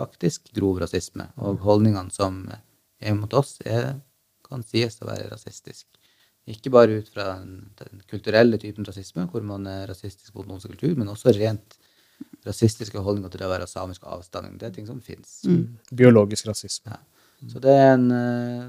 faktisk 0.00 0.52
grov 0.56 0.80
rasisme. 0.82 1.28
Og 1.44 1.60
holdningene 1.64 2.12
som 2.14 2.42
er 3.00 3.16
mot 3.16 3.32
oss, 3.36 3.58
er, 3.66 3.94
kan 4.46 4.64
sies 4.66 4.98
å 5.00 5.08
være 5.10 5.28
rasistisk. 5.30 5.86
Ikke 6.50 6.72
bare 6.72 6.98
ut 6.98 7.10
fra 7.12 7.34
den, 7.38 7.70
den, 7.78 8.00
kulturelle 8.10 8.58
typen 8.58 8.86
rasisme, 8.88 9.26
hvor 9.30 9.44
man 9.46 9.68
er 9.70 9.86
rasistisk 9.90 10.34
mot 10.34 10.48
noens 10.48 10.66
kultur, 10.66 10.96
men 10.98 11.12
også 11.12 11.34
rent 11.36 11.76
rasistiske 12.46 13.00
holdninger 13.00 13.32
til 13.32 13.42
det 13.42 13.48
å 13.48 13.52
være 13.52 13.68
samisk 13.68 14.06
avstand. 14.08 14.56
Det 14.58 14.70
er 14.70 14.74
ting 14.74 14.88
som 14.88 15.02
fins. 15.04 15.40
Mm. 15.48 15.78
Biologisk 16.00 16.48
rasisme. 16.48 16.96
Ja. 16.96 17.50
Så 17.52 17.60
det 17.62 17.72
er 17.72 17.94
en 17.94 18.08
eh, 18.12 18.64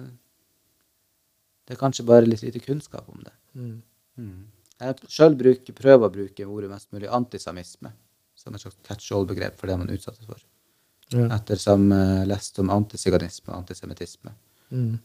det 1.67 1.75
er 1.75 1.79
kanskje 1.79 2.07
bare 2.07 2.27
litt 2.27 2.43
lite 2.45 2.61
kunnskap 2.63 3.09
om 3.11 3.21
det. 3.23 3.33
Mm. 3.55 3.75
Mm. 4.17 4.39
Jeg 4.81 5.11
sjøl 5.13 5.35
prøver 5.77 6.07
å 6.07 6.13
bruke 6.13 6.47
ordet 6.47 6.71
mest 6.71 6.89
mulig 6.91 7.09
antisamisme 7.13 7.93
som 8.35 8.55
et 8.55 8.63
slags 8.63 8.79
catch-all-begrep 8.87 9.59
for 9.59 9.69
det 9.69 9.77
man 9.77 9.93
utsattes 9.93 10.25
for. 10.25 10.41
Ja. 11.11 11.27
Ettersom 11.35 11.89
jeg 11.91 12.27
lest 12.31 12.59
om 12.63 12.71
antisiganisme 12.73 13.51
og 13.51 13.61
antisemittisme. 13.61 14.33
Mm. 14.71 14.95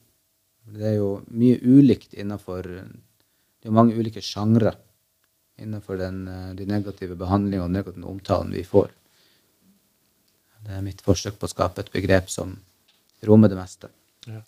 Det 0.77 0.87
er 0.93 0.97
jo 0.99 1.11
mye 1.31 1.59
ulikt 1.63 2.15
innenfor 2.15 2.67
Det 2.67 3.69
er 3.69 3.73
jo 3.73 3.77
mange 3.77 3.97
ulike 3.99 4.23
sjangre 4.23 4.73
innenfor 5.59 5.99
den, 5.99 6.27
uh, 6.29 6.55
de 6.55 6.67
negative 6.69 7.17
behandlingene 7.19 7.65
og 7.65 7.71
den 7.71 7.79
negative 7.81 8.11
omtalen 8.11 8.53
vi 8.55 8.63
får. 8.67 8.91
Det 10.67 10.75
er 10.77 10.85
mitt 10.85 11.01
forsøk 11.03 11.39
på 11.41 11.49
å 11.49 11.51
skape 11.51 11.83
et 11.83 11.93
begrep 11.95 12.31
som 12.31 12.53
rommer 13.27 13.51
det 13.51 13.59
meste. 13.59 13.91
Ja. 14.27 14.43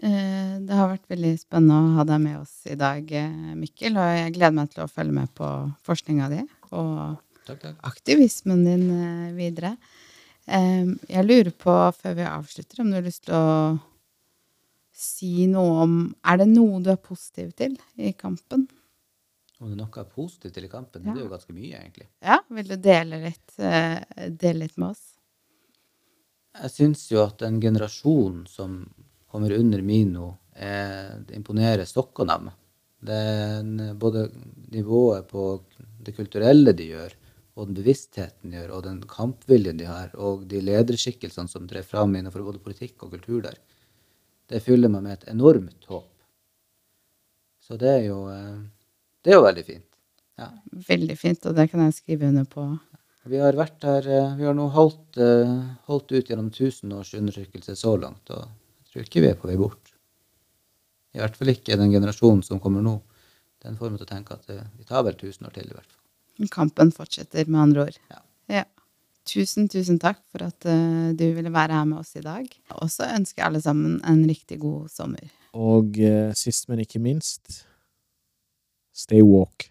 Eh, 0.00 0.52
det 0.64 0.72
har 0.72 0.88
vært 0.88 1.10
veldig 1.10 1.34
spennende 1.36 1.76
å 1.76 1.96
ha 1.98 2.04
deg 2.08 2.20
med 2.22 2.38
oss 2.40 2.54
i 2.64 2.76
dag, 2.80 3.04
eh, 3.12 3.52
Mikkel. 3.58 3.98
Og 4.00 4.14
jeg 4.16 4.34
gleder 4.38 4.56
meg 4.56 4.70
til 4.72 4.84
å 4.86 4.88
følge 4.88 5.16
med 5.18 5.32
på 5.36 5.48
forskninga 5.84 6.28
di 6.32 6.40
og 6.72 7.18
takk, 7.44 7.60
takk. 7.60 7.76
aktivismen 7.84 8.64
din 8.64 8.86
eh, 8.88 9.32
videre. 9.36 9.76
Jeg 10.42 11.22
lurer 11.22 11.52
på, 11.54 11.72
før 11.94 12.16
vi 12.18 12.24
avslutter, 12.26 12.80
om 12.82 12.88
du 12.90 12.96
har 12.96 13.04
lyst 13.06 13.28
til 13.28 13.36
å 13.36 13.78
si 14.92 15.46
noe 15.46 15.84
om 15.84 15.92
Er 16.26 16.40
det 16.40 16.48
noe 16.50 16.80
du 16.82 16.90
er 16.90 16.98
positiv 16.98 17.52
til 17.54 17.76
i 17.94 18.10
kampen? 18.18 18.64
Om 19.60 19.68
det 19.68 19.76
er 19.76 19.78
noe 19.78 19.94
jeg 19.94 20.02
er 20.02 20.10
positiv 20.16 20.50
til 20.56 20.66
i 20.66 20.72
kampen? 20.72 21.04
Ja. 21.06 21.14
Det 21.14 21.22
er 21.22 21.28
jo 21.28 21.30
ganske 21.30 21.54
mye, 21.54 21.78
egentlig. 21.78 22.08
Ja, 22.26 22.40
Vil 22.50 22.72
du 22.72 22.74
dele 22.74 23.22
litt, 23.22 23.54
dele 23.54 24.64
litt 24.64 24.74
med 24.82 24.96
oss? 24.96 25.04
Jeg 26.58 26.74
syns 26.74 27.06
jo 27.12 27.22
at 27.22 27.46
en 27.46 27.62
generasjon 27.62 28.42
som 28.50 28.80
kommer 29.32 29.54
under 29.56 29.82
Mino, 29.82 30.34
er, 30.52 31.22
det 31.26 31.38
imponerer 31.38 31.88
meg. 32.44 32.52
Det 33.02 33.18
er 33.18 33.94
både 33.98 34.28
nivået 34.70 35.26
på 35.28 35.46
det 36.04 36.14
kulturelle 36.14 36.74
de 36.76 36.86
gjør, 36.92 37.14
og 37.56 37.66
den 37.68 37.76
bevisstheten 37.80 38.52
de 38.52 38.60
gjør, 38.60 38.74
og 38.76 38.84
den 38.86 39.00
kampviljen 39.08 39.80
de 39.80 39.88
har, 39.88 40.12
og 40.14 40.46
de 40.48 40.60
lederskikkelsene 40.62 41.50
som 41.50 41.66
trer 41.68 41.82
fram 41.82 42.14
innenfor 42.14 42.44
både 42.46 42.62
politikk 42.62 43.02
og 43.02 43.16
kultur 43.16 43.42
der, 43.44 43.58
det 44.52 44.62
fyller 44.62 44.92
meg 44.92 45.04
med 45.04 45.16
et 45.16 45.28
enormt 45.32 45.88
håp. 45.88 46.08
Så 47.62 47.78
det 47.80 47.90
er 47.90 48.06
jo, 48.08 48.24
eh, 48.28 48.62
det 49.22 49.32
er 49.32 49.38
jo 49.38 49.46
veldig 49.46 49.66
fint. 49.66 49.88
Ja. 50.40 50.48
Veldig 50.88 51.18
fint, 51.18 51.44
og 51.46 51.54
det 51.56 51.68
kan 51.70 51.84
jeg 51.86 51.98
skrive 51.98 52.28
under 52.32 52.48
på. 52.48 52.64
Vi 53.30 53.38
har 53.38 53.54
vært 53.54 53.84
her 53.86 54.08
eh, 54.10 54.32
Vi 54.38 54.46
har 54.48 54.56
nå 54.58 54.66
holdt, 54.74 55.18
eh, 55.22 55.52
holdt 55.86 56.10
ut 56.10 56.30
gjennom 56.30 56.50
tusen 56.54 56.92
års 56.96 57.12
undertrykkelse 57.14 57.76
så 57.78 57.94
langt, 58.00 58.32
og 58.34 58.48
tror 58.92 59.06
ikke 59.06 59.24
vi 59.24 59.30
er 59.30 59.38
på 59.40 59.48
vei 59.50 59.56
bort. 59.60 59.94
I 61.12 61.20
hvert 61.20 61.36
fall 61.36 61.52
ikke 61.52 61.78
den 61.80 61.92
generasjonen 61.92 62.44
som 62.46 62.60
kommer 62.62 62.84
nå. 62.84 62.98
Den 63.62 63.76
får 63.78 63.92
meg 63.92 64.00
til 64.00 64.08
å 64.08 64.12
tenke 64.12 64.36
at 64.36 64.52
eh, 64.52 64.62
vi 64.78 64.86
tar 64.88 65.04
vel 65.06 65.14
1000 65.14 65.48
år 65.48 65.56
til, 65.56 65.68
i 65.68 65.76
hvert 65.76 65.88
fall. 65.88 66.48
Kampen 66.52 66.92
fortsetter, 66.94 67.48
med 67.48 67.60
andre 67.66 67.88
ord. 67.88 67.98
Ja. 68.10 68.22
Ja. 68.50 68.64
Tusen, 69.28 69.68
tusen 69.70 70.00
takk 70.02 70.18
for 70.32 70.42
at 70.48 70.66
uh, 70.66 71.12
du 71.14 71.28
ville 71.36 71.52
være 71.54 71.76
her 71.76 71.84
med 71.86 72.00
oss 72.00 72.16
i 72.18 72.24
dag. 72.24 72.48
Og 72.80 72.90
så 72.90 73.06
ønsker 73.12 73.38
jeg 73.38 73.46
alle 73.46 73.60
sammen 73.62 74.00
en 74.08 74.24
riktig 74.26 74.58
god 74.64 74.88
sommer. 74.90 75.28
Og 75.54 76.00
uh, 76.02 76.32
sist, 76.34 76.66
men 76.72 76.82
ikke 76.82 77.02
minst, 77.02 77.62
stay 78.96 79.22
walk. 79.22 79.68